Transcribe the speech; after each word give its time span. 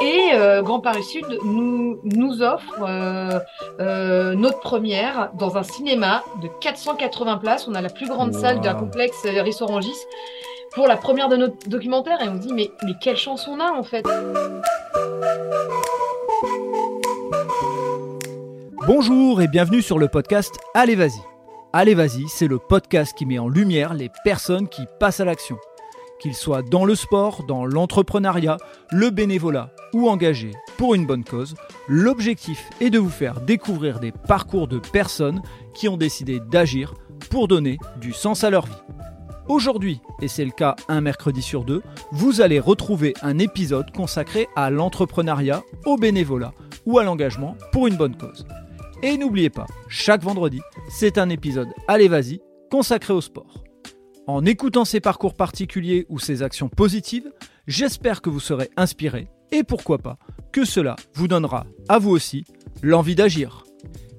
Et 0.00 0.30
euh, 0.34 0.62
Grand 0.62 0.80
Paris 0.80 1.02
Sud 1.02 1.26
nous, 1.44 1.98
nous 2.04 2.42
offre 2.42 2.82
euh, 2.82 3.40
euh, 3.80 4.34
notre 4.34 4.60
première 4.60 5.30
dans 5.34 5.56
un 5.56 5.62
cinéma 5.62 6.22
de 6.42 6.48
480 6.60 7.38
places. 7.38 7.66
On 7.68 7.74
a 7.74 7.80
la 7.80 7.88
plus 7.88 8.06
grande 8.06 8.32
salle 8.32 8.60
d'un 8.60 8.74
complexe 8.74 9.24
Rissorangis 9.24 9.90
pour 10.72 10.86
la 10.86 10.96
première 10.96 11.28
de 11.28 11.36
notre 11.36 11.68
documentaire 11.68 12.22
et 12.22 12.28
on 12.28 12.36
se 12.36 12.46
dit 12.46 12.52
mais, 12.52 12.70
mais 12.84 12.92
quelle 13.00 13.16
chance 13.16 13.48
on 13.48 13.58
a 13.58 13.72
en 13.72 13.82
fait? 13.82 14.06
Bonjour 18.86 19.42
et 19.42 19.48
bienvenue 19.48 19.82
sur 19.82 19.98
le 19.98 20.08
podcast 20.08 20.54
Allez 20.74 20.94
vas-y. 20.94 21.20
Allez 21.72 21.94
vas-y, 21.94 22.28
c'est 22.28 22.48
le 22.48 22.58
podcast 22.58 23.16
qui 23.16 23.26
met 23.26 23.38
en 23.38 23.48
lumière 23.48 23.94
les 23.94 24.10
personnes 24.24 24.68
qui 24.68 24.84
passent 24.98 25.20
à 25.20 25.24
l'action 25.24 25.58
qu'ils 26.20 26.34
soient 26.34 26.62
dans 26.62 26.84
le 26.84 26.94
sport, 26.94 27.44
dans 27.44 27.64
l'entrepreneuriat, 27.64 28.56
le 28.90 29.10
bénévolat 29.10 29.70
ou 29.92 30.08
engagés 30.08 30.52
pour 30.76 30.94
une 30.94 31.06
bonne 31.06 31.24
cause, 31.24 31.54
l'objectif 31.88 32.68
est 32.80 32.90
de 32.90 32.98
vous 32.98 33.10
faire 33.10 33.40
découvrir 33.40 34.00
des 34.00 34.12
parcours 34.12 34.68
de 34.68 34.78
personnes 34.78 35.42
qui 35.74 35.88
ont 35.88 35.96
décidé 35.96 36.40
d'agir 36.40 36.94
pour 37.30 37.48
donner 37.48 37.78
du 38.00 38.12
sens 38.12 38.44
à 38.44 38.50
leur 38.50 38.66
vie. 38.66 38.72
Aujourd'hui, 39.48 40.00
et 40.20 40.28
c'est 40.28 40.44
le 40.44 40.50
cas 40.50 40.76
un 40.88 41.00
mercredi 41.00 41.40
sur 41.40 41.64
deux, 41.64 41.82
vous 42.12 42.42
allez 42.42 42.60
retrouver 42.60 43.14
un 43.22 43.38
épisode 43.38 43.90
consacré 43.92 44.46
à 44.56 44.68
l'entrepreneuriat, 44.68 45.62
au 45.86 45.96
bénévolat 45.96 46.52
ou 46.84 46.98
à 46.98 47.04
l'engagement 47.04 47.56
pour 47.72 47.86
une 47.86 47.96
bonne 47.96 48.16
cause. 48.16 48.46
Et 49.02 49.16
n'oubliez 49.16 49.50
pas, 49.50 49.66
chaque 49.88 50.22
vendredi, 50.22 50.60
c'est 50.90 51.18
un 51.18 51.30
épisode 51.30 51.68
Allez 51.86 52.08
vas-y 52.08 52.40
consacré 52.70 53.14
au 53.14 53.20
sport. 53.20 53.67
En 54.28 54.44
écoutant 54.44 54.84
ces 54.84 55.00
parcours 55.00 55.32
particuliers 55.32 56.04
ou 56.10 56.18
ces 56.18 56.42
actions 56.42 56.68
positives, 56.68 57.32
j'espère 57.66 58.20
que 58.20 58.28
vous 58.28 58.40
serez 58.40 58.68
inspiré 58.76 59.26
et 59.52 59.64
pourquoi 59.64 59.96
pas 59.96 60.18
que 60.52 60.66
cela 60.66 60.96
vous 61.14 61.28
donnera 61.28 61.66
à 61.88 61.98
vous 61.98 62.10
aussi 62.10 62.44
l'envie 62.82 63.14
d'agir. 63.14 63.64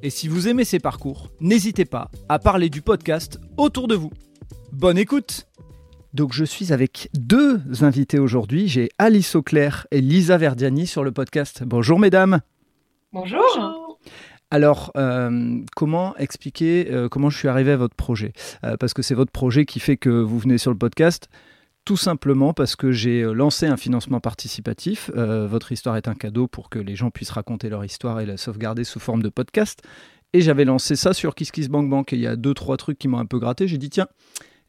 Et 0.01 0.09
si 0.09 0.27
vous 0.27 0.47
aimez 0.47 0.65
ces 0.65 0.79
parcours, 0.79 1.29
n'hésitez 1.39 1.85
pas 1.85 2.09
à 2.27 2.39
parler 2.39 2.71
du 2.71 2.81
podcast 2.81 3.39
autour 3.55 3.87
de 3.87 3.93
vous. 3.93 4.09
Bonne 4.73 4.97
écoute 4.97 5.45
donc 6.15 6.33
je 6.33 6.43
suis 6.43 6.73
avec 6.73 7.11
deux 7.13 7.61
invités 7.83 8.17
aujourd'hui. 8.17 8.67
J'ai 8.67 8.89
Alice 8.97 9.35
Auclair 9.35 9.85
et 9.91 10.01
Lisa 10.01 10.39
Verdiani 10.39 10.87
sur 10.87 11.03
le 11.03 11.11
podcast. 11.11 11.61
Bonjour 11.63 11.99
mesdames. 11.99 12.39
Bonjour. 13.13 13.88
Alors, 14.51 14.91
euh, 14.97 15.61
comment 15.75 16.17
expliquer 16.17 16.87
euh, 16.91 17.07
comment 17.07 17.29
je 17.29 17.37
suis 17.37 17.47
arrivé 17.47 17.71
à 17.71 17.77
votre 17.77 17.95
projet? 17.95 18.33
Euh, 18.63 18.77
Parce 18.77 18.93
que 18.93 19.01
c'est 19.01 19.13
votre 19.13 19.31
projet 19.31 19.65
qui 19.65 19.79
fait 19.79 19.97
que 19.97 20.09
vous 20.09 20.39
venez 20.39 20.57
sur 20.57 20.71
le 20.71 20.77
podcast. 20.77 21.29
Tout 21.85 21.97
simplement 21.97 22.53
parce 22.53 22.75
que 22.75 22.91
j'ai 22.91 23.23
lancé 23.23 23.65
un 23.65 23.77
financement 23.77 24.19
participatif. 24.19 25.09
votre 25.15 25.71
histoire 25.71 25.97
est 25.97 26.07
un 26.07 26.13
cadeau 26.13 26.45
pour 26.45 26.69
que 26.69 26.77
les 26.77 26.95
gens 26.95 27.09
puissent 27.09 27.31
raconter 27.31 27.67
leur 27.67 27.83
histoire 27.83 28.19
et 28.19 28.27
la 28.27 28.37
sauvegarder 28.37 28.83
sous 28.83 28.99
forme 28.99 29.23
de 29.23 29.29
podcast. 29.29 29.81
Et 30.33 30.41
j'avais 30.41 30.65
lancé 30.65 30.95
ça 30.95 31.13
sur 31.13 31.33
KissKissBankBank. 31.33 32.13
Et 32.13 32.17
il 32.17 32.21
y 32.21 32.27
a 32.27 32.35
deux, 32.35 32.53
trois 32.53 32.77
trucs 32.77 32.99
qui 32.99 33.07
m'ont 33.07 33.17
un 33.17 33.25
peu 33.25 33.39
gratté. 33.39 33.67
J'ai 33.67 33.79
dit, 33.79 33.89
tiens, 33.89 34.07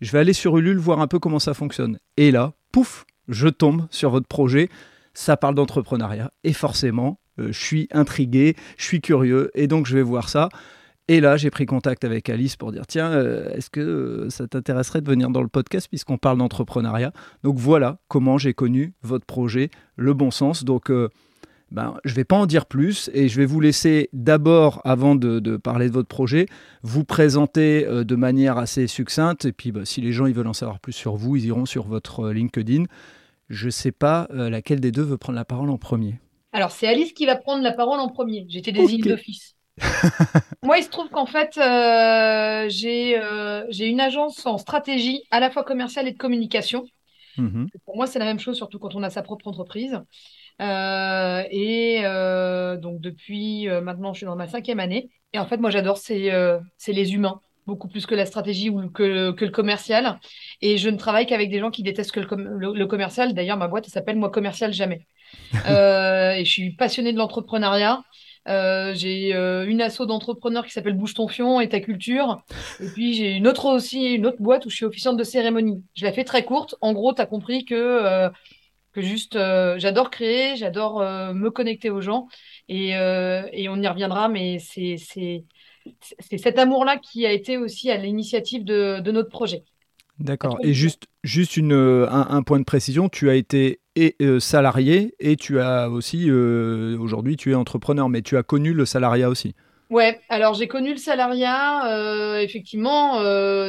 je 0.00 0.12
vais 0.12 0.18
aller 0.18 0.32
sur 0.32 0.56
Ulule 0.56 0.78
voir 0.78 1.00
un 1.00 1.08
peu 1.08 1.18
comment 1.18 1.40
ça 1.40 1.52
fonctionne. 1.52 1.98
Et 2.16 2.30
là, 2.30 2.54
pouf, 2.72 3.04
je 3.28 3.48
tombe 3.48 3.86
sur 3.90 4.08
votre 4.08 4.28
projet. 4.28 4.70
Ça 5.12 5.36
parle 5.36 5.56
d'entrepreneuriat. 5.56 6.32
Et 6.42 6.54
forcément, 6.54 7.19
je 7.48 7.58
suis 7.58 7.88
intrigué, 7.92 8.56
je 8.76 8.84
suis 8.84 9.00
curieux, 9.00 9.50
et 9.54 9.66
donc 9.66 9.86
je 9.86 9.96
vais 9.96 10.02
voir 10.02 10.28
ça. 10.28 10.48
Et 11.10 11.18
là, 11.18 11.36
j'ai 11.36 11.50
pris 11.50 11.66
contact 11.66 12.04
avec 12.04 12.28
Alice 12.28 12.54
pour 12.54 12.70
dire 12.70 12.86
tiens, 12.86 13.10
euh, 13.10 13.52
est-ce 13.52 13.68
que 13.68 13.80
euh, 13.80 14.30
ça 14.30 14.46
t'intéresserait 14.46 15.00
de 15.00 15.08
venir 15.08 15.30
dans 15.30 15.42
le 15.42 15.48
podcast 15.48 15.88
puisqu'on 15.88 16.18
parle 16.18 16.38
d'entrepreneuriat? 16.38 17.12
Donc 17.42 17.56
voilà 17.56 17.98
comment 18.06 18.38
j'ai 18.38 18.54
connu 18.54 18.94
votre 19.02 19.26
projet, 19.26 19.70
le 19.96 20.14
bon 20.14 20.30
sens. 20.30 20.62
Donc 20.62 20.92
ben, 21.72 21.96
je 22.04 22.12
ne 22.12 22.14
vais 22.14 22.22
pas 22.22 22.36
en 22.36 22.46
dire 22.46 22.64
plus 22.64 23.10
et 23.12 23.26
je 23.26 23.36
vais 23.40 23.44
vous 23.44 23.58
laisser 23.58 24.08
d'abord, 24.12 24.82
avant 24.84 25.16
de, 25.16 25.56
parler 25.56 25.88
de 25.88 25.94
votre 25.94 26.06
projet, 26.06 26.46
vous 26.84 27.02
présenter 27.02 27.84
de 27.84 28.14
manière 28.14 28.56
assez 28.56 28.86
succincte. 28.86 29.46
Et 29.46 29.52
puis, 29.52 29.72
ben, 29.72 29.84
si 29.84 30.00
les 30.00 30.12
gens 30.12 30.26
ils 30.26 30.34
veulent 30.34 30.46
en 30.46 30.52
savoir 30.52 30.78
plus 30.78 30.92
sur 30.92 31.16
vous, 31.16 31.34
ils 31.34 31.46
iront 31.46 31.66
sur 31.66 31.88
votre 31.88 32.30
LinkedIn. 32.30 32.84
Je 33.48 33.66
ne 33.66 33.70
sais 33.70 33.90
pas 33.90 34.28
laquelle 34.30 34.78
des 34.78 34.92
deux 34.92 35.02
veut 35.02 35.18
prendre 35.18 35.36
la 35.36 35.44
parole 35.44 35.70
en 35.70 35.78
premier. 35.78 36.20
Alors, 36.52 36.70
c'est 36.70 36.88
Alice 36.88 37.12
qui 37.12 37.26
va 37.26 37.36
prendre 37.36 37.62
la 37.62 37.72
parole 37.72 38.00
en 38.00 38.08
premier. 38.08 38.46
J'étais 38.48 38.72
désignée 38.72 39.10
d'office. 39.10 39.54
Moi, 40.62 40.78
il 40.78 40.84
se 40.84 40.90
trouve 40.90 41.08
qu'en 41.08 41.26
fait, 41.26 41.56
euh, 41.58 42.68
euh, 42.68 43.64
j'ai 43.68 43.86
une 43.86 44.00
agence 44.00 44.44
en 44.46 44.58
stratégie 44.58 45.22
à 45.30 45.40
la 45.40 45.50
fois 45.50 45.64
commerciale 45.64 46.08
et 46.08 46.12
de 46.12 46.18
communication. 46.18 46.84
Mhm. 47.38 47.68
Pour 47.84 47.96
moi, 47.96 48.06
c'est 48.06 48.18
la 48.18 48.24
même 48.24 48.40
chose, 48.40 48.56
surtout 48.56 48.78
quand 48.78 48.94
on 48.94 49.02
a 49.02 49.10
sa 49.10 49.22
propre 49.22 49.46
entreprise. 49.46 50.00
Euh, 50.60 51.42
et 51.50 52.02
donc, 52.82 53.00
depuis 53.00 53.68
maintenant, 53.82 54.12
je 54.12 54.18
suis 54.18 54.26
dans 54.26 54.36
ma 54.36 54.48
cinquième 54.48 54.80
année. 54.80 55.10
Et 55.32 55.38
en 55.38 55.46
fait, 55.46 55.58
moi, 55.58 55.70
j'adore, 55.70 55.96
c'est 55.96 56.62
les 56.88 57.14
humains 57.14 57.40
beaucoup 57.66 57.88
plus 57.88 58.04
que 58.04 58.14
la 58.14 58.26
stratégie 58.26 58.68
ou 58.68 58.90
que, 58.90 59.30
que 59.30 59.44
le 59.44 59.50
commercial. 59.50 60.18
Et 60.62 60.76
je 60.76 60.88
ne 60.90 60.96
travaille 60.96 61.26
qu'avec 61.26 61.50
des 61.50 61.58
gens 61.58 61.70
qui 61.70 61.82
détestent 61.82 62.12
que 62.12 62.20
le, 62.20 62.72
le 62.74 62.86
commercial. 62.86 63.32
D'ailleurs, 63.34 63.56
ma 63.56 63.68
boîte 63.68 63.86
s'appelle 63.86 64.16
Moi 64.16 64.30
Commercial 64.30 64.72
Jamais. 64.72 65.06
Euh, 65.68 66.32
et 66.32 66.44
je 66.44 66.50
suis 66.50 66.70
passionnée 66.72 67.12
de 67.12 67.18
l'entrepreneuriat. 67.18 68.02
Euh, 68.48 68.94
j'ai 68.94 69.34
euh, 69.34 69.66
une 69.66 69.80
asso 69.80 70.06
d'entrepreneurs 70.06 70.66
qui 70.66 70.72
s'appelle 70.72 70.94
Bouge 70.94 71.14
ton 71.14 71.28
fion 71.28 71.60
et 71.60 71.68
ta 71.68 71.80
culture. 71.80 72.42
Et 72.80 72.88
puis 72.88 73.14
j'ai 73.14 73.32
une 73.32 73.46
autre 73.46 73.66
aussi, 73.66 74.14
une 74.14 74.26
autre 74.26 74.40
boîte 74.40 74.66
où 74.66 74.70
je 74.70 74.76
suis 74.76 74.84
officiante 74.84 75.16
de 75.16 75.24
cérémonie. 75.24 75.84
Je 75.94 76.04
la 76.04 76.12
fais 76.12 76.24
très 76.24 76.44
courte. 76.44 76.74
En 76.80 76.92
gros, 76.92 77.14
tu 77.14 77.20
as 77.20 77.26
compris 77.26 77.64
que, 77.64 78.28
que 78.92 79.02
juste 79.02 79.34
j'adore 79.76 80.10
créer, 80.10 80.56
j'adore 80.56 81.00
me 81.00 81.50
connecter 81.50 81.90
aux 81.90 82.00
gens. 82.00 82.28
Et, 82.68 82.90
et, 82.90 83.68
on 83.68 83.80
y 83.80 83.88
reviendra, 83.88 84.28
mais 84.28 84.58
c'est 84.58 84.96
cet 86.36 86.58
amour-là 86.58 86.96
qui 86.98 87.26
a 87.26 87.32
été 87.32 87.56
aussi 87.56 87.90
à 87.90 87.96
l'initiative 87.96 88.64
de, 88.64 89.00
de, 89.00 89.12
notre 89.12 89.28
projet. 89.28 89.64
D'accord. 90.20 90.58
Et 90.62 90.74
juste, 90.74 91.04
juste 91.24 91.56
une, 91.56 91.72
un, 91.72 92.42
point 92.42 92.58
de 92.58 92.64
précision, 92.64 93.08
tu 93.08 93.30
as 93.30 93.34
été 93.34 93.80
et, 93.96 94.16
euh, 94.20 94.38
salarié 94.38 95.14
et 95.18 95.36
tu 95.36 95.60
as 95.60 95.88
aussi, 95.88 96.26
euh, 96.28 96.96
aujourd'hui, 96.98 97.36
tu 97.36 97.52
es 97.52 97.54
entrepreneur, 97.54 98.08
mais 98.08 98.22
tu 98.22 98.36
as 98.36 98.42
connu 98.42 98.72
le 98.74 98.84
salariat 98.84 99.28
aussi. 99.28 99.54
Ouais, 99.88 100.20
alors 100.28 100.54
j'ai 100.54 100.68
connu 100.68 100.92
le 100.92 100.98
salariat, 100.98 101.88
euh, 101.92 102.38
effectivement, 102.38 103.20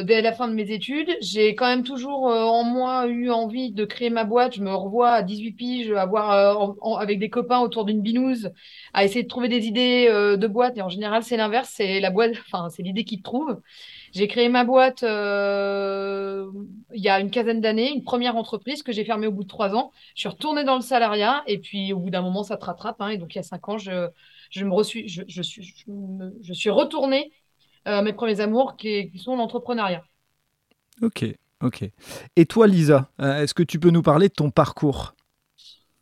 dès 0.04 0.22
la 0.22 0.32
fin 0.32 0.46
de 0.46 0.54
mes 0.54 0.70
études. 0.70 1.10
J'ai 1.20 1.56
quand 1.56 1.66
même 1.66 1.82
toujours 1.82 2.26
en 2.26 2.62
moi 2.62 3.08
eu 3.08 3.28
envie 3.30 3.72
de 3.72 3.84
créer 3.84 4.08
ma 4.08 4.22
boîte. 4.22 4.54
Je 4.54 4.62
me 4.62 4.72
revois 4.72 5.10
à 5.10 5.22
18 5.22 5.52
piges, 5.52 5.90
avoir, 5.90 6.76
avec 7.00 7.18
des 7.18 7.28
copains 7.28 7.58
autour 7.58 7.84
d'une 7.84 8.02
binouse, 8.02 8.52
à 8.94 9.04
essayer 9.04 9.24
de 9.24 9.28
trouver 9.28 9.48
des 9.48 9.66
idées 9.66 10.06
de 10.06 10.46
boîte. 10.46 10.78
Et 10.78 10.82
en 10.82 10.88
général, 10.88 11.24
c'est 11.24 11.36
l'inverse, 11.36 11.72
c'est 11.74 11.98
la 11.98 12.10
boîte, 12.10 12.34
enfin, 12.46 12.68
c'est 12.68 12.84
l'idée 12.84 13.02
qui 13.02 13.18
te 13.18 13.24
trouve. 13.24 13.56
J'ai 14.12 14.28
créé 14.28 14.48
ma 14.48 14.64
boîte 14.64 15.02
euh, 15.02 16.50
il 16.94 17.02
y 17.02 17.08
a 17.08 17.18
une 17.18 17.30
quinzaine 17.30 17.60
d'années, 17.60 17.90
une 17.90 18.04
première 18.04 18.36
entreprise 18.36 18.82
que 18.82 18.92
j'ai 18.92 19.04
fermée 19.04 19.26
au 19.26 19.32
bout 19.32 19.42
de 19.42 19.48
trois 19.48 19.74
ans. 19.74 19.90
Je 20.14 20.20
suis 20.20 20.28
retournée 20.28 20.64
dans 20.64 20.76
le 20.76 20.82
salariat 20.82 21.42
et 21.46 21.58
puis 21.58 21.92
au 21.92 21.98
bout 21.98 22.10
d'un 22.10 22.22
moment, 22.22 22.42
ça 22.42 22.56
te 22.56 22.64
rattrape. 22.64 23.00
Hein, 23.00 23.08
et 23.08 23.18
donc 23.18 23.34
il 23.34 23.38
y 23.38 23.40
a 23.40 23.42
cinq 23.42 23.68
ans, 23.68 23.78
je, 23.78 24.10
me, 24.64 24.70
reçu, 24.70 25.04
je, 25.06 25.42
suis, 25.42 26.70
retournée 26.70 27.32
euh, 27.88 27.98
à 27.98 28.02
mes 28.02 28.12
premiers 28.12 28.40
amours 28.40 28.76
qui, 28.76 29.10
qui 29.10 29.18
sont 29.18 29.34
l'entrepreneuriat. 29.34 30.04
Ok, 31.00 31.24
ok. 31.62 31.84
Et 32.36 32.46
toi, 32.46 32.66
Lisa, 32.66 33.08
euh, 33.20 33.42
est-ce 33.42 33.54
que 33.54 33.62
tu 33.62 33.80
peux 33.80 33.90
nous 33.90 34.02
parler 34.02 34.28
de 34.28 34.34
ton 34.34 34.50
parcours? 34.50 35.14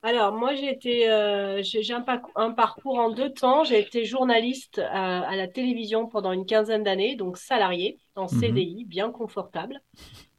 Alors, 0.02 0.32
moi, 0.32 0.54
j'ai 0.54 0.70
été, 0.70 1.10
euh, 1.10 1.62
j'ai 1.62 1.92
un, 1.92 2.04
un, 2.34 2.50
parcours 2.52 2.98
en 2.98 3.10
deux 3.10 3.30
temps. 3.32 3.64
J'ai 3.64 3.78
été 3.78 4.06
journaliste 4.06 4.78
à, 4.78 5.36
la 5.36 5.46
télévision 5.46 6.08
pendant 6.08 6.32
une 6.32 6.46
quinzaine 6.46 6.82
d'années, 6.82 7.16
donc 7.16 7.36
salarié 7.36 7.98
en 8.16 8.22
mhm. 8.22 8.40
CDI, 8.40 8.84
bien 8.86 9.10
confortable. 9.10 9.78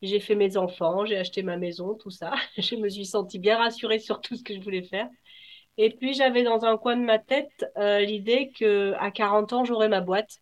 J'ai 0.01 0.19
fait 0.19 0.33
mes 0.33 0.57
enfants, 0.57 1.05
j'ai 1.05 1.17
acheté 1.17 1.43
ma 1.43 1.57
maison, 1.57 1.93
tout 1.93 2.09
ça. 2.09 2.33
je 2.57 2.75
me 2.75 2.89
suis 2.89 3.05
sentie 3.05 3.37
bien 3.37 3.57
rassurée 3.57 3.99
sur 3.99 4.19
tout 4.19 4.35
ce 4.35 4.43
que 4.43 4.55
je 4.55 4.61
voulais 4.61 4.83
faire. 4.83 5.07
Et 5.77 5.91
puis, 5.91 6.15
j'avais 6.15 6.43
dans 6.43 6.65
un 6.65 6.77
coin 6.77 6.97
de 6.97 7.03
ma 7.03 7.19
tête 7.19 7.65
euh, 7.77 7.99
l'idée 7.99 8.51
que 8.57 8.93
à 8.97 9.11
40 9.11 9.53
ans, 9.53 9.63
j'aurais 9.63 9.89
ma 9.89 10.01
boîte. 10.01 10.37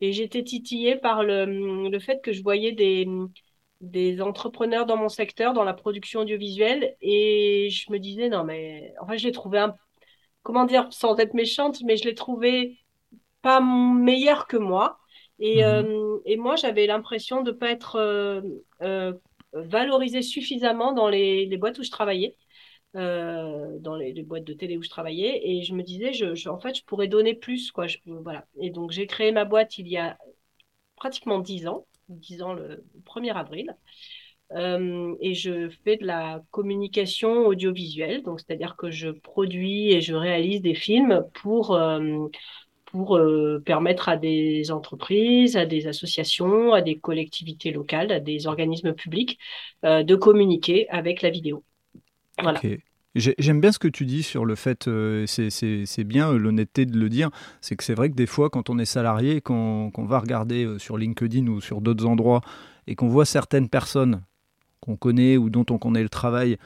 Et 0.00 0.12
j'étais 0.12 0.42
titillée 0.42 0.96
par 0.96 1.22
le, 1.22 1.88
le 1.88 1.98
fait 2.00 2.20
que 2.20 2.32
je 2.32 2.42
voyais 2.42 2.72
des, 2.72 3.06
des 3.84 4.20
entrepreneurs 4.20 4.86
dans 4.86 4.96
mon 4.96 5.08
secteur, 5.08 5.52
dans 5.52 5.64
la 5.64 5.74
production 5.74 6.20
audiovisuelle, 6.20 6.96
et 7.00 7.68
je 7.70 7.90
me 7.92 7.98
disais, 7.98 8.28
non, 8.28 8.44
mais 8.44 8.94
en 9.00 9.06
fait, 9.06 9.18
je 9.18 9.26
l'ai 9.26 9.32
trouvé 9.32 9.58
un, 9.58 9.74
comment 10.42 10.64
dire, 10.64 10.88
sans 10.90 11.16
être 11.18 11.34
méchante, 11.34 11.82
mais 11.84 11.96
je 11.96 12.04
l'ai 12.04 12.14
trouvé 12.14 12.78
pas 13.42 13.60
meilleur 13.60 14.46
que 14.46 14.56
moi. 14.56 14.98
Et, 15.38 15.56
mhm. 15.56 15.62
euh, 15.62 16.18
et 16.24 16.36
moi, 16.36 16.56
j'avais 16.56 16.86
l'impression 16.86 17.42
de 17.42 17.50
ne 17.50 17.56
pas 17.56 17.70
être 17.70 17.96
euh, 17.96 18.40
euh, 18.82 19.12
valorisée 19.52 20.22
suffisamment 20.22 20.92
dans 20.92 21.08
les, 21.08 21.46
les, 21.46 21.56
boîtes 21.56 21.78
où 21.78 21.82
je 21.82 21.90
travaillais, 21.90 22.36
dans 22.94 23.96
les, 23.96 24.22
boîtes 24.22 24.44
de 24.44 24.52
télé 24.54 24.76
où 24.76 24.82
je 24.82 24.88
travaillais. 24.88 25.40
Et 25.44 25.62
je 25.62 25.74
me 25.74 25.82
disais, 25.82 26.12
je, 26.12 26.48
en 26.48 26.58
fait, 26.58 26.76
je 26.76 26.84
pourrais 26.84 27.08
donner 27.08 27.34
plus. 27.34 27.72
Quoi, 27.72 27.86
je, 27.86 27.98
voilà. 28.06 28.46
Et 28.60 28.70
donc, 28.70 28.92
j'ai 28.92 29.06
créé 29.06 29.32
ma 29.32 29.44
boîte 29.44 29.78
il 29.78 29.88
y 29.88 29.96
a 29.96 30.16
pratiquement 30.96 31.38
dix 31.38 31.66
ans. 31.66 31.86
10 32.08 32.42
ans 32.42 32.52
le 32.52 32.84
1er 33.04 33.32
avril. 33.32 33.74
et 34.52 35.34
je 35.34 35.70
fais 35.84 35.96
de 35.96 36.06
la 36.06 36.42
communication 36.50 37.46
audiovisuelle, 37.46 38.22
donc 38.22 38.40
c'est-à-dire 38.40 38.76
que 38.76 38.90
je 38.90 39.08
produis 39.08 39.92
et 39.92 40.00
je 40.00 40.14
réalise 40.14 40.60
des 40.60 40.74
films 40.74 41.24
pour 41.34 41.78
pour 42.84 43.18
permettre 43.64 44.08
à 44.08 44.16
des 44.16 44.70
entreprises, 44.70 45.56
à 45.56 45.66
des 45.66 45.88
associations, 45.88 46.72
à 46.72 46.80
des 46.80 46.96
collectivités 46.96 47.72
locales, 47.72 48.12
à 48.12 48.20
des 48.20 48.46
organismes 48.46 48.92
publics 48.92 49.38
de 49.82 50.14
communiquer 50.14 50.88
avec 50.90 51.20
la 51.22 51.30
vidéo. 51.30 51.64
Voilà. 52.40 52.60
J'aime 53.16 53.60
bien 53.60 53.70
ce 53.70 53.78
que 53.78 53.86
tu 53.86 54.06
dis 54.06 54.24
sur 54.24 54.44
le 54.44 54.56
fait, 54.56 54.88
euh, 54.88 55.24
c'est 55.28 56.04
bien 56.04 56.32
euh, 56.32 56.36
l'honnêteté 56.38 56.84
de 56.84 56.98
le 56.98 57.08
dire, 57.08 57.30
c'est 57.60 57.76
que 57.76 57.84
c'est 57.84 57.94
vrai 57.94 58.10
que 58.10 58.16
des 58.16 58.26
fois 58.26 58.50
quand 58.50 58.70
on 58.70 58.78
est 58.80 58.84
salarié, 58.84 59.40
qu'on 59.40 59.92
va 59.96 60.18
regarder 60.18 60.64
euh, 60.64 60.78
sur 60.80 60.98
LinkedIn 60.98 61.46
ou 61.46 61.60
sur 61.60 61.80
d'autres 61.80 62.06
endroits 62.06 62.40
et 62.88 62.96
qu'on 62.96 63.06
voit 63.06 63.24
certaines 63.24 63.68
personnes 63.68 64.22
qu'on 64.80 64.96
connaît 64.96 65.36
ou 65.36 65.48
dont 65.48 65.64
on 65.70 65.78
connaît 65.78 66.02
le 66.02 66.08
travail 66.08 66.58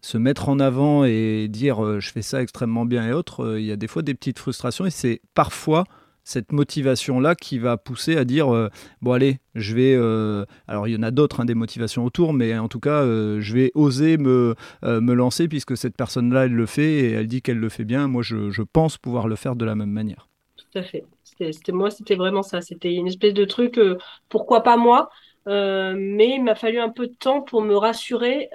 se 0.00 0.16
mettre 0.16 0.48
en 0.48 0.58
avant 0.58 1.04
et 1.04 1.48
dire 1.48 2.00
je 2.00 2.10
fais 2.10 2.22
ça 2.22 2.40
extrêmement 2.40 2.86
bien 2.86 3.06
et 3.06 3.12
autres, 3.12 3.58
il 3.58 3.66
y 3.66 3.72
a 3.72 3.76
des 3.76 3.86
fois 3.86 4.00
des 4.00 4.14
petites 4.14 4.38
frustrations 4.38 4.86
et 4.86 4.90
c'est 4.90 5.20
parfois 5.34 5.84
cette 6.30 6.52
motivation-là 6.52 7.34
qui 7.34 7.58
va 7.58 7.76
pousser 7.76 8.16
à 8.16 8.24
dire 8.24 8.54
euh, 8.54 8.68
bon 9.02 9.12
allez, 9.12 9.38
je 9.54 9.74
vais. 9.74 9.94
Euh, 9.94 10.44
alors 10.68 10.86
il 10.86 10.94
y 10.94 10.96
en 10.96 11.02
a 11.02 11.10
d'autres, 11.10 11.40
hein, 11.40 11.44
des 11.44 11.54
motivations 11.54 12.04
autour, 12.04 12.32
mais 12.32 12.56
en 12.56 12.68
tout 12.68 12.80
cas, 12.80 13.02
euh, 13.02 13.40
je 13.40 13.54
vais 13.54 13.72
oser 13.74 14.16
me, 14.16 14.54
me 14.82 15.12
lancer 15.12 15.48
puisque 15.48 15.76
cette 15.76 15.96
personne-là, 15.96 16.44
elle 16.44 16.52
le 16.52 16.66
fait 16.66 16.92
et 16.92 17.10
elle 17.12 17.26
dit 17.26 17.42
qu'elle 17.42 17.58
le 17.58 17.68
fait 17.68 17.84
bien. 17.84 18.06
Moi, 18.06 18.22
je, 18.22 18.62
pense 18.72 18.98
pouvoir 18.98 19.26
le 19.26 19.34
faire 19.34 19.56
de 19.56 19.64
la 19.64 19.74
même 19.74 19.90
manière. 19.90 20.28
Tout 20.56 20.78
à 20.78 20.82
fait. 20.82 21.04
C'était 21.24 21.72
moi, 21.72 21.90
c'était 21.90 22.14
vraiment 22.14 22.42
ça. 22.42 22.60
C'était 22.60 22.94
une 22.94 23.08
espèce 23.08 23.34
de 23.34 23.44
truc. 23.44 23.80
pourquoi 24.28 24.62
pas 24.62 24.76
moi? 24.76 25.10
Mais 25.46 26.34
il 26.36 26.42
m'a 26.44 26.54
fallu 26.54 26.78
un 26.78 26.90
peu 26.90 27.08
de 27.08 27.14
temps 27.14 27.40
pour 27.40 27.62
me 27.62 27.74
rassurer 27.74 28.50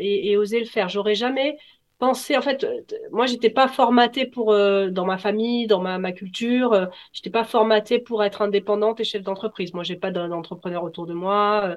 et, 0.00 0.36
oser 0.36 0.60
le 0.60 0.66
faire. 0.66 0.90
J'aurais 0.90 1.14
jamais 1.14 1.56
penser 2.04 2.36
en 2.36 2.42
fait 2.42 2.64
euh, 2.64 2.80
moi 3.12 3.26
j'étais 3.26 3.50
pas 3.50 3.68
formatée 3.68 4.26
pour 4.26 4.52
euh, 4.52 4.90
dans 4.90 5.06
ma 5.06 5.16
famille 5.16 5.66
dans 5.66 5.80
ma, 5.80 6.12
culture 6.12 6.72
euh, 6.74 6.86
j'étais 7.12 7.30
pas 7.30 7.44
formatée 7.44 7.98
pour 7.98 8.22
être 8.22 8.42
indépendante 8.42 9.00
et 9.00 9.04
chef 9.04 9.22
d'entreprise. 9.22 9.72
Moi 9.74 9.84
j'ai 9.84 9.96
pas 9.96 10.10
d'entrepreneur 10.10 10.84
autour 10.84 11.06
de 11.06 11.14
moi 11.14 11.76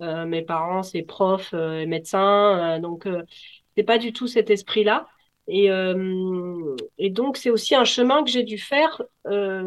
mes 0.00 0.42
parents 0.42 0.82
c'est 0.82 1.02
profs 1.02 1.52
et 1.54 1.86
médecins 1.86 2.78
donc 2.80 3.06
c'est 3.76 3.82
pas 3.82 3.98
du 3.98 4.12
tout 4.12 4.28
cet 4.28 4.48
esprit 4.50 4.84
là 4.84 5.08
et, 5.48 5.68
donc 7.10 7.36
c'est 7.36 7.50
aussi 7.50 7.74
un 7.74 7.84
chemin 7.84 8.22
que 8.24 8.30
j'ai 8.30 8.44
dû 8.44 8.58
faire 8.58 9.02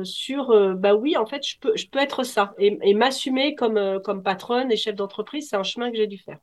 sur 0.03 0.75
bah 0.75 0.95
oui 0.95 1.17
en 1.17 1.25
fait 1.25 1.43
je 1.45 1.87
peux 1.91 1.99
être 1.99 2.23
ça 2.23 2.53
et, 2.57 2.93
m'assumer 2.93 3.55
comme 3.55 4.23
patronne 4.23 4.71
et 4.71 4.77
chef 4.77 4.95
d'entreprise 4.95 5.49
c'est 5.49 5.57
un 5.57 5.63
chemin 5.63 5.91
que 5.91 5.97
j'ai 5.97 6.07
dû 6.07 6.17
faire 6.17 6.39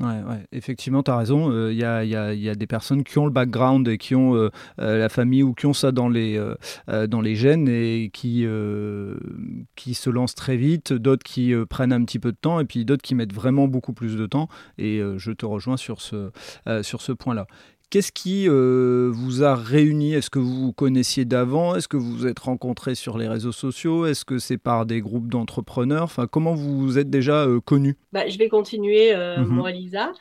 Ouais, 0.00 0.06
ouais, 0.28 0.44
effectivement, 0.50 1.04
tu 1.04 1.12
as 1.12 1.16
raison. 1.16 1.52
Il 1.52 1.54
euh, 1.54 1.72
y, 1.72 1.84
a, 1.84 2.04
y, 2.04 2.16
a, 2.16 2.34
y, 2.34 2.48
a, 2.48 2.56
des 2.56 2.66
personnes 2.66 3.04
qui 3.04 3.16
ont 3.18 3.26
le 3.26 3.30
background 3.30 3.86
et 3.86 3.96
qui 3.96 4.16
ont 4.16 4.34
euh, 4.34 4.50
euh, 4.80 4.98
la 4.98 5.08
famille 5.08 5.44
ou 5.44 5.54
qui 5.54 5.66
ont 5.66 5.72
ça 5.72 5.92
dans 5.92 6.08
les, 6.08 6.36
dans 6.88 7.20
les 7.20 7.36
gènes 7.36 7.68
et 7.68 8.10
qui, 8.12 8.44
qui 9.76 9.94
se 9.94 10.10
lancent 10.10 10.34
très 10.34 10.56
vite, 10.56 10.92
d'autres 10.92 11.22
qui 11.22 11.54
prennent 11.70 11.92
un 11.92 12.04
petit 12.04 12.18
peu 12.18 12.32
de 12.32 12.36
temps 12.36 12.58
et 12.58 12.64
puis 12.64 12.84
d'autres 12.84 13.02
qui 13.02 13.14
mettent 13.14 13.32
vraiment 13.32 13.68
beaucoup 13.68 13.92
plus 13.92 14.16
de 14.16 14.26
temps. 14.26 14.48
Et 14.78 15.00
je 15.16 15.30
te 15.30 15.46
rejoins 15.46 15.76
sur 15.76 16.00
ce, 16.00 16.32
sur 16.82 17.00
ce 17.00 17.12
point-là. 17.12 17.46
Qu'est-ce 17.90 18.12
qui 18.12 18.48
euh, 18.48 19.10
vous 19.12 19.44
a 19.44 19.54
réuni? 19.54 20.14
Est-ce 20.14 20.30
que 20.30 20.38
vous 20.38 20.66
vous 20.66 20.72
connaissiez 20.72 21.24
d'avant? 21.24 21.76
Est-ce 21.76 21.86
que 21.86 21.96
vous 21.96 22.10
vous 22.12 22.26
êtes 22.26 22.40
rencontrés 22.40 22.94
sur 22.94 23.18
les 23.18 23.28
réseaux 23.28 23.52
sociaux? 23.52 24.06
Est-ce 24.06 24.24
que 24.24 24.38
c'est 24.38 24.58
par 24.58 24.84
des 24.84 25.00
groupes 25.00 25.28
d'entrepreneurs? 25.28 26.02
Enfin, 26.02 26.26
comment 26.26 26.54
vous 26.54 26.80
vous 26.80 26.98
êtes 26.98 27.08
déjà 27.08 27.44
euh, 27.44 27.60
connus? 27.60 27.96
Bah, 28.12 28.26
Je 28.28 28.36
vais 28.38 28.48
continuer, 28.48 29.14
euh, 29.14 29.38
mhm. 29.38 29.46
moi, 29.46 29.70
Lisa. 29.70 30.12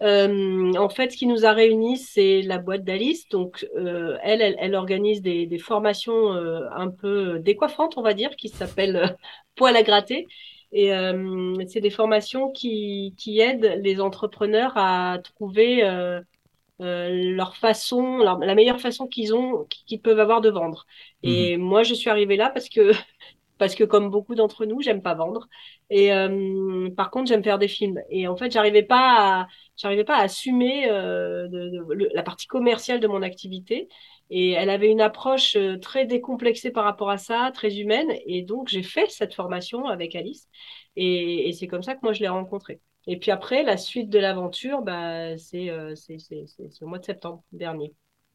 en 0.00 0.88
fait, 0.88 1.12
ce 1.12 1.16
qui 1.16 1.26
nous 1.26 1.46
a 1.46 1.52
réunis, 1.52 1.96
c'est 1.98 2.42
la 2.42 2.58
boîte 2.58 2.84
d'Alice. 2.84 3.28
Donc, 3.28 3.66
elle, 3.76 4.56
elle, 4.58 4.74
organise 4.74 5.22
des, 5.22 5.46
des 5.46 5.58
formations 5.58 6.32
un 6.32 6.90
peu 6.90 7.38
décoiffantes, 7.38 7.96
on 7.96 8.02
va 8.02 8.14
dire, 8.14 8.36
qui 8.36 8.48
s'appellent 8.48 9.16
Poil 9.56 9.76
à 9.76 9.82
gratter. 9.82 10.26
Et 10.72 10.90
c'est 11.68 11.80
des 11.80 11.90
formations 11.90 12.50
qui, 12.50 13.14
qui, 13.18 13.40
aident 13.40 13.78
les 13.82 14.00
entrepreneurs 14.00 14.72
à 14.76 15.18
trouver 15.22 15.84
euh, 15.84 16.20
leur 16.82 17.56
façon, 17.56 18.18
la 18.18 18.54
meilleure 18.54 18.80
façon 18.80 19.06
qu'ils 19.06 19.34
ont, 19.34 19.66
qu'ils 19.86 20.00
peuvent 20.00 20.20
avoir 20.20 20.40
de 20.40 20.50
vendre. 20.50 20.86
Et 21.22 21.56
mhm. 21.56 21.62
moi, 21.62 21.82
je 21.82 21.94
suis 21.94 22.10
arrivée 22.10 22.36
là 22.36 22.50
parce 22.50 22.68
que, 22.68 22.92
parce 23.58 23.74
que 23.74 23.84
comme 23.84 24.10
beaucoup 24.10 24.34
d'entre 24.34 24.64
nous, 24.66 24.80
j'aime 24.82 25.02
pas 25.02 25.14
vendre. 25.14 25.48
Et 25.90 26.12
euh, 26.12 26.90
par 26.96 27.10
contre, 27.10 27.28
j'aime 27.28 27.44
faire 27.44 27.58
des 27.58 27.68
films. 27.68 28.00
Et 28.10 28.26
en 28.28 28.36
fait, 28.36 28.50
j'arrivais 28.52 28.82
pas, 28.82 29.46
j'arrivais 29.76 30.04
pas 30.04 30.16
à 30.16 30.22
assumer 30.22 30.90
euh, 30.90 31.48
de, 31.48 32.08
la 32.14 32.22
partie 32.22 32.46
commerciale 32.46 33.00
de 33.00 33.06
mon 33.06 33.22
activité. 33.22 33.88
Et 34.30 34.52
elle 34.52 34.70
avait 34.70 34.90
une 34.90 35.02
approche 35.02 35.58
très 35.82 36.06
décomplexée 36.06 36.70
par 36.70 36.84
rapport 36.84 37.10
à 37.10 37.18
ça, 37.18 37.50
très 37.54 37.78
humaine. 37.78 38.08
Et 38.26 38.42
donc, 38.42 38.68
j'ai 38.68 38.82
fait 38.82 39.10
cette 39.10 39.34
formation 39.34 39.86
avec 39.86 40.16
Alice. 40.16 40.48
Et, 40.96 41.48
et 41.48 41.52
c'est 41.52 41.68
comme 41.68 41.82
ça 41.82 41.94
que 41.94 42.00
moi, 42.02 42.12
je 42.12 42.20
l'ai 42.20 42.28
rencontrée. 42.28 42.80
Et 43.06 43.18
puis 43.18 43.30
après, 43.30 43.62
la 43.62 43.76
suite 43.76 44.10
de 44.10 44.18
l'aventure, 44.18 44.82
bah, 44.82 45.36
c'est 45.36 45.70
euh, 45.70 45.94
au 46.80 46.86
mois 46.86 46.98
de 46.98 47.04
septembre 47.04 47.42
dernier. 47.52 47.92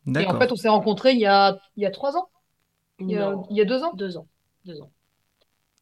Et 0.07 0.25
en 0.25 0.39
fait, 0.39 0.51
on 0.51 0.55
s'est 0.55 0.69
rencontrés 0.69 1.11
il 1.13 1.19
y 1.19 1.25
a, 1.25 1.57
il 1.75 1.83
y 1.83 1.85
a 1.85 1.91
trois 1.91 2.15
ans? 2.17 2.29
Il 2.99 3.11
y, 3.11 3.17
a, 3.17 3.35
il 3.49 3.57
y 3.57 3.61
a, 3.61 3.65
deux 3.65 3.83
ans? 3.83 3.93
Deux 3.93 4.17
ans. 4.17 4.27
Deux 4.65 4.81
ans. 4.81 4.89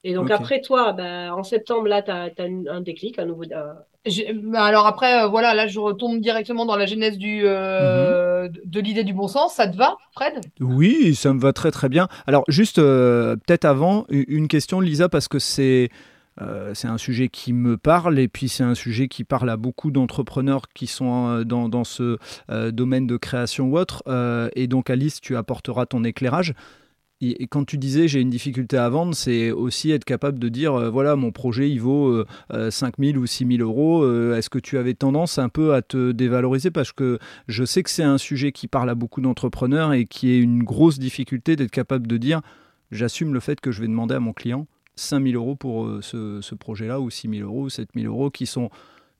Et 0.04 0.14
donc 0.14 0.30
après, 0.30 0.62
toi, 0.62 0.94
bah, 0.94 1.36
en 1.36 1.44
septembre, 1.44 1.88
là, 1.88 2.04
tu 2.04 2.12
as, 2.12 2.30
un 2.72 2.82
déclic, 2.82 3.18
un 3.18 3.26
nouveau... 3.26 3.44
Euh, 3.52 3.74
bah, 4.44 4.64
alors 4.64 4.86
après, 4.86 5.24
euh, 5.24 5.28
voilà, 5.28 5.56
là, 5.56 5.66
je 5.66 5.80
retombe 5.80 6.20
directement 6.20 6.68
dans 6.68 6.76
la 6.76 6.86
genèse 6.86 7.18
du, 7.18 7.42
euh, 7.44 8.44
mhm. 8.44 8.54
de 8.66 8.80
l'idée 8.80 9.04
du 9.04 9.14
bon 9.14 9.28
sens. 9.28 9.56
Ça 9.56 9.68
te 9.68 9.76
va, 9.76 9.98
Fred? 10.12 10.42
Oui, 10.60 11.16
ça 11.16 11.34
me 11.34 11.40
va 11.40 11.54
très 11.54 11.72
très 11.72 11.90
bien. 11.90 12.08
Alors 12.28 12.44
juste, 12.48 12.76
peut-être 12.76 13.66
avant, 13.66 14.06
une 14.10 14.48
question, 14.48 14.80
Lisa, 14.80 15.10
parce 15.10 15.28
que 15.28 15.40
c'est... 15.40 15.90
Euh, 16.42 16.74
c'est 16.74 16.88
un 16.88 16.98
sujet 16.98 17.30
qui 17.30 17.54
me 17.54 17.78
parle 17.78 18.20
et 18.20 18.28
puis 18.28 18.50
c'est 18.50 18.64
un 18.64 18.76
sujet 18.76 19.08
qui 19.08 19.24
parle 19.24 19.50
à 19.50 19.58
beaucoup 19.58 19.92
d'entrepreneurs 19.92 20.64
qui 20.74 20.88
sont 20.88 21.28
euh, 21.28 21.44
dans, 21.46 21.70
dans 21.70 21.86
ce 21.86 22.18
euh, 22.50 22.72
domaine 22.72 23.08
de 23.08 23.18
création 23.18 23.70
ou 23.70 23.78
autre. 23.78 24.04
et 24.56 24.68
donc 24.68 24.90
Alice, 24.90 25.22
tu 25.22 25.36
apporteras 25.36 25.86
ton 25.86 26.04
éclairage. 26.04 26.54
Et, 27.22 27.48
quand 27.48 27.64
tu 27.64 27.78
disais 27.78 28.10
j'ai 28.10 28.20
une 28.20 28.30
difficulté 28.30 28.78
à 28.78 28.90
vendre, 28.90 29.16
c'est 29.16 29.50
aussi 29.52 29.92
être 29.92 30.04
capable 30.04 30.38
de 30.38 30.50
dire 30.50 30.92
voilà, 30.92 31.16
mon 31.16 31.32
projet 31.32 31.70
il 31.70 31.80
vaut 31.80 32.24
5 32.52 32.96
000 33.00 33.18
ou 33.18 33.26
6 33.26 33.48
000 33.58 33.62
euros. 33.62 34.06
Est-ce 34.34 34.50
que 34.50 34.60
tu 34.60 34.78
avais 34.78 34.94
tendance 34.94 35.40
un 35.40 35.48
peu 35.50 35.74
à 35.74 35.82
te 35.82 36.12
dévaloriser? 36.12 36.72
Parce 36.72 36.92
que 36.92 37.18
je 37.48 37.64
sais 37.64 37.84
que 37.84 37.90
c'est 37.90 38.04
un 38.04 38.18
sujet 38.18 38.52
qui 38.52 38.68
parle 38.68 38.90
à 38.90 38.96
beaucoup 38.96 39.22
d'entrepreneurs 39.22 39.94
et 39.94 40.06
qui 40.06 40.32
est 40.32 40.40
une 40.40 40.64
grosse 40.64 41.00
difficulté 41.00 41.56
d'être 41.56 41.72
capable 41.72 42.06
de 42.06 42.18
dire 42.18 42.42
j'assume 42.92 43.34
le 43.34 43.40
fait 43.40 43.62
que 43.62 43.72
je 43.72 43.82
vais 43.82 43.88
demander 43.88 44.16
à 44.16 44.20
mon 44.20 44.34
client 44.34 44.68
5 44.96 45.24
000 45.24 45.36
euros 45.36 45.56
pour 45.56 45.86
euh, 45.86 46.02
ce, 46.02 46.56
projet-là, 46.56 47.00
ou 47.00 47.10
6 47.10 47.30
000 47.30 47.50
euros, 47.50 47.64
ou 47.64 47.70
7 47.70 47.90
000 47.96 48.12
euros, 48.14 48.30
qui 48.30 48.46
sont 48.46 48.70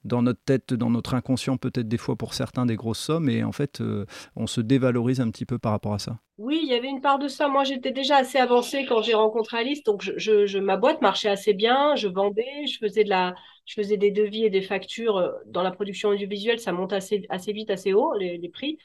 dans 0.04 0.22
notre 0.22 0.40
tête, 0.44 0.72
dans 0.72 0.90
notre 0.90 1.14
inconscient, 1.14 1.56
peut-être 1.56 1.88
des 1.88 1.98
fois 1.98 2.14
pour 2.16 2.32
certains 2.32 2.64
des 2.64 2.76
grosses 2.76 3.00
sommes, 3.00 3.28
et 3.28 3.42
en 3.42 3.52
fait, 3.52 3.80
euh, 3.80 4.06
on 4.36 4.46
se 4.46 4.60
dévalorise 4.60 5.20
un 5.20 5.30
petit 5.30 5.44
peu 5.44 5.58
par 5.58 5.72
rapport 5.72 5.94
à 5.94 5.98
ça. 5.98 6.18
Oui, 6.38 6.60
il 6.62 6.68
y 6.68 6.74
avait 6.74 6.88
une 6.88 7.00
part 7.00 7.18
de 7.18 7.28
ça. 7.28 7.48
Moi, 7.48 7.64
j'étais 7.64 7.90
déjà 7.90 8.18
assez 8.18 8.38
avancée 8.38 8.86
quand 8.86 9.02
j'ai 9.02 9.14
rencontré 9.14 9.58
Alice, 9.58 9.82
donc 9.82 10.02
je, 10.02 10.58
ma 10.58 10.76
boîte 10.76 11.02
marchait 11.02 11.28
assez 11.28 11.54
bien, 11.54 11.96
je 11.96 12.08
vendais, 12.08 12.66
je 12.66 12.78
faisais, 12.78 13.04
de 13.04 13.08
la, 13.08 13.34
je 13.64 13.74
faisais 13.74 13.96
des 13.96 14.12
devis 14.12 14.44
et 14.44 14.50
des 14.50 14.62
factures. 14.62 15.16
Euh, 15.16 15.32
dans 15.46 15.62
la 15.62 15.72
production 15.72 16.10
audiovisuelle, 16.10 16.60
ça 16.60 16.72
monte 16.72 16.92
assez, 16.92 17.26
assez 17.28 17.52
vite, 17.52 17.70
assez 17.70 17.92
haut, 17.92 18.14
les, 18.14 18.48
prix. 18.48 18.78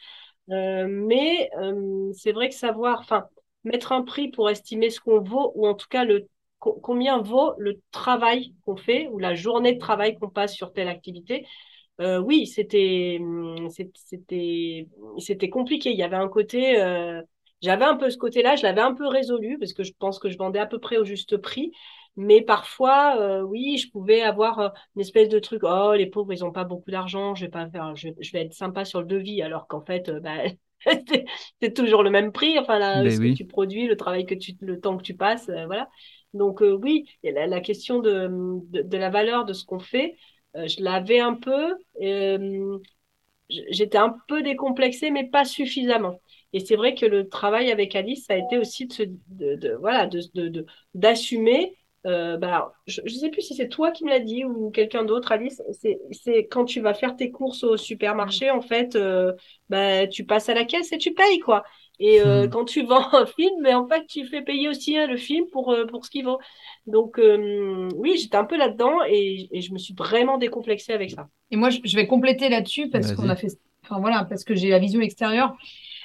mais 0.48 1.50
c'est 2.14 2.32
vrai 2.32 2.50
que 2.50 2.56
savoir, 2.56 3.00
enfin, 3.00 3.26
mettre 3.64 3.92
un 3.92 4.02
prix 4.02 4.30
pour 4.30 4.50
estimer 4.50 4.90
ce 4.90 5.00
qu'on 5.00 5.22
vaut, 5.22 5.52
ou 5.56 5.68
en 5.68 5.76
tout 5.76 5.88
cas 5.90 6.04
le 6.04 6.28
combien 6.62 7.22
vaut 7.22 7.54
le 7.58 7.82
travail 7.92 8.54
qu'on 8.66 8.78
fait 8.78 9.08
ou 9.08 9.20
la 9.20 9.34
journée 9.34 9.74
de 9.74 9.80
travail 9.80 10.18
qu'on 10.18 10.30
passe 10.30 10.54
sur 10.54 10.74
telle 10.74 10.88
activité? 10.88 11.48
Euh, 12.00 12.20
oui, 12.20 12.48
c'était 12.48 13.20
c'était 15.20 15.50
compliqué. 15.50 15.92
Il 15.92 15.98
y 15.98 16.04
avait 16.04 16.16
un 16.16 16.28
côté, 16.30 16.82
euh, 16.82 17.22
j'avais 17.62 17.86
un 17.86 17.96
peu 17.98 18.10
ce 18.10 18.18
côté-là, 18.18 18.56
je 18.56 18.64
l'avais 18.64 18.82
un 18.82 18.94
peu 18.94 19.08
résolu 19.08 19.58
parce 19.60 19.74
que 19.74 19.84
je 19.84 19.94
pense 19.98 20.20
que 20.20 20.30
je 20.30 20.38
vendais 20.38 20.60
à 20.60 20.66
peu 20.66 20.80
près 20.80 20.98
au 20.98 21.06
juste 21.06 21.38
prix. 21.38 21.72
Mais 22.18 22.42
parfois, 22.42 23.18
euh, 23.20 23.42
oui, 23.42 23.78
je 23.78 23.90
pouvais 23.90 24.22
avoir 24.22 24.74
une 24.96 25.02
espèce 25.02 25.30
de 25.30 25.40
truc. 25.40 25.62
Oh, 25.64 25.94
les 25.96 26.08
pauvres, 26.08 26.34
ils 26.34 26.42
n'ont 26.42 26.52
pas 26.52 26.66
beaucoup 26.66 26.92
d'argent. 26.92 27.36
Je 27.36 27.46
vais 27.46 27.52
pas 27.52 27.70
je, 27.96 28.10
vais 28.34 28.42
être 28.42 28.54
sympa 28.54 28.84
sur 28.86 29.00
le 29.02 29.08
devis, 29.08 29.42
alors 29.42 29.68
qu'en 29.68 29.82
fait, 29.82 30.10
bah, 30.22 30.44
c'est 31.62 31.74
toujours 31.74 32.04
le 32.04 32.10
même 32.10 32.32
prix. 32.32 32.58
Enfin, 32.60 32.80
là, 32.80 33.10
ce 33.10 33.20
que 33.20 33.34
tu 33.34 33.46
produis, 33.46 33.88
le 33.88 33.98
travail 33.98 34.26
que 34.26 34.36
tu, 34.36 34.54
le 34.62 34.80
temps 34.80 34.98
que 34.98 35.04
tu 35.04 35.16
passes, 35.16 35.50
voilà. 35.68 35.90
Donc 36.34 36.62
euh, 36.62 36.74
oui, 36.74 37.06
la, 37.24 37.48
la 37.48 37.62
question 37.62 38.00
de, 38.00 38.30
de, 38.72 38.98
la 38.98 39.10
valeur 39.10 39.46
de 39.46 39.54
ce 39.54 39.66
qu'on 39.66 39.80
fait, 39.80 40.16
euh, 40.56 40.68
je 40.68 40.82
l'avais 40.82 41.20
un 41.20 41.34
peu. 41.36 41.76
Euh, 42.02 42.78
j'étais 43.50 43.98
un 43.98 44.16
peu 44.28 44.42
décomplexée, 44.42 45.12
mais 45.12 45.28
pas 45.28 45.44
suffisamment. 45.46 46.22
Et 46.54 46.60
c'est 46.62 46.76
vrai 46.76 46.96
que 46.96 47.06
le 47.06 47.28
travail 47.28 47.72
avec 47.72 47.96
Alice, 47.96 48.26
ça 48.26 48.34
a 48.34 48.38
été 48.38 48.58
aussi 48.58 48.88
de, 48.88 49.10
de, 49.28 49.56
de 49.56 49.74
voilà, 49.74 50.10
d'assumer 50.94 51.78
euh, 52.08 52.38
bah, 52.38 52.74
je 52.88 53.02
ne 53.02 53.10
sais 53.10 53.30
plus 53.30 53.42
si 53.42 53.54
c'est 53.54 53.70
toi 53.70 53.92
qui 53.92 54.04
me 54.04 54.10
l'as 54.10 54.20
dit 54.20 54.44
ou 54.44 54.72
quelqu'un 54.72 55.04
d'autre, 55.04 55.32
Alice. 55.32 55.62
C'est 56.12 56.48
quand 56.48 56.66
tu 56.66 56.82
vas 56.82 56.94
faire 56.94 57.16
tes 57.16 57.32
courses 57.32 57.64
au 57.64 57.78
supermarché, 57.78 58.50
en 58.50 58.62
fait, 58.62 58.96
euh, 58.96 59.34
bah, 59.70 60.08
tu 60.08 60.26
passes 60.26 60.50
à 60.50 60.54
la 60.54 60.66
caisse 60.66 60.92
et 60.92 60.98
tu 60.98 61.14
payes, 61.14 61.40
quoi. 61.40 61.64
Et 62.00 62.22
euh, 62.22 62.48
hmm. 62.48 62.50
quand 62.50 62.66
tu 62.66 62.84
vends 62.86 63.14
un 63.14 63.26
film, 63.26 63.54
mais 63.62 63.74
en 63.74 63.88
fait, 63.88 64.06
tu 64.08 64.26
fais 64.26 64.42
payer 64.42 64.68
aussi 64.68 64.98
hein, 64.98 65.06
le 65.06 65.18
film 65.18 65.46
pour, 65.52 65.76
pour 65.90 66.06
ce 66.06 66.10
qu'il 66.10 66.26
vaut. 66.26 66.40
Donc, 66.88 67.20
oui, 67.20 68.18
j'étais 68.18 68.38
un 68.38 68.46
peu 68.46 68.58
là-dedans 68.58 69.00
et, 69.08 69.48
et, 69.52 69.62
je 69.62 69.72
me 69.72 69.78
suis 69.78 69.94
vraiment 69.94 70.38
décomplexée 70.38 70.94
avec 70.94 71.12
ça. 71.12 71.28
Et 71.52 71.56
moi, 71.56 71.70
je 71.70 71.96
vais 71.96 72.08
compléter 72.08 72.50
là-dessus 72.50 72.90
parce 72.90 73.14
qu'on 73.14 73.30
a 73.30 73.36
fait, 73.36 73.50
enfin 73.84 74.00
voilà, 74.00 74.26
parce 74.26 74.44
que 74.44 74.56
j'ai 74.56 74.70
la 74.70 74.80
vision 74.80 75.02
extérieure. 75.02 75.56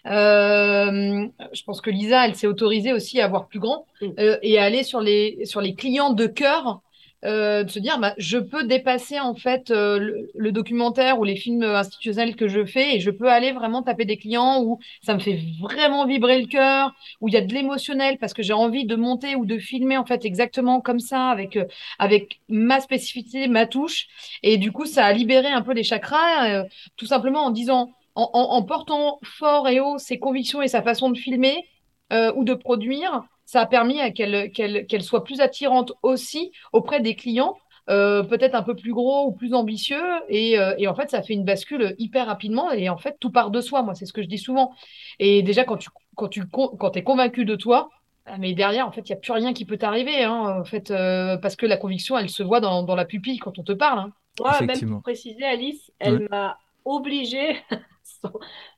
Euh, 0.06 1.26
je 1.52 1.62
pense 1.64 1.80
que 1.80 1.90
Lisa, 1.90 2.26
elle 2.26 2.34
s'est 2.34 2.46
autorisée 2.46 2.92
aussi 2.92 3.20
à 3.20 3.24
avoir 3.24 3.48
plus 3.48 3.58
grand 3.58 3.86
mm. 4.00 4.06
euh, 4.18 4.38
et 4.42 4.58
à 4.58 4.64
aller 4.64 4.82
sur 4.82 5.00
les, 5.00 5.44
sur 5.44 5.60
les 5.60 5.74
clients 5.74 6.12
de 6.12 6.26
cœur. 6.26 6.80
Euh, 7.24 7.64
de 7.64 7.70
se 7.70 7.78
dire, 7.78 7.98
bah, 7.98 8.14
je 8.18 8.36
peux 8.36 8.64
dépasser 8.64 9.18
en 9.18 9.34
fait 9.34 9.70
le, 9.70 10.52
documentaire 10.52 11.18
ou 11.18 11.24
les 11.24 11.34
films 11.34 11.62
institutionnels 11.62 12.36
que 12.36 12.46
je 12.46 12.64
fais 12.64 12.94
et 12.94 13.00
je 13.00 13.10
peux 13.10 13.28
aller 13.28 13.52
vraiment 13.52 13.82
taper 13.82 14.04
des 14.04 14.18
clients 14.18 14.62
où 14.62 14.78
ça 15.02 15.14
me 15.14 15.18
fait 15.18 15.40
vraiment 15.60 16.06
vibrer 16.06 16.40
le 16.40 16.46
cœur, 16.46 16.94
où 17.20 17.28
il 17.28 17.34
y 17.34 17.36
a 17.36 17.40
de 17.40 17.52
l'émotionnel 17.52 18.18
parce 18.18 18.34
que 18.34 18.42
j'ai 18.42 18.52
envie 18.52 18.84
de 18.84 18.94
monter 18.96 19.34
ou 19.34 19.46
de 19.46 19.58
filmer 19.58 19.96
en 19.96 20.04
fait 20.04 20.24
exactement 20.26 20.80
comme 20.80 21.00
ça 21.00 21.30
avec 21.30 21.58
avec 21.98 22.38
ma 22.48 22.80
spécificité, 22.80 23.48
ma 23.48 23.66
touche 23.66 24.06
et 24.42 24.58
du 24.58 24.70
coup 24.70 24.84
ça 24.84 25.06
a 25.06 25.12
libéré 25.12 25.48
un 25.48 25.62
peu 25.62 25.72
les 25.72 25.84
chakras 25.84 26.64
tout 26.96 27.06
simplement 27.06 27.46
en 27.46 27.50
disant 27.50 27.94
en, 28.16 28.62
portant 28.62 29.18
fort 29.22 29.68
et 29.68 29.78
haut 29.80 29.98
ses 29.98 30.18
convictions 30.18 30.62
et 30.62 30.68
sa 30.68 30.82
façon 30.82 31.10
de 31.10 31.18
filmer 31.18 31.66
euh, 32.12 32.32
ou 32.34 32.44
de 32.44 32.54
produire, 32.54 33.24
ça 33.44 33.60
a 33.60 33.66
permis 33.66 33.98
qu'elle 34.14 35.02
soit 35.02 35.22
plus 35.22 35.40
attirante 35.40 35.92
aussi 36.02 36.50
auprès 36.72 37.00
des 37.00 37.14
clients, 37.14 37.56
euh, 37.90 38.22
peut-être 38.22 38.54
un 38.54 38.62
peu 38.62 38.74
plus 38.74 38.92
gros 38.92 39.26
ou 39.26 39.32
plus 39.32 39.54
ambitieux. 39.54 40.02
Et, 40.28 40.58
euh, 40.58 40.74
et, 40.78 40.88
en 40.88 40.94
fait, 40.94 41.10
ça 41.10 41.22
fait 41.22 41.34
une 41.34 41.44
bascule 41.44 41.94
hyper 41.98 42.26
rapidement. 42.26 42.72
Et 42.72 42.88
en 42.88 42.96
fait, 42.96 43.16
tout 43.20 43.30
part 43.30 43.50
de 43.50 43.60
soi. 43.60 43.82
Moi, 43.82 43.94
c'est 43.94 44.06
ce 44.06 44.12
que 44.12 44.22
je 44.22 44.28
dis 44.28 44.38
souvent. 44.38 44.72
Et 45.20 45.42
déjà, 45.42 45.64
quand 45.64 45.76
tu, 45.76 45.90
quand 46.16 46.28
tu 46.28 46.46
quand 46.48 46.96
es 46.96 47.04
convaincu 47.04 47.44
de 47.44 47.54
toi, 47.54 47.90
mais 48.38 48.54
derrière, 48.54 48.88
en 48.88 48.90
fait, 48.90 49.08
il 49.08 49.12
n'y 49.12 49.18
a 49.18 49.20
plus 49.20 49.32
rien 49.32 49.52
qui 49.52 49.64
peut 49.64 49.76
t'arriver. 49.76 50.24
Hein, 50.24 50.60
en 50.60 50.64
fait, 50.64 50.92
parce 51.40 51.54
que 51.54 51.66
la 51.66 51.76
conviction, 51.76 52.18
elle 52.18 52.30
se 52.30 52.42
voit 52.42 52.60
dans, 52.60 52.82
dans 52.82 52.96
la 52.96 53.04
pupille 53.04 53.38
quand 53.38 53.58
on 53.58 53.62
te 53.62 53.72
parle. 53.72 53.98
Hein. 54.00 54.12
Ouais, 54.40 54.66
même 54.66 54.90
pour 54.90 55.02
préciser, 55.02 55.44
Alice, 55.44 55.92
elle 55.98 56.26
m'a 56.30 56.58
obligée 56.84 57.56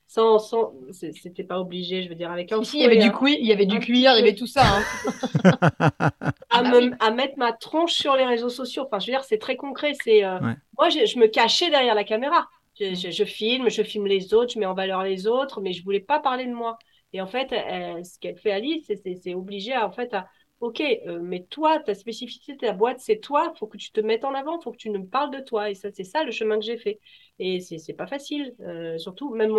sans, 0.07 0.38
sans, 0.38 0.73
c'était 0.90 1.45
pas 1.45 1.61
obligé, 1.61 2.02
je 2.02 2.09
veux 2.09 2.14
dire, 2.14 2.31
avec 2.31 2.50
un 2.52 2.62
il 2.62 2.81
y 2.81 2.85
avait 2.85 2.99
du 2.99 3.12
cuir, 3.12 3.37
il 3.38 3.47
y 3.47 3.52
avait 3.52 3.67
du 3.67 3.78
cuir, 3.78 4.12
il 4.14 4.19
y 4.19 4.23
avait 4.23 4.35
tout 4.35 4.47
ça. 4.47 4.62
Hein. 4.64 6.00
à, 6.50 6.59
à, 7.00 7.11
mettre 7.11 7.37
ma 7.37 7.52
tronche 7.52 7.93
sur 7.93 8.17
les 8.17 8.25
réseaux 8.25 8.49
sociaux. 8.49 8.85
Enfin, 8.87 8.99
je 8.99 9.07
veux 9.07 9.12
dire, 9.12 9.25
c'est 9.25 9.38
très 9.38 9.57
concret. 9.57 9.93
C'est, 10.02 10.25
euh, 10.25 10.38
moi, 10.78 10.88
je, 10.88 11.19
me 11.19 11.26
cachais 11.26 11.71
derrière 11.71 11.95
la 11.95 12.05
caméra. 12.05 12.49
Je, 12.81 13.25
filme, 13.25 13.69
je 13.69 13.83
filme 13.83 14.07
les 14.07 14.33
autres, 14.35 14.55
je 14.55 14.59
mets 14.59 14.67
en 14.67 14.75
valeur 14.75 15.02
les 15.02 15.26
autres, 15.26 15.61
mais 15.61 15.73
je 15.73 15.83
voulais 15.83 16.00
pas 16.00 16.21
parler 16.21 16.47
de 16.47 16.52
moi. 16.52 16.78
Et 17.12 17.21
en 17.21 17.26
fait, 17.26 17.49
ce 17.50 18.19
qu'elle 18.19 18.38
fait 18.38 18.52
Alice, 18.52 18.90
c'est 19.23 19.35
obligé 19.35 19.73
à, 19.73 19.87
en 19.87 19.90
fait, 19.90 20.14
à, 20.14 20.28
ok, 20.61 20.81
euh, 20.81 21.21
mais 21.23 21.45
toi, 21.45 21.78
ta 21.81 21.95
spécificité, 21.95 22.57
ta 22.57 22.73
boîte, 22.73 23.00
c'est 23.00 23.19
toi, 23.19 23.52
il 23.55 23.59
faut 23.59 23.67
que 23.67 23.76
tu 23.76 23.90
te 23.93 24.00
mettes 24.00 24.25
en 24.25 24.35
avant, 24.35 24.59
il 24.59 24.62
faut 24.62 24.73
que 24.73 24.76
tu 24.76 24.90
nous 24.90 25.05
parles 25.05 25.31
de 25.31 25.40
toi. 25.40 25.71
Et 25.71 25.75
ça, 25.75 25.90
c'est 25.93 26.05
ça 26.05 26.25
le 26.25 26.31
chemin 26.31 26.59
que 26.59 26.64
j'ai 26.64 26.78
fait. 26.78 27.00
Et 27.38 27.61
c'est 27.61 27.92
pas 27.92 28.07
facile, 28.07 28.54
euh, 28.61 28.99
surtout 28.99 29.33
même 29.33 29.52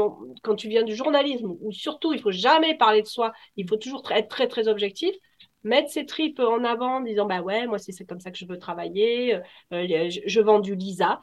quand 0.44 0.56
tu 0.56 0.68
viens 0.68 0.84
du 0.84 0.96
journalisme, 0.96 1.56
où 1.62 1.72
surtout, 1.72 2.12
il 2.12 2.20
faut 2.20 2.32
jamais 2.32 2.76
parler 2.76 3.02
de 3.02 3.08
soi, 3.08 3.32
il 3.56 3.68
faut 3.68 3.78
toujours 3.78 4.04
être 4.12 4.28
très, 4.28 4.48
très 4.48 4.68
objectif. 4.68 5.16
Mettre 5.64 5.90
ses 5.90 6.06
tripes 6.06 6.40
en 6.40 6.64
avant 6.64 6.98
en 6.98 7.02
disant, 7.02 7.26
bah 7.26 7.42
ouais, 7.42 7.68
moi, 7.68 7.80
c'est 7.80 8.06
comme 8.06 8.20
ça 8.20 8.32
que 8.32 8.38
je 8.38 8.46
veux 8.46 8.58
travailler, 8.58 9.36
euh, 9.74 10.10
je, 10.26 10.42
vends 10.42 10.60
du 10.60 10.76
Lisa. 10.76 11.22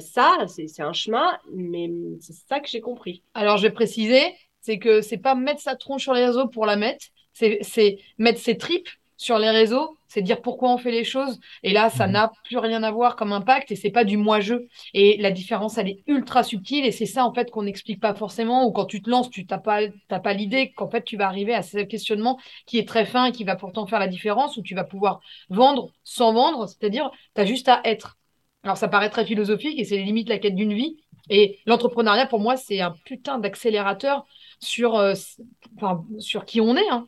ça, 0.00 0.46
c'est 0.48 0.82
un 0.82 0.92
chemin, 0.92 1.38
mais 1.52 1.90
c'est 2.20 2.34
ça 2.48 2.60
que 2.60 2.68
j'ai 2.68 2.80
compris. 2.80 3.22
Alors, 3.34 3.56
je 3.56 3.62
vais 3.62 3.72
préciser, 3.72 4.20
c'est 4.60 4.78
que 4.78 5.00
c'est 5.00 5.18
pas 5.18 5.34
mettre 5.34 5.60
sa 5.60 5.76
tronche 5.76 6.02
sur 6.02 6.14
les 6.14 6.24
réseaux 6.24 6.48
pour 6.48 6.66
la 6.66 6.76
mettre, 6.76 7.06
c'est 7.32 7.98
mettre 8.18 8.40
ses 8.40 8.56
tripes 8.56 8.88
sur 9.16 9.38
les 9.38 9.50
réseaux, 9.50 9.96
c'est 10.08 10.22
dire 10.22 10.42
pourquoi 10.42 10.72
on 10.72 10.78
fait 10.78 10.90
les 10.90 11.04
choses. 11.04 11.40
Et 11.62 11.72
là, 11.72 11.90
ça 11.90 12.06
mhm. 12.06 12.12
n'a 12.12 12.32
plus 12.44 12.58
rien 12.58 12.82
à 12.82 12.90
voir 12.90 13.16
comme 13.16 13.32
impact 13.32 13.70
et 13.72 13.76
c'est 13.76 13.90
pas 13.90 14.04
du 14.04 14.16
moi-je. 14.16 14.54
Et 14.92 15.16
la 15.18 15.30
différence, 15.30 15.78
elle 15.78 15.88
est 15.88 16.02
ultra 16.06 16.42
subtile 16.42 16.84
et 16.84 16.92
c'est 16.92 17.06
ça, 17.06 17.24
en 17.24 17.32
fait, 17.32 17.50
qu'on 17.50 17.62
n'explique 17.62 18.00
pas 18.00 18.14
forcément 18.14 18.66
ou 18.66 18.72
quand 18.72 18.86
tu 18.86 19.02
te 19.02 19.10
lances, 19.10 19.30
tu 19.30 19.46
n'as 19.48 19.58
pas, 19.58 19.80
pas 20.08 20.32
l'idée 20.32 20.72
qu'en 20.72 20.88
fait, 20.88 21.04
tu 21.04 21.16
vas 21.16 21.26
arriver 21.26 21.54
à 21.54 21.62
ce 21.62 21.78
questionnement 21.78 22.38
qui 22.66 22.78
est 22.78 22.88
très 22.88 23.06
fin 23.06 23.26
et 23.26 23.32
qui 23.32 23.44
va 23.44 23.56
pourtant 23.56 23.86
faire 23.86 23.98
la 23.98 24.08
différence 24.08 24.56
où 24.56 24.62
tu 24.62 24.74
vas 24.74 24.84
pouvoir 24.84 25.20
vendre 25.48 25.90
sans 26.04 26.32
vendre, 26.32 26.68
c'est-à-dire, 26.68 27.10
tu 27.34 27.40
as 27.40 27.44
juste 27.44 27.68
à 27.68 27.80
être. 27.84 28.18
Alors, 28.62 28.76
ça 28.76 28.88
paraît 28.88 29.10
très 29.10 29.26
philosophique 29.26 29.78
et 29.78 29.84
c'est 29.84 29.98
limite 29.98 30.28
la 30.28 30.38
quête 30.38 30.54
d'une 30.54 30.72
vie. 30.72 30.96
Et 31.28 31.58
l'entrepreneuriat, 31.66 32.26
pour 32.26 32.40
moi, 32.40 32.56
c'est 32.56 32.80
un 32.80 32.94
putain 33.04 33.38
d'accélérateur 33.38 34.26
sur, 34.58 34.96
euh, 34.96 35.14
sur 36.18 36.44
qui 36.44 36.60
on 36.60 36.76
est. 36.76 36.88
Hein. 36.88 37.06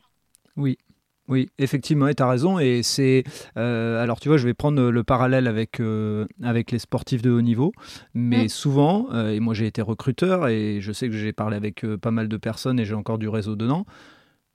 Oui, 0.55 0.77
oui, 1.27 1.49
effectivement, 1.57 2.07
tu 2.13 2.23
as 2.23 2.29
raison. 2.29 2.59
Et 2.59 2.83
c'est. 2.83 3.23
Euh, 3.57 4.01
alors, 4.01 4.19
tu 4.19 4.29
vois, 4.29 4.37
je 4.37 4.45
vais 4.45 4.53
prendre 4.53 4.81
le 4.89 5.03
parallèle 5.03 5.47
avec, 5.47 5.79
euh, 5.79 6.25
avec 6.41 6.71
les 6.71 6.79
sportifs 6.79 7.21
de 7.21 7.31
haut 7.31 7.41
niveau. 7.41 7.73
Mais 8.13 8.45
mm. 8.45 8.49
souvent, 8.49 9.07
euh, 9.11 9.31
et 9.31 9.39
moi 9.39 9.53
j'ai 9.53 9.67
été 9.67 9.81
recruteur 9.81 10.47
et 10.47 10.79
je 10.81 10.91
sais 10.91 11.07
que 11.09 11.15
j'ai 11.15 11.33
parlé 11.33 11.57
avec 11.57 11.85
pas 11.97 12.11
mal 12.11 12.27
de 12.27 12.37
personnes 12.37 12.79
et 12.79 12.85
j'ai 12.85 12.93
encore 12.93 13.17
du 13.17 13.27
réseau 13.27 13.55
dedans. 13.55 13.85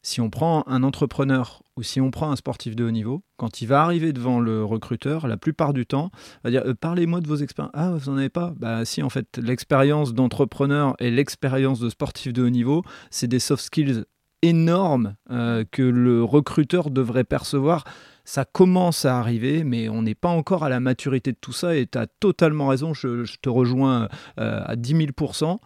Si 0.05 0.21
on 0.21 0.31
prend 0.31 0.64
un 0.67 0.83
entrepreneur 0.83 1.62
ou 1.76 1.85
si 1.85 2.00
on 2.00 2.11
prend 2.11 2.33
un 2.33 2.37
sportif 2.37 2.75
de 2.75 2.85
haut 2.85 2.91
niveau, 2.91 3.23
quand 3.37 3.61
il 3.61 3.67
va 3.67 3.83
arriver 3.83 4.12
devant 4.12 4.41
le 4.41 4.64
recruteur, 4.64 5.29
la 5.29 5.37
plupart 5.37 5.73
du 5.73 5.87
temps, 5.87 6.11
va 6.43 6.50
dire 6.50 6.64
Parlez-moi 6.81 7.21
de 7.21 7.29
vos 7.29 7.37
expériences. 7.37 7.73
Ah, 7.75 7.93
vous 7.93 8.11
n'en 8.11 8.17
avez 8.17 8.29
pas? 8.29 8.52
Bah, 8.57 8.85
si, 8.85 9.00
en 9.02 9.11
fait, 9.11 9.38
l'expérience 9.38 10.12
d'entrepreneur 10.12 10.97
et 10.99 11.12
l'expérience 11.12 11.79
de 11.79 11.88
sportif 11.88 12.33
de 12.33 12.43
haut 12.43 12.50
niveau, 12.50 12.83
c'est 13.11 13.29
des 13.29 13.38
soft 13.38 13.62
skills 13.62 14.05
énorme 14.43 15.15
euh, 15.31 15.65
que 15.71 15.83
le 15.83 16.23
recruteur 16.23 16.91
devrait 16.91 17.25
percevoir. 17.25 17.85
Ça 18.25 18.45
commence 18.45 19.05
à 19.05 19.19
arriver, 19.19 19.65
mais 19.65 19.89
on 19.89 20.03
n'est 20.03 20.15
pas 20.15 20.29
encore 20.29 20.65
à 20.65 20.69
la 20.69 20.81
maturité 20.81 21.33
de 21.33 21.39
tout 21.41 21.53
ça. 21.53 21.77
Et 21.77 21.87
tu 21.87 21.99
as 21.99 22.07
totalement 22.07 22.69
raison, 22.69 22.95
je, 22.95 23.25
te 23.41 23.49
rejoins 23.49 24.09
euh, 24.39 24.61
à 24.65 24.77
10 24.77 24.95
000% 24.95 25.59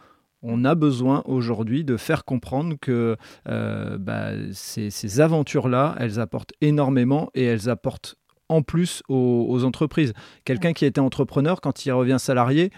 on 0.49 0.65
a 0.65 0.75
besoin 0.77 1.23
aujourd'hui 1.25 1.83
de 1.83 1.97
faire 1.97 2.25
comprendre 2.25 2.77
que 2.81 3.17
euh, 3.49 3.99
bah, 3.99 4.31
ces, 4.53 5.21
aventures-là, 5.21 5.97
elles 5.99 6.21
apportent 6.21 6.53
énormément 6.61 7.31
et 7.35 7.43
elles 7.43 7.69
apportent 7.69 8.15
en 8.49 8.63
plus 8.63 9.03
aux, 9.09 9.47
aux 9.49 9.65
entreprises. 9.65 10.13
Quelqu'un 10.45 10.73
qui 10.73 10.85
était 10.85 11.01
entrepreneur, 11.01 11.61
quand 11.61 11.85
il 11.85 11.91
revient 11.91 12.19
salarié, 12.21 12.71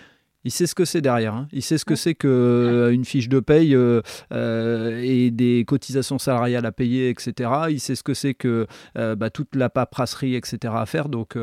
il 0.44 0.50
sait 0.50 0.66
ce 0.66 0.74
que 0.74 0.84
c'est 0.84 1.00
derrière. 1.00 1.34
Hein. 1.34 1.48
Il 1.52 1.62
sait 1.62 1.78
ce 1.78 1.84
que 1.84 1.96
c'est 1.96 2.14
qu'une 2.14 2.30
euh, 2.30 3.04
fiche 3.04 3.28
de 3.28 3.40
paye 3.40 3.74
euh, 3.74 4.02
euh, 4.32 5.00
et 5.02 5.30
des 5.30 5.64
cotisations 5.66 6.18
salariales 6.18 6.64
à 6.64 6.72
payer, 6.72 7.10
etc. 7.10 7.50
Il 7.70 7.80
sait 7.80 7.96
ce 7.96 8.02
que 8.02 8.14
c'est 8.14 8.34
que 8.34 8.66
bah, 8.94 9.30
toute 9.30 9.54
la 9.54 9.68
paperasserie, 9.68 10.34
etc. 10.34 10.72
à 10.76 10.86
faire. 10.86 11.08
Donc, 11.08 11.36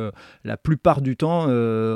la 0.44 0.58
plupart 0.58 1.02
du 1.02 1.18
temps, 1.18 1.44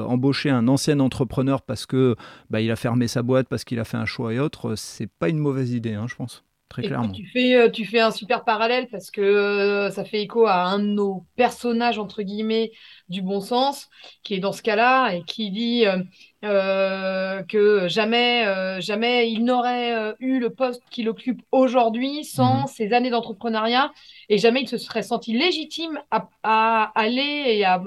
embaucher 0.05 0.49
un 0.49 0.67
ancien 0.67 0.99
entrepreneur 0.99 1.61
parce 1.61 1.85
que 1.85 2.15
bah, 2.49 2.61
il 2.61 2.71
a 2.71 2.75
fermé 2.75 3.07
sa 3.07 3.23
boîte, 3.23 3.47
parce 3.47 3.63
qu'il 3.63 3.79
a 3.79 3.85
fait 3.85 3.97
un 3.97 4.05
choix 4.05 4.33
et 4.33 4.39
autres, 4.39 4.75
c'est 4.75 5.07
pas 5.07 5.29
une 5.29 5.39
mauvaise 5.39 5.71
idée, 5.71 5.93
hein, 5.93 6.05
je 6.07 6.15
pense. 6.15 6.43
Très 6.69 6.83
clairement. 6.83 7.11
Tu 7.11 7.25
fais, 7.25 7.71
tu 7.71 7.85
fais 7.85 7.99
un 7.99 8.11
super 8.11 8.43
parallèle 8.43 8.87
parce 8.89 9.09
que 9.09 9.89
ça 9.91 10.05
fait 10.05 10.21
écho 10.21 10.45
à 10.45 10.65
un 10.65 10.77
de 10.77 10.85
nos 10.85 11.25
personnages, 11.35 11.97
entre 11.97 12.21
guillemets, 12.21 12.71
du 13.09 13.23
bon 13.23 13.41
sens, 13.41 13.89
qui 14.23 14.35
est 14.35 14.39
dans 14.39 14.51
ce 14.51 14.61
cas-là 14.61 15.15
et 15.15 15.23
qui 15.23 15.49
dit 15.49 15.85
euh, 16.45 17.43
que 17.43 17.89
jamais, 17.89 18.47
euh, 18.47 18.79
jamais 18.79 19.29
il 19.29 19.43
n'aurait 19.43 19.93
euh, 19.93 20.13
eu 20.21 20.39
le 20.39 20.49
poste 20.49 20.81
qu'il 20.89 21.09
occupe 21.09 21.41
aujourd'hui 21.51 22.23
sans 22.23 22.61
mhm. 22.61 22.67
ses 22.67 22.93
années 22.93 23.09
d'entrepreneuriat 23.09 23.91
et 24.29 24.37
jamais 24.37 24.61
il 24.61 24.69
se 24.69 24.77
serait 24.77 25.03
senti 25.03 25.37
légitime 25.37 25.99
à, 26.11 26.91
aller 26.95 27.43
et 27.47 27.65
à, 27.65 27.83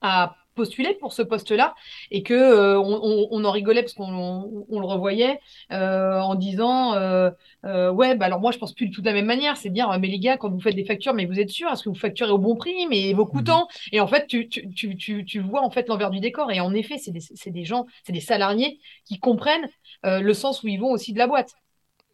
à 0.00 0.36
postuler 0.54 0.94
pour 0.94 1.12
ce 1.12 1.22
poste-là 1.22 1.74
et 2.10 2.22
que 2.22 2.34
euh, 2.34 2.78
on, 2.78 3.44
en 3.44 3.50
rigolait 3.50 3.82
parce 3.82 3.94
qu'on 3.94 4.10
le 4.10 4.86
revoyait 4.86 5.40
euh, 5.72 6.20
en 6.20 6.34
disant 6.34 6.94
euh, 6.94 7.30
ouais 7.64 8.14
bah 8.16 8.26
alors 8.26 8.40
moi 8.40 8.52
je 8.52 8.58
pense 8.58 8.74
plus 8.74 8.86
du 8.86 8.92
tout 8.92 9.00
de 9.00 9.06
la 9.06 9.12
même 9.12 9.26
manière. 9.26 9.56
C'est 9.56 9.70
dire 9.70 9.96
mais 10.00 10.08
les 10.08 10.18
gars 10.18 10.36
quand 10.36 10.50
vous 10.50 10.60
faites 10.60 10.74
des 10.74 10.84
factures 10.84 11.14
mais 11.14 11.26
vous 11.26 11.38
êtes 11.40 11.50
sûr 11.50 11.70
est-ce 11.70 11.82
que 11.82 11.88
vous 11.88 11.94
facturez 11.94 12.30
au 12.30 12.38
bon 12.38 12.56
prix 12.56 12.86
mais 12.88 13.12
vos 13.12 13.26
coûtants? 13.26 13.68
Mhm. 13.70 13.88
et 13.92 14.00
en 14.00 14.06
fait 14.06 14.26
tu, 14.26 14.48
tu, 14.48 14.96
tu, 14.96 15.24
tu, 15.24 15.40
vois 15.40 15.62
en 15.62 15.70
fait 15.70 15.88
l'envers 15.88 16.10
du 16.10 16.20
décor. 16.20 16.50
Et 16.50 16.60
en 16.60 16.74
effet 16.74 16.98
c'est 16.98 17.12
des, 17.12 17.22
des, 17.46 17.64
gens 17.64 17.86
c'est 18.04 18.12
des 18.12 18.20
salariés 18.20 18.78
qui 19.04 19.18
comprennent 19.18 19.68
le 20.04 20.32
sens 20.32 20.62
où 20.62 20.68
ils 20.68 20.78
vont 20.78 20.90
aussi 20.90 21.12
de 21.12 21.18
la 21.18 21.26
boîte. 21.26 21.54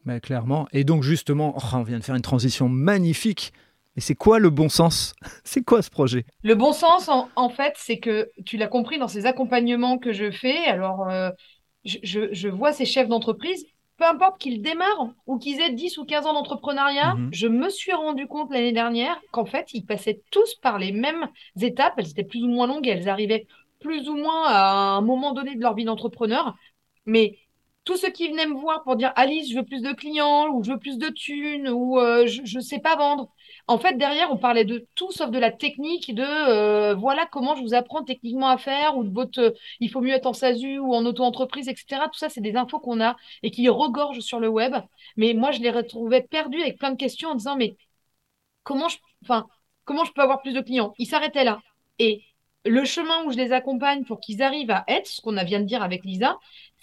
Mais 0.04 0.20
clairement. 0.20 0.68
Et 0.72 0.84
donc 0.84 1.02
justement 1.02 1.54
oh, 1.56 1.76
on 1.76 1.82
vient 1.82 1.98
de 1.98 2.04
faire 2.04 2.14
une 2.14 2.22
transition 2.22 2.68
magnifique 2.68 3.52
et 3.96 4.00
c'est 4.00 4.14
quoi 4.14 4.38
le 4.38 4.50
bon 4.50 4.68
sens? 4.68 5.14
C'est 5.44 5.62
quoi 5.62 5.82
ce 5.82 5.90
projet? 5.90 6.24
Le 6.42 6.54
bon 6.54 6.72
sens, 6.72 7.08
en, 7.08 7.48
fait, 7.48 7.74
c'est 7.76 7.98
que 7.98 8.30
tu 8.44 8.56
l'as 8.56 8.68
compris 8.68 8.98
dans 8.98 9.08
ces 9.08 9.26
accompagnements 9.26 9.98
que 9.98 10.12
je 10.12 10.30
fais. 10.30 10.66
Alors, 10.66 11.08
euh, 11.08 11.30
je, 11.84 12.48
vois 12.48 12.72
ces 12.72 12.84
chefs 12.84 13.08
d'entreprise 13.08 13.64
peu 13.98 14.04
importe 14.04 14.38
qu'ils 14.38 14.60
démarrent 14.60 15.08
ou 15.26 15.38
qu'ils 15.38 15.58
aient 15.58 15.72
10 15.72 15.96
ou 15.96 16.04
15 16.04 16.26
ans 16.26 16.34
d'entrepreneuriat, 16.34 17.14
mhm. 17.14 17.30
je 17.32 17.46
me 17.46 17.70
suis 17.70 17.92
rendu 17.92 18.26
compte 18.26 18.52
l'année 18.52 18.72
dernière 18.72 19.18
qu'en 19.30 19.46
fait, 19.46 19.72
ils 19.72 19.86
passaient 19.86 20.20
tous 20.30 20.54
par 20.56 20.78
les 20.78 20.92
mêmes 20.92 21.28
étapes. 21.60 21.94
Elles 21.96 22.10
étaient 22.10 22.22
plus 22.22 22.42
ou 22.42 22.48
moins 22.48 22.66
longues 22.66 22.86
et 22.86 22.90
elles 22.90 23.08
arrivaient 23.08 23.46
plus 23.80 24.06
ou 24.10 24.16
moins 24.16 24.48
à 24.48 24.96
un 24.96 25.00
moment 25.00 25.32
donné 25.32 25.54
de 25.54 25.62
leur 25.62 25.74
vie 25.74 25.84
d'entrepreneur. 25.84 26.54
Mais 27.06 27.38
tous 27.86 27.96
ceux 27.96 28.10
qui 28.10 28.28
venaient 28.28 28.46
me 28.46 28.54
voir 28.58 28.82
pour 28.82 28.96
dire 28.96 29.12
Alice, 29.14 29.48
je 29.48 29.56
veux 29.56 29.64
plus 29.64 29.80
de 29.80 29.92
clients 29.92 30.48
ou 30.50 30.64
je 30.64 30.72
veux 30.72 30.78
plus 30.78 30.98
de 30.98 31.08
thunes 31.08 31.68
ou 31.68 31.98
euh, 32.00 32.26
je 32.26 32.56
ne 32.58 32.60
sais 32.60 32.80
pas 32.80 32.96
vendre. 32.96 33.32
En 33.68 33.78
fait, 33.78 33.96
derrière, 33.96 34.30
on 34.32 34.36
parlait 34.36 34.64
de 34.64 34.86
tout 34.96 35.12
sauf 35.12 35.30
de 35.30 35.38
la 35.38 35.52
technique, 35.52 36.12
de 36.12 36.22
euh, 36.22 36.94
voilà 36.96 37.26
comment 37.30 37.54
je 37.54 37.62
vous 37.62 37.74
apprends 37.74 38.02
techniquement 38.02 38.48
à 38.48 38.58
faire 38.58 38.96
ou 38.98 39.04
de 39.04 39.14
votre 39.14 39.54
il 39.78 39.88
faut 39.88 40.00
mieux 40.00 40.14
être 40.14 40.26
en 40.26 40.32
SASU 40.32 40.78
ou 40.80 40.94
en 40.94 41.06
auto-entreprise, 41.06 41.68
etc. 41.68 42.02
Tout 42.12 42.18
ça, 42.18 42.28
c'est 42.28 42.40
des 42.40 42.56
infos 42.56 42.80
qu'on 42.80 43.00
a 43.00 43.16
et 43.44 43.52
qui 43.52 43.68
regorgent 43.68 44.20
sur 44.20 44.40
le 44.40 44.48
web. 44.48 44.74
Mais 45.16 45.32
moi, 45.32 45.52
je 45.52 45.60
les 45.60 45.70
retrouvais 45.70 46.22
perdus 46.22 46.60
avec 46.60 46.78
plein 46.78 46.90
de 46.90 46.96
questions 46.96 47.30
en 47.30 47.34
disant 47.36 47.56
mais 47.56 47.76
comment 48.64 48.88
je, 48.88 48.98
comment 49.84 50.04
je 50.04 50.12
peux 50.12 50.22
avoir 50.22 50.42
plus 50.42 50.54
de 50.54 50.60
clients? 50.60 50.92
Ils 50.98 51.06
s'arrêtaient 51.06 51.44
là. 51.44 51.60
Et 52.00 52.24
le 52.64 52.84
chemin 52.84 53.24
où 53.24 53.30
je 53.30 53.36
les 53.36 53.52
accompagne 53.52 54.04
pour 54.04 54.20
qu'ils 54.20 54.42
arrivent 54.42 54.70
à 54.70 54.84
être, 54.88 55.06
ce 55.06 55.20
qu'on 55.20 55.32
vient 55.44 55.60
de 55.60 55.66
dire 55.66 55.82
avec 55.82 56.04
Lisa, 56.04 56.38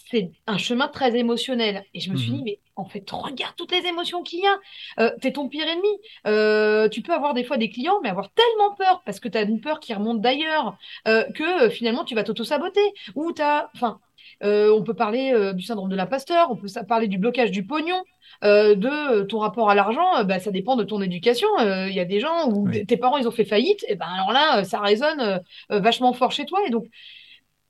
c'est 0.09 0.31
un 0.47 0.57
chemin 0.57 0.87
très 0.87 1.15
émotionnel. 1.17 1.85
Et 1.93 1.99
je 1.99 2.11
me 2.11 2.17
suis 2.17 2.31
mhm. 2.31 2.37
dit, 2.37 2.43
mais 2.43 2.59
en 2.75 2.85
fait, 2.85 3.09
regarde 3.11 3.55
toutes 3.55 3.71
les 3.71 3.87
émotions 3.87 4.23
qu'il 4.23 4.39
y 4.39 4.47
a. 4.47 4.59
Euh, 4.99 5.11
tu 5.21 5.27
es 5.27 5.33
ton 5.33 5.47
pire 5.47 5.67
ennemi. 5.67 5.87
Euh, 6.27 6.89
tu 6.89 7.01
peux 7.01 7.13
avoir 7.13 7.33
des 7.33 7.43
fois 7.43 7.57
des 7.57 7.69
clients, 7.69 7.99
mais 8.01 8.09
avoir 8.09 8.31
tellement 8.33 8.75
peur 8.75 9.01
parce 9.05 9.19
que 9.19 9.27
tu 9.27 9.37
as 9.37 9.43
une 9.43 9.61
peur 9.61 9.79
qui 9.79 9.93
remonte 9.93 10.21
d'ailleurs 10.21 10.77
euh, 11.07 11.23
que 11.33 11.69
finalement 11.69 12.03
tu 12.03 12.15
vas 12.15 12.23
t'auto-saboter. 12.23 12.81
Ou 13.15 13.31
tu 13.31 13.41
as. 13.41 13.69
Enfin, 13.75 13.99
on 14.41 14.83
peut 14.83 14.93
parler 14.93 15.53
du 15.53 15.63
syndrome 15.63 15.89
de 15.89 15.95
l'imposteur, 15.95 16.51
on 16.51 16.57
peut 16.57 16.67
parler 16.87 17.07
du 17.07 17.17
blocage 17.17 17.51
du 17.51 17.65
pognon. 17.65 18.01
de 18.41 19.23
ton 19.23 19.39
rapport 19.39 19.69
à 19.69 19.75
l'argent, 19.75 20.23
bah, 20.25 20.39
ça 20.39 20.51
dépend 20.51 20.75
de 20.75 20.83
ton 20.83 21.01
éducation. 21.01 21.47
Il 21.59 21.93
y 21.93 21.99
a 21.99 22.05
des 22.05 22.19
gens 22.19 22.49
où 22.49 22.69
tes 22.69 22.97
parents 22.97 23.17
ils 23.17 23.27
ont 23.27 23.31
fait 23.31 23.45
faillite, 23.45 23.85
et 23.87 23.95
ben 23.95 24.07
alors 24.07 24.33
là, 24.33 24.65
ça 24.65 24.79
résonne 24.79 25.41
vachement 25.69 26.11
fort 26.11 26.31
chez 26.31 26.45
toi. 26.45 26.59
Et 26.67 26.71
donc, 26.71 26.85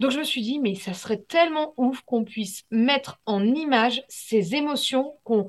donc 0.04 0.12
je 0.12 0.20
me 0.20 0.26
suis 0.26 0.42
dit, 0.42 0.60
mais 0.60 0.76
ça 0.76 0.94
serait 0.94 1.22
tellement 1.30 1.74
ouf 1.78 2.02
qu'on 2.02 2.26
puisse 2.26 2.64
mettre 2.72 3.22
en 3.26 3.42
image 3.42 4.04
ces 4.10 4.54
émotions 4.54 5.14
qu'on... 5.24 5.48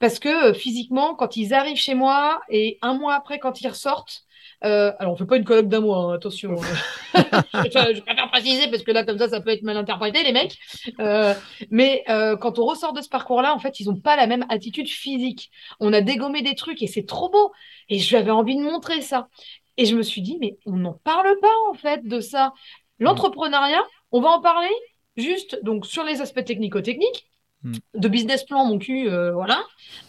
Parce 0.00 0.18
que 0.18 0.50
euh, 0.50 0.52
physiquement, 0.52 1.14
quand 1.14 1.36
ils 1.36 1.54
arrivent 1.54 1.76
chez 1.76 1.94
moi 1.94 2.40
et 2.48 2.80
un 2.82 2.94
mois 2.94 3.14
après, 3.14 3.38
quand 3.38 3.60
ils 3.60 3.68
ressortent, 3.68 4.24
euh, 4.64 4.90
alors 4.98 5.12
on 5.12 5.16
fait 5.16 5.26
pas 5.26 5.36
une 5.36 5.44
colloque 5.44 5.68
d'un 5.68 5.78
mois, 5.78 5.98
hein, 5.98 6.14
attention. 6.14 6.56
je, 7.14 8.00
préfère 8.00 8.30
préciser 8.32 8.68
parce 8.68 8.82
que 8.82 8.90
là, 8.90 9.04
comme 9.04 9.18
ça, 9.18 9.28
ça 9.28 9.40
peut 9.40 9.50
être 9.50 9.62
mal 9.62 9.76
interprété, 9.76 10.24
les 10.24 10.32
mecs. 10.32 10.58
Euh, 10.98 11.32
mais 11.70 12.02
quand 12.40 12.58
on 12.58 12.64
ressort 12.64 12.92
de 12.92 13.00
ce 13.00 13.08
parcours-là, 13.08 13.54
en 13.54 13.60
fait, 13.60 13.78
ils 13.78 13.86
n'ont 13.86 14.00
pas 14.00 14.16
la 14.16 14.26
même 14.26 14.44
attitude 14.48 14.88
physique. 14.88 15.52
On 15.78 15.92
a 15.92 16.00
dégommé 16.00 16.42
des 16.42 16.56
trucs 16.56 16.82
et 16.82 16.88
c'est 16.88 17.06
trop 17.06 17.30
beau. 17.30 17.52
Et 17.88 18.00
j'avais 18.00 18.32
envie 18.32 18.56
de 18.56 18.62
montrer 18.62 19.02
ça. 19.02 19.28
Et 19.76 19.86
je 19.86 19.94
me 19.94 20.02
suis 20.02 20.20
dit, 20.20 20.36
mais 20.40 20.58
on 20.66 20.72
n'en 20.72 20.94
parle 21.04 21.38
pas 21.40 21.54
en 21.70 21.74
fait 21.74 22.04
de 22.04 22.18
ça. 22.18 22.52
L'entrepreneuriat, 23.02 23.82
on 24.12 24.20
va 24.20 24.30
en 24.30 24.40
parler 24.40 24.70
juste 25.16 25.58
donc 25.62 25.86
sur 25.86 26.04
les 26.04 26.20
aspects 26.20 26.44
technico-techniques. 26.44 27.26
Hmm. 27.64 27.74
De 27.94 28.08
business 28.08 28.42
plan, 28.42 28.64
mon 28.64 28.76
cul, 28.78 29.08
euh, 29.08 29.32
voilà. 29.32 29.62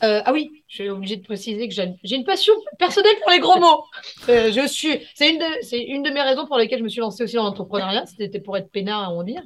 Euh, 0.03 0.21
ah 0.25 0.33
oui, 0.33 0.49
je 0.67 0.75
suis 0.75 0.89
obligée 0.89 1.17
de 1.17 1.23
préciser 1.23 1.67
que 1.67 1.75
j'ai 1.75 2.15
une 2.15 2.23
passion 2.23 2.53
personnelle 2.79 3.13
pour 3.21 3.31
les 3.31 3.39
gros 3.39 3.59
mots. 3.59 3.83
Euh, 4.29 4.51
je 4.53 4.65
suis, 4.65 5.01
c'est 5.15 5.29
une 5.29 5.37
de, 5.37 5.93
une 5.93 6.01
de 6.01 6.09
mes 6.09 6.21
raisons 6.21 6.47
pour 6.47 6.57
lesquelles 6.57 6.79
je 6.79 6.83
me 6.83 6.89
suis 6.89 7.01
lancée 7.01 7.25
aussi 7.25 7.35
dans 7.35 7.43
l'entrepreneuriat. 7.43 8.05
C'était 8.05 8.39
pour 8.39 8.55
être 8.55 8.71
peinard, 8.71 9.13
on 9.13 9.17
va 9.17 9.23
dire. 9.25 9.41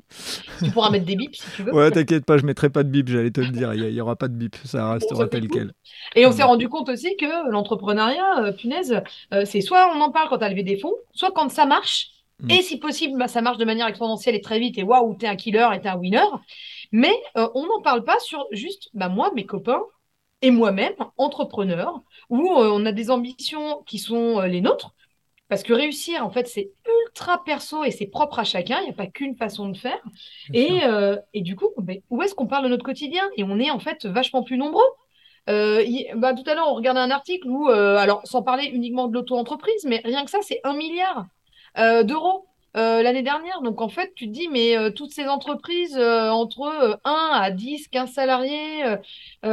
Tu 0.63 0.69
pourras 0.69 0.91
mettre 0.91 1.05
des 1.05 1.15
bips 1.15 1.35
si 1.35 1.45
tu 1.55 1.63
veux. 1.63 1.73
Ouais, 1.73 1.89
t'inquiète 1.89 2.25
pas, 2.25 2.37
je 2.37 2.45
mettrai 2.45 2.69
pas 2.69 2.83
de 2.83 2.89
bip. 2.89 3.07
J'allais 3.07 3.31
te 3.31 3.41
le 3.41 3.49
dire. 3.49 3.73
Il 3.73 3.91
y, 3.91 4.01
aura 4.01 4.15
pas 4.15 4.27
de 4.27 4.35
bip. 4.35 4.55
Ça 4.65 4.91
restera 4.91 5.27
tel 5.27 5.47
quel. 5.47 5.73
Et 6.15 6.27
on 6.27 6.31
s'est 6.31 6.43
rendu 6.43 6.69
compte 6.69 6.89
aussi 6.89 7.17
que 7.17 7.49
l'entrepreneuriat, 7.49 8.53
punaise, 8.53 9.01
c'est 9.45 9.61
soit 9.61 9.91
on 9.95 9.99
en 9.99 10.11
parle 10.11 10.29
quand 10.29 10.37
tu 10.37 10.43
as 10.43 10.49
levé 10.49 10.61
des 10.61 10.77
fonds, 10.77 10.93
soit 11.13 11.31
quand 11.31 11.49
ça 11.49 11.65
marche 11.65 12.11
Mm. 12.39 12.51
Et 12.51 12.61
si 12.61 12.77
possible, 12.77 13.17
bah, 13.17 13.27
ça 13.27 13.41
marche 13.41 13.57
de 13.57 13.65
manière 13.65 13.87
exponentielle 13.87 14.35
et 14.35 14.41
très 14.41 14.59
vite. 14.59 14.77
Et 14.77 14.83
waouh, 14.83 15.15
t'es 15.15 15.27
un 15.27 15.35
killer 15.35 15.67
et 15.73 15.81
t'es 15.81 15.89
un 15.89 15.97
winner. 15.97 16.25
Mais 16.91 17.13
euh, 17.37 17.49
on 17.55 17.65
n'en 17.65 17.81
parle 17.81 18.03
pas 18.03 18.19
sur 18.19 18.45
juste 18.51 18.89
bah, 18.93 19.09
moi, 19.09 19.31
mes 19.35 19.45
copains 19.45 19.81
et 20.41 20.51
moi-même, 20.51 20.93
entrepreneurs, 21.17 22.01
où 22.29 22.51
euh, 22.51 22.69
on 22.71 22.85
a 22.85 22.91
des 22.91 23.09
ambitions 23.09 23.83
qui 23.87 23.97
sont 23.97 24.39
euh, 24.39 24.47
les 24.47 24.61
nôtres. 24.61 24.93
Parce 25.49 25.63
que 25.63 25.73
réussir, 25.73 26.25
en 26.25 26.29
fait, 26.29 26.47
c'est 26.47 26.71
ultra 27.05 27.43
perso 27.43 27.83
et 27.85 27.91
c'est 27.91 28.05
propre 28.05 28.39
à 28.39 28.43
chacun. 28.43 28.79
Il 28.81 28.83
n'y 28.83 28.89
a 28.89 28.93
pas 28.93 29.07
qu'une 29.07 29.35
façon 29.37 29.69
de 29.69 29.77
faire. 29.77 29.99
Et, 30.53 30.81
et, 31.33 31.41
du 31.41 31.55
coup, 31.55 31.69
bah, 31.77 31.93
où 32.09 32.21
est-ce 32.21 32.35
qu'on 32.35 32.47
parle 32.47 32.65
de 32.65 32.69
notre 32.69 32.83
quotidien? 32.83 33.23
Et 33.37 33.45
on 33.45 33.57
est 33.57 33.71
en 33.71 33.79
fait 33.79 34.05
vachement 34.05 34.43
plus 34.43 34.57
nombreux. 34.57 34.83
bah, 35.47 36.33
tout 36.33 36.43
à 36.49 36.53
l'heure, 36.53 36.67
on 36.67 36.73
regardait 36.73 36.99
un 36.99 37.11
article 37.11 37.47
où, 37.47 37.69
alors 37.69 38.27
sans 38.27 38.43
parler 38.43 38.65
uniquement 38.65 39.07
de 39.07 39.13
l'auto-entreprise, 39.13 39.85
mais 39.85 40.01
rien 40.03 40.25
que 40.25 40.31
ça, 40.31 40.39
c'est 40.41 40.59
un 40.65 40.73
milliard 40.73 41.25
euh, 41.77 42.03
d'euros 42.03 42.47
euh, 42.75 43.01
l'année 43.01 43.23
dernière. 43.23 43.61
Donc 43.61 43.81
en 43.81 43.89
fait, 43.89 44.13
tu 44.15 44.27
te 44.27 44.31
dis, 44.31 44.47
mais 44.49 44.77
euh, 44.77 44.89
toutes 44.91 45.11
ces 45.11 45.27
entreprises 45.27 45.97
entre 45.97 46.99
1 47.03 47.29
à 47.33 47.51
10, 47.51 47.87
15 47.89 48.11
salariés, 48.11 48.83
qui 49.43 49.49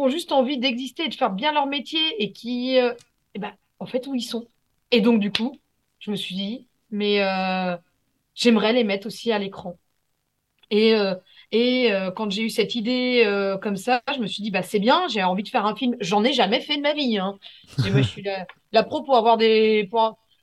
ont 0.00 0.08
juste 0.08 0.32
envie 0.32 0.58
d'exister 0.58 1.04
et 1.04 1.08
de 1.08 1.14
faire 1.14 1.30
bien 1.30 1.52
leur 1.52 1.66
métier 1.66 2.22
et 2.22 2.32
qui, 2.32 2.76
eh 2.76 3.38
ben, 3.38 3.52
en 3.78 3.86
fait, 3.86 4.06
où 4.06 4.14
ils 4.14 4.22
sont. 4.22 4.46
Et 4.90 5.00
donc, 5.00 5.20
du 5.20 5.32
coup, 5.32 5.58
je 5.98 6.10
me 6.10 6.16
suis 6.16 6.34
dit, 6.34 6.66
mais 6.90 7.18
j'aimerais 8.34 8.72
les 8.72 8.84
mettre 8.84 9.06
aussi 9.06 9.32
à 9.32 9.38
l'écran. 9.38 9.76
Et, 10.70 10.94
et 11.52 11.90
quand 12.16 12.30
j'ai 12.30 12.42
eu 12.42 12.50
cette 12.50 12.74
idée 12.74 13.24
comme 13.62 13.76
ça, 13.76 14.02
je 14.14 14.20
me 14.20 14.26
suis 14.26 14.42
dit, 14.42 14.50
bah, 14.50 14.62
c'est 14.62 14.78
bien, 14.78 15.06
j'ai 15.08 15.22
envie 15.22 15.42
de 15.42 15.48
faire 15.48 15.66
un 15.66 15.74
film. 15.74 15.96
J'en 16.00 16.24
ai 16.24 16.32
jamais 16.32 16.60
fait 16.60 16.76
de 16.76 16.82
ma 16.82 16.92
vie. 16.92 17.18
Hein. 17.18 17.38
Et 17.86 17.90
moi, 17.90 18.02
je 18.02 18.08
suis 18.08 18.22
la 18.72 18.82
pro 18.82 19.02
pour 19.02 19.16
avoir 19.16 19.36
des. 19.36 19.88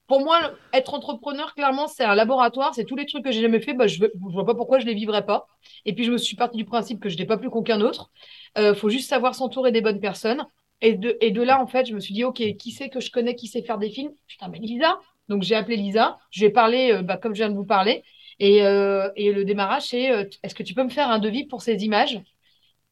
Pour, 0.08 0.20
moi, 0.20 0.40
être 0.74 0.94
entrepreneur, 0.94 1.56
clairement, 1.56 1.88
c'est 1.88 2.04
un 2.04 2.16
laboratoire. 2.16 2.74
C'est 2.76 2.86
tous 2.86 2.96
les 2.96 3.06
trucs 3.06 3.24
que 3.24 3.32
j'ai 3.32 3.42
jamais 3.42 3.60
fait. 3.60 3.74
Bah, 3.74 3.88
je 3.88 4.04
ne 4.04 4.32
vois 4.32 4.46
pas 4.46 4.56
pourquoi 4.56 4.80
je 4.80 4.86
les 4.86 4.94
vivrais 4.94 5.26
pas. 5.26 5.48
Et 5.86 5.94
puis, 5.94 6.04
je 6.04 6.12
me 6.12 6.18
suis 6.18 6.36
partie 6.36 6.58
du 6.58 6.66
principe 6.66 7.00
que 7.00 7.10
je 7.10 7.16
n'étais 7.16 7.26
pas 7.26 7.38
plus 7.38 7.50
qu'un 7.64 7.82
autre. 7.82 8.12
Il 8.56 8.62
euh, 8.62 8.76
faut 8.76 8.90
juste 8.90 9.10
savoir 9.10 9.36
s'entourer 9.36 9.72
des 9.72 9.82
bonnes 9.82 10.00
personnes. 10.00 10.46
Et 10.82 10.94
de, 10.94 11.18
et 11.22 11.32
de 11.32 11.42
là, 11.42 11.62
en 11.62 11.68
fait, 11.68 11.86
je 11.86 11.96
me 11.96 12.00
suis 12.00 12.14
dit, 12.14 12.24
OK, 12.24 12.42
qui 12.58 12.72
c'est 12.72 12.90
que 12.90 13.00
je 13.00 13.10
connais, 13.10 13.36
qui 13.36 13.48
sait 13.48 13.64
faire 13.64 13.78
des 13.78 13.90
films? 13.90 14.12
Putain, 14.28 14.48
mais 14.50 14.60
Lisa. 14.60 15.00
Donc, 15.30 15.42
j'ai 15.42 15.56
appelé 15.56 15.78
Lisa. 15.78 16.20
Je 16.30 16.42
lui 16.42 16.48
ai 16.48 16.52
parlé, 16.52 16.92
euh, 16.92 17.02
bah, 17.02 17.18
comme 17.18 17.34
je 17.34 17.40
viens 17.40 17.50
de 17.50 17.56
vous 17.56 17.66
parler. 17.66 18.04
Et, 18.40 18.66
euh, 18.66 19.10
et 19.16 19.32
le 19.32 19.46
démarrage, 19.46 19.88
c'est 19.90 20.30
est-ce 20.44 20.56
que 20.56 20.64
tu 20.64 20.74
peux 20.74 20.84
me 20.84 20.90
faire 20.90 21.10
un 21.10 21.20
devis 21.20 21.46
pour 21.46 21.62
ces 21.62 21.84
images? 21.84 22.22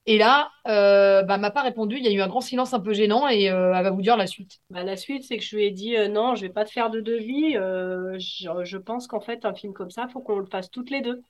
Et 0.06 0.18
là, 0.18 0.52
euh, 0.68 1.24
bah, 1.24 1.38
m'a 1.38 1.52
pas 1.52 1.62
répondu. 1.62 1.96
Il 1.98 2.04
y 2.04 2.08
a 2.08 2.12
eu 2.12 2.22
un 2.22 2.28
grand 2.28 2.42
silence 2.42 2.74
un 2.74 2.80
peu 2.80 2.94
gênant 2.94 3.28
et 3.30 3.50
euh, 3.50 3.74
elle 3.74 3.84
va 3.84 3.92
vous 3.92 4.02
dire 4.02 4.18
la 4.18 4.28
suite. 4.28 4.60
Bah, 4.70 4.84
la 4.84 4.98
suite, 4.98 5.24
c'est 5.24 5.38
que 5.38 5.44
je 5.44 5.56
lui 5.56 5.66
ai 5.66 5.72
dit 5.72 5.96
euh, 5.96 6.10
non, 6.10 6.36
je 6.36 6.42
vais 6.42 6.52
pas 6.52 6.66
te 6.66 6.72
faire 6.72 6.90
de 6.90 7.00
devis. 7.00 7.56
Euh, 7.56 8.18
je, 8.20 8.78
pense 8.78 9.08
qu'en 9.08 9.22
fait, 9.22 9.46
un 9.46 9.54
film 9.54 9.72
comme 9.72 9.90
ça, 9.90 10.06
il 10.08 10.12
faut 10.12 10.20
qu'on 10.20 10.40
le 10.40 10.46
fasse 10.46 10.70
toutes 10.70 10.90
les 10.90 11.02
deux. 11.02 11.22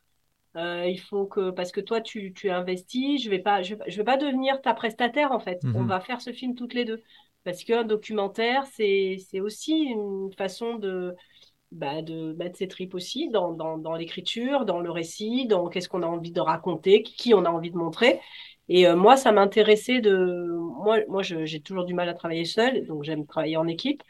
il 0.56 1.00
faut 1.00 1.26
que 1.26 1.52
parce 1.52 1.72
que 1.72 1.82
toi, 1.82 2.02
tu, 2.02 2.34
tu 2.34 2.50
investis. 2.50 3.24
Je 3.24 3.30
vais 3.30 3.40
pas, 3.40 3.62
je, 3.62 3.76
vais 3.76 4.04
pas 4.04 4.18
devenir 4.18 4.60
ta 4.62 4.74
prestataire 4.74 5.32
en 5.32 5.40
fait. 5.40 5.62
On 5.76 5.82
mhm. 5.82 5.88
va 5.88 6.00
faire 6.00 6.22
ce 6.22 6.32
film 6.32 6.56
toutes 6.56 6.74
les 6.74 6.86
deux 6.86 7.04
parce 7.44 7.64
qu'un 7.64 7.84
documentaire, 7.84 8.66
c'est 8.74 9.18
c'est 9.30 9.40
aussi 9.40 9.84
une 9.84 10.32
façon 10.36 10.76
de 10.76 11.16
bah, 11.74 12.02
de 12.02 12.34
mettre 12.34 12.58
ses 12.58 12.68
tripes 12.68 12.94
aussi 12.94 13.30
dans, 13.30 13.52
dans, 13.52 13.78
dans 13.78 13.96
l'écriture, 13.96 14.66
dans 14.66 14.80
le 14.80 14.92
récit, 14.92 15.48
dans 15.48 15.68
qu'est-ce 15.68 15.90
qu'on 15.90 16.04
a 16.04 16.08
envie 16.08 16.32
de 16.32 16.40
raconter, 16.40 17.04
qui 17.04 17.34
on 17.34 17.46
a 17.46 17.50
envie 17.50 17.72
de 17.72 17.78
montrer. 17.78 18.20
Et 18.70 18.88
euh, 18.88 18.96
moi, 18.96 19.18
ça 19.18 19.32
m'intéressait 19.32 20.00
de. 20.00 20.48
Moi, 20.84 21.00
moi 21.08 21.22
j'ai 21.24 21.60
toujours 21.62 21.86
du 21.86 21.94
mal 21.94 22.08
à 22.10 22.14
travailler 22.14 22.46
seule, 22.46 22.86
donc 22.86 23.04
j'aime 23.04 23.26
travailler 23.26 23.58
en 23.58 23.68
équipe. 23.68 24.04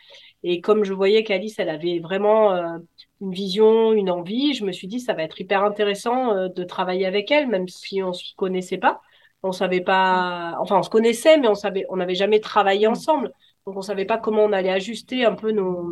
Et 0.44 0.62
comme 0.62 0.84
je 0.84 0.94
voyais 0.94 1.24
qu'Alice, 1.24 1.58
elle 1.58 1.70
avait 1.70 2.00
vraiment 2.00 2.52
euh, 2.54 2.78
une 3.22 3.32
vision, 3.32 3.94
une 3.94 4.12
envie, 4.12 4.54
je 4.54 4.66
me 4.66 4.72
suis 4.72 4.88
dit, 4.88 5.00
ça 5.00 5.14
va 5.14 5.24
être 5.24 5.40
hyper 5.40 5.64
intéressant 5.64 6.36
euh, 6.36 6.50
de 6.50 6.64
travailler 6.64 7.06
avec 7.06 7.32
elle, 7.32 7.48
même 7.48 7.68
si 7.68 8.04
on 8.04 8.10
ne 8.10 8.14
se 8.14 8.36
connaissait 8.36 8.78
pas. 8.78 9.02
On 9.42 9.52
savait 9.52 9.82
pas. 9.82 10.56
Enfin, 10.60 10.78
on 10.80 10.84
se 10.84 10.90
connaissait, 10.90 11.38
mais 11.38 11.48
on 11.48 11.56
savait, 11.56 11.86
on 11.90 11.98
n'avait 11.98 12.16
jamais 12.16 12.40
travaillé 12.40 12.88
mm. 12.88 12.92
ensemble. 12.92 13.32
Donc, 13.66 13.78
on 13.78 13.82
savait 13.82 14.06
pas 14.06 14.18
comment 14.18 14.44
on 14.44 14.54
allait 14.54 14.70
ajuster 14.72 15.26
un 15.26 15.36
peu 15.36 15.52
nos, 15.52 15.84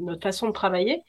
notre 0.00 0.22
façon 0.22 0.46
de 0.48 0.52
travailler. 0.52 1.02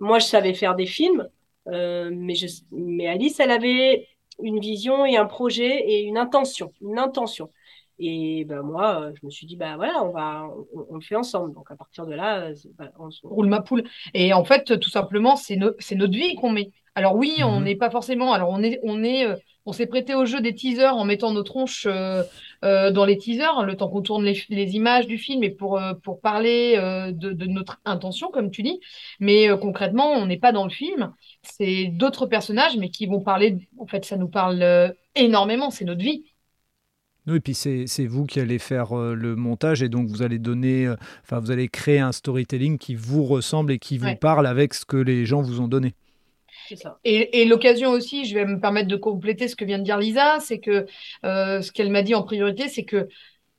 Moi, 0.00 0.18
je 0.18 0.26
savais 0.26 0.54
faire 0.54 0.74
des 0.74 0.86
films, 0.86 1.28
mais, 1.66 2.34
je, 2.34 2.46
mais 2.72 3.08
Alice, 3.08 3.40
elle 3.40 3.50
avait 3.50 4.08
une 4.42 4.60
vision 4.60 5.04
et 5.06 5.16
un 5.16 5.26
projet 5.26 5.80
et 5.88 6.02
une 6.02 6.18
intention, 6.18 6.72
une 6.80 6.98
intention. 6.98 7.50
Et 7.98 8.44
ben 8.44 8.62
moi, 8.62 9.00
euh, 9.00 9.12
je 9.18 9.24
me 9.24 9.30
suis 9.30 9.46
dit, 9.46 9.56
bah 9.56 9.76
voilà, 9.76 10.02
on 10.04 10.10
va, 10.12 10.46
on, 10.90 10.96
le 10.96 11.00
fait 11.00 11.16
ensemble. 11.16 11.54
Donc 11.54 11.70
à 11.70 11.76
partir 11.76 12.06
de 12.06 12.12
là, 12.14 12.50
bah, 12.78 12.90
on, 12.98 13.08
roule 13.22 13.46
ma 13.48 13.62
poule. 13.62 13.84
Et 14.12 14.34
en 14.34 14.44
fait, 14.44 14.78
tout 14.78 14.90
simplement, 14.90 15.36
c'est 15.36 15.56
notre 15.56 16.12
vie 16.12 16.34
qu'on 16.36 16.50
met. 16.50 16.70
Alors 16.94 17.14
oui, 17.16 17.36
on 17.42 17.58
Mhm. 17.60 17.64
n'est 17.64 17.76
pas 17.76 17.90
forcément. 17.90 18.32
Alors 18.32 18.50
on 18.50 18.62
est, 18.62 18.80
on 18.82 19.02
est, 19.02 19.26
euh, 19.26 19.36
on 19.64 19.72
s'est 19.72 19.86
prêté 19.86 20.14
au 20.14 20.26
jeu 20.26 20.40
des 20.40 20.54
teasers 20.54 20.94
en 20.96 21.04
mettant 21.04 21.32
nos 21.32 21.42
tronches 21.42 21.86
euh, 21.86 22.22
euh, 22.64 22.90
dans 22.90 23.04
les 23.04 23.18
teasers, 23.18 23.64
le 23.64 23.76
temps 23.76 23.88
qu'on 23.88 24.02
tourne 24.02 24.24
les, 24.24 24.40
les 24.48 24.74
images 24.76 25.06
du 25.06 25.18
film 25.18 25.42
et 25.44 25.50
pour 25.50 25.78
euh, 25.78 25.94
pour 25.94 26.20
parler 26.20 26.74
euh, 26.78 27.12
de, 27.12 27.32
de 27.32 27.46
notre 27.46 27.80
intention, 27.84 28.30
comme 28.30 28.50
tu 28.50 28.62
dis. 28.62 28.80
Mais 29.20 29.48
concrètement, 29.60 30.10
on 30.12 30.26
n'est 30.26 30.38
pas 30.38 30.52
dans 30.52 30.64
le 30.64 30.70
film. 30.70 31.12
C'est 31.42 31.86
d'autres 31.86 32.26
personnages, 32.26 32.76
mais 32.76 32.90
qui 32.90 33.06
vont 33.06 33.20
parler. 33.20 33.58
En 33.78 33.86
fait, 33.86 34.04
ça 34.04 34.16
nous 34.16 34.28
parle 34.28 34.94
énormément. 35.14 35.70
C'est 35.70 35.84
notre 35.84 36.02
vie. 36.02 36.24
Oui, 37.26 37.36
et 37.36 37.40
puis 37.40 37.54
c'est 37.54 38.06
vous 38.06 38.24
qui 38.24 38.38
allez 38.38 38.58
faire 38.60 38.94
le 38.94 39.34
montage 39.34 39.82
et 39.82 39.88
donc 39.88 40.06
vous 40.08 40.22
allez 40.22 40.38
donner, 40.38 40.88
enfin 41.24 41.40
vous 41.40 41.50
allez 41.50 41.68
créer 41.68 41.98
un 41.98 42.12
storytelling 42.12 42.78
qui 42.78 42.94
vous 42.94 43.24
ressemble 43.24 43.72
et 43.72 43.78
qui 43.80 43.98
vous 43.98 44.06
Ouais. 44.06 44.14
parle 44.14 44.46
avec 44.46 44.74
ce 44.74 44.84
que 44.84 44.96
les 44.96 45.26
gens 45.26 45.42
vous 45.42 45.60
ont 45.60 45.66
donné. 45.68 45.94
Ça. 46.74 46.98
Et, 47.04 47.42
et 47.42 47.44
l'occasion 47.44 47.90
aussi, 47.90 48.24
je 48.24 48.34
vais 48.34 48.44
me 48.44 48.60
permettre 48.60 48.88
de 48.88 48.96
compléter 48.96 49.48
ce 49.48 49.56
que 49.56 49.64
vient 49.64 49.78
de 49.78 49.84
dire 49.84 49.98
Lisa, 49.98 50.38
c'est 50.40 50.58
que 50.58 50.86
euh, 51.24 51.62
ce 51.62 51.70
qu'elle 51.72 51.90
m'a 51.90 52.02
dit 52.02 52.14
en 52.14 52.22
priorité, 52.22 52.68
c'est 52.68 52.84
que 52.84 53.08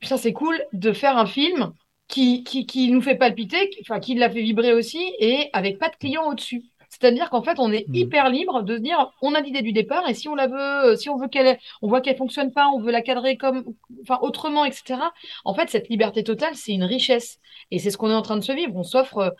putain, 0.00 0.16
c'est 0.16 0.32
cool 0.32 0.60
de 0.72 0.92
faire 0.92 1.16
un 1.18 1.26
film 1.26 1.72
qui, 2.08 2.44
qui, 2.44 2.66
qui 2.66 2.90
nous 2.90 3.00
fait 3.02 3.16
palpiter, 3.16 3.68
qui- 3.70 3.80
enfin, 3.82 4.00
qui 4.00 4.14
l'a 4.14 4.30
fait 4.30 4.42
vibrer 4.42 4.72
aussi, 4.72 5.12
et 5.18 5.50
avec 5.52 5.78
pas 5.78 5.88
de 5.90 5.96
client 5.96 6.24
au-dessus. 6.28 6.62
C'est-à-dire 6.90 7.28
qu'en 7.30 7.42
fait, 7.42 7.58
on 7.58 7.70
est 7.70 7.86
Mhm. 7.88 7.94
hyper 7.94 8.30
libre 8.30 8.62
de 8.62 8.76
se 8.76 8.80
dire, 8.80 9.12
on 9.20 9.34
a 9.34 9.40
l'idée 9.40 9.60
du 9.62 9.72
départ, 9.72 10.08
et 10.08 10.14
si 10.14 10.26
on 10.28 10.34
la 10.34 10.46
veut, 10.46 10.92
euh, 10.92 10.96
si 10.96 11.10
on 11.10 11.18
veut 11.18 11.28
qu'elle, 11.28 11.58
on 11.82 11.88
voit 11.88 12.00
qu'elle 12.00 12.16
fonctionne 12.16 12.50
pas, 12.52 12.68
on 12.68 12.80
veut 12.80 12.90
la 12.92 13.02
cadrer 13.02 13.36
comme, 13.36 13.64
enfin, 14.02 14.18
autrement, 14.22 14.64
etc. 14.64 15.12
En 15.44 15.54
fait, 15.54 15.68
cette 15.68 15.88
liberté 15.90 16.24
totale, 16.24 16.54
c'est 16.54 16.72
une 16.72 16.84
richesse, 16.84 17.38
et 17.70 17.78
c'est 17.78 17.90
ce 17.90 17.98
qu'on 17.98 18.10
est 18.10 18.14
en 18.14 18.22
train 18.22 18.36
de 18.36 18.44
se 18.44 18.52
vivre. 18.52 18.74
On 18.74 18.82
s'offre, 18.84 19.34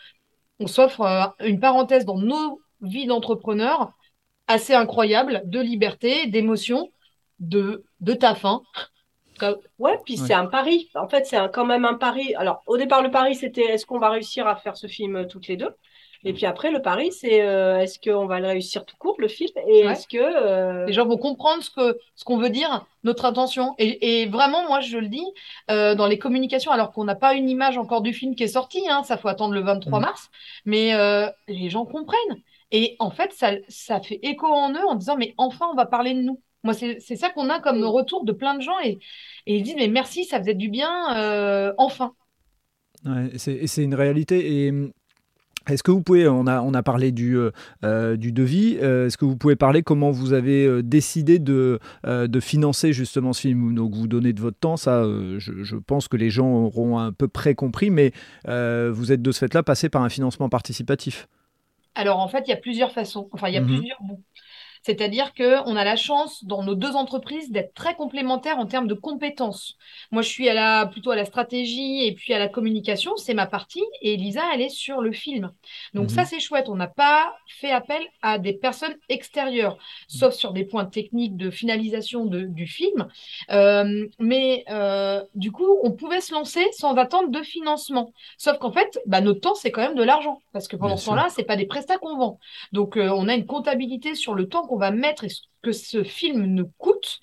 on 0.60 0.66
s'offre 0.66 1.00
euh, 1.02 1.46
une 1.46 1.60
parenthèse 1.60 2.04
dans 2.04 2.18
nos 2.18 2.60
vies 2.80 3.06
d'entrepreneurs 3.06 3.92
assez 4.46 4.74
incroyable 4.74 5.42
de 5.46 5.60
liberté, 5.60 6.26
d'émotion, 6.26 6.90
de, 7.40 7.84
de 8.00 8.14
taf. 8.14 8.44
hein. 8.44 8.62
Ouais, 9.78 9.96
puis 10.04 10.18
Ouais. 10.18 10.26
c'est 10.26 10.34
un 10.34 10.46
pari. 10.46 10.90
En 10.94 11.08
fait, 11.08 11.24
c'est 11.26 11.38
quand 11.52 11.64
même 11.64 11.84
un 11.84 11.94
pari. 11.94 12.34
Alors, 12.34 12.62
au 12.66 12.76
départ, 12.76 13.02
le 13.02 13.10
pari, 13.10 13.36
c'était 13.36 13.62
est-ce 13.62 13.86
qu'on 13.86 13.98
va 14.00 14.10
réussir 14.10 14.46
à 14.48 14.56
faire 14.56 14.76
ce 14.76 14.88
film 14.88 15.16
euh, 15.16 15.24
toutes 15.26 15.46
les 15.46 15.56
deux? 15.56 15.70
Et 16.24 16.32
puis 16.32 16.46
après, 16.46 16.72
le 16.72 16.82
pari, 16.82 17.12
c'est 17.12 17.42
euh, 17.42 17.78
est-ce 17.78 18.00
qu'on 18.00 18.26
va 18.26 18.40
le 18.40 18.48
réussir 18.48 18.84
tout 18.84 18.96
court, 18.96 19.14
le 19.20 19.28
film? 19.28 19.50
Et 19.68 19.80
Ouais. 19.86 19.92
est-ce 19.92 20.08
que. 20.08 20.16
euh, 20.18 20.84
Les 20.86 20.92
gens 20.92 21.06
vont 21.06 21.16
comprendre 21.16 21.62
ce 21.62 21.70
que 21.70 21.96
ce 22.16 22.24
qu'on 22.24 22.38
veut 22.38 22.50
dire, 22.50 22.84
notre 23.04 23.24
intention. 23.24 23.76
Et, 23.78 24.22
et 24.22 24.26
vraiment, 24.26 24.66
moi, 24.66 24.80
je 24.80 24.98
le 24.98 25.06
dis, 25.06 25.24
euh, 25.70 25.94
dans 25.94 26.08
les 26.08 26.18
communications, 26.18 26.72
alors 26.72 26.90
qu'on 26.90 27.04
n'a 27.04 27.14
pas 27.14 27.34
une 27.34 27.48
image 27.48 27.78
encore 27.78 28.02
du 28.02 28.12
film 28.12 28.34
qui 28.34 28.42
est 28.42 28.48
sorti, 28.48 28.82
hein, 28.90 29.04
ça 29.04 29.16
faut 29.16 29.28
attendre 29.28 29.54
le 29.54 29.60
23 29.60 30.00
Mhm. 30.00 30.04
mars, 30.06 30.28
mais 30.64 30.94
euh, 30.94 31.28
les 31.46 31.70
gens 31.70 31.84
comprennent. 31.86 32.42
Et 32.70 32.96
en 32.98 33.10
fait, 33.10 33.32
ça, 33.32 33.52
ça 33.68 34.00
fait 34.00 34.20
écho 34.22 34.46
en 34.46 34.72
eux 34.72 34.86
en 34.86 34.94
disant, 34.94 35.16
mais 35.16 35.34
enfin, 35.38 35.66
on 35.72 35.76
va 35.76 35.86
parler 35.86 36.14
de 36.14 36.20
nous. 36.22 36.40
Moi, 36.64 36.74
c'est 36.74 36.98
c'est 37.00 37.16
ça 37.16 37.30
qu'on 37.30 37.48
a 37.50 37.60
comme 37.60 37.82
retour 37.84 38.24
de 38.24 38.32
plein 38.32 38.54
de 38.56 38.62
gens 38.62 38.78
et, 38.84 38.98
et 39.46 39.56
ils 39.56 39.62
disent, 39.62 39.76
mais 39.76 39.88
merci, 39.88 40.24
ça 40.24 40.38
faisait 40.38 40.54
du 40.54 40.68
bien, 40.68 41.16
euh, 41.16 41.72
enfin. 41.78 42.14
Ouais, 43.06 43.30
c'est 43.36 43.82
une 43.82 43.94
réalité. 43.94 44.64
Et 44.64 44.70
hum, 44.70 44.90
est-ce 45.68 45.82
que 45.82 45.90
vous 45.90 46.02
pouvez, 46.02 46.26
on 46.28 46.46
a, 46.46 46.60
on 46.62 46.74
a 46.74 46.82
parlé 46.82 47.12
du, 47.12 47.36
euh, 47.36 47.52
euh, 47.84 48.16
du 48.16 48.32
devis, 48.32 48.78
euh, 48.82 49.06
est-ce 49.06 49.16
que 49.16 49.24
vous 49.24 49.36
pouvez 49.36 49.54
parler 49.56 49.82
comment 49.82 50.10
vous 50.10 50.32
avez 50.32 50.82
décidé 50.82 51.38
de, 51.38 51.78
euh, 52.06 52.26
de 52.26 52.40
financer 52.40 52.92
justement 52.92 53.32
ce 53.32 53.42
film? 53.42 53.74
Donc 53.74 53.94
vous 53.94 54.08
donnez 54.08 54.32
de 54.32 54.40
votre 54.40 54.58
temps, 54.58 54.76
ça 54.76 55.04
je, 55.04 55.62
je 55.62 55.76
pense 55.76 56.08
que 56.08 56.16
les 56.16 56.30
gens 56.30 56.48
auront 56.50 56.98
à 56.98 57.12
peu 57.12 57.28
près 57.28 57.54
compris, 57.54 57.90
mais 57.90 58.12
euh, 58.48 58.90
vous 58.92 59.12
êtes 59.12 59.22
de 59.22 59.30
ce 59.30 59.40
fait-là 59.40 59.62
passé 59.62 59.88
par 59.88 60.02
un 60.02 60.08
financement 60.08 60.48
participatif. 60.48 61.28
Alors, 61.98 62.18
en 62.20 62.28
fait, 62.28 62.44
il 62.46 62.50
y 62.50 62.52
a 62.52 62.56
plusieurs 62.56 62.92
façons. 62.92 63.28
Enfin, 63.32 63.48
il 63.48 63.54
y 63.54 63.56
a 63.58 63.60
Mhm. 63.60 63.66
plusieurs 63.76 64.00
bouts. 64.02 64.24
C'est-à-dire 64.82 65.34
qu'on 65.34 65.76
a 65.76 65.84
la 65.84 65.96
chance, 65.96 66.44
dans 66.44 66.62
nos 66.62 66.74
deux 66.74 66.94
entreprises, 66.96 67.50
d'être 67.50 67.74
très 67.74 67.94
complémentaires 67.94 68.58
en 68.58 68.66
termes 68.66 68.86
de 68.88 68.94
compétences. 68.94 69.76
Moi, 70.10 70.22
je 70.22 70.28
suis 70.28 70.48
à 70.48 70.54
la, 70.54 70.86
plutôt 70.86 71.10
à 71.10 71.16
la 71.16 71.24
stratégie 71.24 72.04
et 72.04 72.12
puis 72.14 72.32
à 72.32 72.38
la 72.38 72.48
communication, 72.48 73.16
c'est 73.16 73.34
ma 73.34 73.46
partie, 73.46 73.82
et 74.02 74.16
Lisa, 74.16 74.42
elle 74.54 74.62
est 74.62 74.68
sur 74.68 75.00
le 75.00 75.12
film. 75.12 75.50
Donc 75.94 76.04
Mhm. 76.04 76.08
ça, 76.10 76.24
c'est 76.24 76.40
chouette. 76.40 76.68
On 76.68 76.76
n'a 76.76 76.86
pas 76.88 77.34
fait 77.48 77.70
appel 77.70 78.02
à 78.22 78.38
des 78.38 78.52
personnes 78.52 78.94
extérieures, 79.08 79.78
sauf 80.08 80.34
sur 80.34 80.52
des 80.52 80.64
points 80.64 80.86
techniques 80.86 81.36
de 81.36 81.50
finalisation 81.50 82.24
de- 82.26 82.42
du 82.46 82.66
film. 82.66 83.08
Euh, 83.50 84.06
mais 84.18 84.64
euh, 84.70 85.22
du 85.34 85.52
coup, 85.52 85.78
on 85.82 85.92
pouvait 85.92 86.20
se 86.20 86.32
lancer 86.34 86.64
sans 86.72 86.94
attendre 86.96 87.30
de 87.30 87.42
financement. 87.42 88.12
Sauf 88.36 88.58
qu'en 88.58 88.72
fait, 88.72 88.98
bah, 89.06 89.20
notre 89.20 89.40
temps, 89.40 89.54
c'est 89.54 89.70
quand 89.70 89.80
même 89.82 89.94
de 89.94 90.02
l'argent. 90.02 90.40
Parce 90.52 90.68
que 90.68 90.76
pendant 90.76 90.94
Bien 90.94 90.96
ce 90.96 91.06
temps-là, 91.06 91.26
c'est 91.30 91.44
pas 91.44 91.56
des 91.56 91.66
prestats 91.66 91.98
qu'on 91.98 92.16
vend. 92.16 92.38
Donc, 92.72 92.96
euh, 92.96 93.10
on 93.14 93.28
a 93.28 93.34
une 93.34 93.46
comptabilité 93.46 94.14
sur 94.14 94.34
le 94.34 94.48
temps 94.48 94.66
qu'on 94.68 94.78
va 94.78 94.90
mettre 94.90 95.24
et 95.24 95.28
ce 95.28 95.42
que 95.62 95.72
ce 95.72 96.04
film 96.04 96.44
nous 96.44 96.70
coûte. 96.78 97.20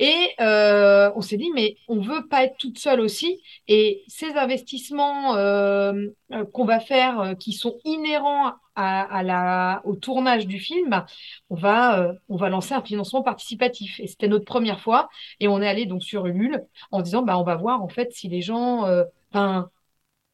Et 0.00 0.30
euh, 0.40 1.12
on 1.14 1.20
s'est 1.20 1.36
dit, 1.36 1.50
mais 1.54 1.76
on 1.88 2.00
veut 2.00 2.26
pas 2.28 2.44
être 2.44 2.56
toute 2.56 2.78
seule 2.78 3.00
aussi. 3.00 3.40
Et 3.68 4.02
ces 4.08 4.32
investissements 4.32 5.36
euh, 5.36 5.92
euh, 6.32 6.44
qu'on 6.52 6.64
va 6.64 6.80
faire, 6.80 7.34
qui 7.38 7.52
sont 7.52 7.78
inhérents 7.84 8.54
au 9.84 9.94
tournage 9.94 10.48
du 10.48 10.58
film, 10.58 10.90
bah, 10.90 11.06
on 11.48 11.54
va, 11.54 12.48
lancer 12.48 12.74
un 12.74 12.82
financement 12.82 13.22
participatif. 13.22 14.00
Et 14.00 14.08
c'était 14.08 14.26
notre 14.26 14.44
première 14.44 14.80
fois. 14.80 15.08
Et 15.38 15.46
on 15.46 15.62
est 15.62 15.68
allé 15.68 15.86
donc 15.86 16.02
sur 16.02 16.26
Ulule 16.26 16.64
en 16.90 17.00
disant, 17.00 17.22
bah, 17.22 17.38
on 17.38 17.44
va 17.44 17.54
voir 17.54 17.82
en 17.82 17.88
fait 17.88 18.12
si 18.12 18.28
les 18.28 18.42
gens, 18.42 18.88
enfin, 19.32 19.70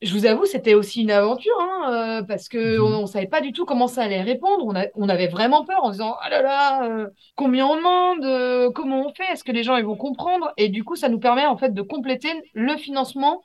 je 0.02 0.12
vous 0.14 0.24
avoue, 0.26 0.46
c'était 0.46 0.74
aussi 0.74 1.02
une 1.02 1.10
aventure, 1.10 1.52
hein, 1.60 2.20
euh, 2.20 2.22
parce 2.22 2.48
que 2.48 2.78
Mhm. 2.78 2.84
on, 2.84 2.98
on 3.02 3.06
savait 3.06 3.26
pas 3.26 3.40
du 3.40 3.52
tout 3.52 3.64
comment 3.66 3.86
ça 3.86 4.02
allait 4.02 4.22
répondre. 4.22 4.64
On 4.66 4.74
a, 4.74 4.86
on 4.94 5.08
avait 5.08 5.28
vraiment 5.28 5.64
peur 5.64 5.84
en 5.84 5.90
disant, 5.90 6.16
ah 6.22 6.30
là 6.30 6.42
là, 6.42 6.84
euh, 6.84 7.08
combien 7.36 7.66
on 7.66 7.76
demande, 7.76 8.24
euh, 8.24 8.70
comment 8.70 9.06
on 9.06 9.12
fait, 9.14 9.24
est-ce 9.32 9.44
que 9.44 9.52
les 9.52 9.62
gens 9.62 9.76
ils 9.76 9.84
vont 9.84 9.96
comprendre? 9.96 10.52
Et 10.56 10.68
du 10.68 10.84
coup, 10.84 10.96
ça 10.96 11.08
nous 11.08 11.20
permet 11.20 11.46
en 11.46 11.56
fait 11.56 11.74
de 11.74 11.82
compléter 11.82 12.28
le 12.54 12.76
financement, 12.76 13.42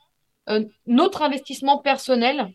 euh, 0.48 0.64
notre 0.86 1.22
investissement 1.22 1.78
personnel. 1.78 2.48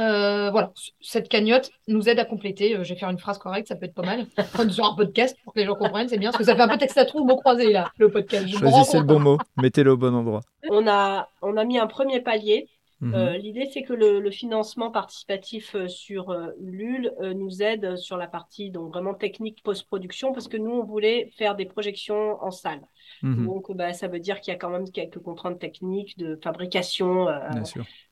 Euh, 0.00 0.50
voilà, 0.50 0.72
cette 1.02 1.28
cagnotte 1.28 1.70
nous 1.86 2.08
aide 2.08 2.18
à 2.18 2.24
compléter. 2.24 2.74
Euh, 2.76 2.82
je 2.82 2.94
vais 2.94 2.98
faire 2.98 3.10
une 3.10 3.18
phrase 3.18 3.36
correcte, 3.38 3.68
ça 3.68 3.76
peut 3.76 3.84
être 3.84 3.94
pas 3.94 4.02
mal. 4.02 4.26
Sur 4.70 4.86
un 4.86 4.94
podcast 4.96 5.36
pour 5.44 5.52
que 5.52 5.60
les 5.60 5.66
gens 5.66 5.74
comprennent, 5.74 6.08
c'est 6.08 6.16
bien, 6.18 6.30
parce 6.30 6.38
que 6.38 6.44
ça 6.44 6.56
fait 6.56 6.62
un 6.62 6.68
peu 6.68 6.78
texte 6.78 6.96
à 6.96 7.04
trous, 7.04 7.24
mots 7.24 7.36
croisés 7.36 7.72
là, 7.72 7.90
le 7.98 8.10
podcast. 8.10 8.46
Je 8.48 8.56
Choisissez 8.56 8.98
le 8.98 9.04
bon 9.04 9.20
mot, 9.20 9.38
mettez-le 9.58 9.92
au 9.92 9.96
bon 9.98 10.14
endroit. 10.14 10.40
On 10.70 10.86
a, 10.88 11.28
on 11.42 11.56
a 11.58 11.64
mis 11.64 11.78
un 11.78 11.86
premier 11.86 12.20
palier. 12.20 12.68
Mhm. 13.02 13.14
Euh, 13.16 13.36
l'idée, 13.36 13.66
c'est 13.66 13.82
que 13.82 13.92
le, 13.92 14.20
le 14.20 14.30
financement 14.30 14.92
participatif 14.92 15.74
euh, 15.74 15.88
sur 15.88 16.30
euh, 16.30 16.52
Ulule 16.60 17.12
euh, 17.20 17.34
nous 17.34 17.60
aide 17.60 17.96
sur 17.96 18.16
la 18.16 18.28
partie 18.28 18.70
donc 18.70 18.92
vraiment 18.92 19.12
technique 19.12 19.60
post-production 19.64 20.32
parce 20.32 20.46
que 20.46 20.56
nous, 20.56 20.70
on 20.70 20.84
voulait 20.84 21.28
faire 21.36 21.56
des 21.56 21.66
projections 21.66 22.40
en 22.40 22.52
salle. 22.52 22.80
Mhm. 23.22 23.46
Donc, 23.46 23.72
bah, 23.74 23.92
ça 23.92 24.06
veut 24.06 24.20
dire 24.20 24.40
qu'il 24.40 24.52
y 24.52 24.54
a 24.54 24.58
quand 24.58 24.70
même 24.70 24.88
quelques 24.88 25.18
contraintes 25.18 25.58
techniques 25.58 26.16
de 26.16 26.38
fabrication, 26.44 27.28
euh, 27.28 27.40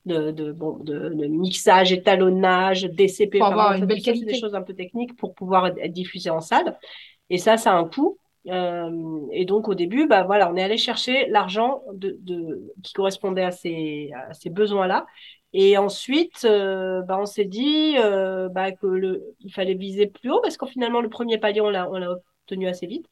de, 0.07 0.33
de, 0.33 0.51
bon, 0.51 0.79
de, 0.79 1.11
de 1.11 1.27
mixage, 1.29 1.93
étalonnage, 1.93 2.83
DCP. 2.83 3.41
Enfin, 3.41 3.53
avoir 3.53 3.73
une 3.75 3.87
belle 3.87 4.03
qualité. 4.03 4.33
des 4.33 4.41
choses 4.41 4.57
un 4.57 4.63
peu 4.63 4.75
techniques 4.75 5.17
pour 5.17 5.35
pouvoir 5.37 5.69
être, 5.69 5.79
être 5.79 5.93
diffusé 5.93 6.31
en 6.31 6.41
salle. 6.41 6.77
Et 7.29 7.39
ça, 7.39 7.57
ça 7.57 7.73
a 7.73 7.77
un 7.77 7.85
coût. 7.85 8.19
Euh, 8.49 9.27
et 9.33 9.45
donc 9.45 9.69
au 9.69 9.75
début, 9.75 10.07
bah 10.07 10.25
voilà, 10.25 10.51
on 10.51 10.57
est 10.57 10.63
allé 10.63 10.79
chercher 10.79 11.27
l'argent 11.29 11.83
de, 11.93 12.19
qui 12.83 12.93
correspondait 12.93 13.45
à 13.45 13.51
ces, 13.51 14.11
besoins-là. 14.47 15.07
Et 15.53 15.77
ensuite, 15.79 16.45
euh, 16.45 17.03
bah, 17.03 17.19
on 17.21 17.27
s'est 17.27 17.45
dit 17.45 17.97
euh, 17.99 18.49
bah, 18.49 18.73
que 18.73 18.87
le, 18.87 19.35
il 19.41 19.53
fallait 19.53 19.75
viser 19.75 20.07
plus 20.07 20.31
haut 20.31 20.41
parce 20.41 20.57
qu'en 20.57 20.67
finalement 20.67 21.01
le 21.01 21.09
premier 21.09 21.39
palier 21.39 21.61
on 21.61 21.71
l'a 21.71 21.91
obtenu 21.91 22.69
assez 22.69 22.87
vite. 22.87 23.07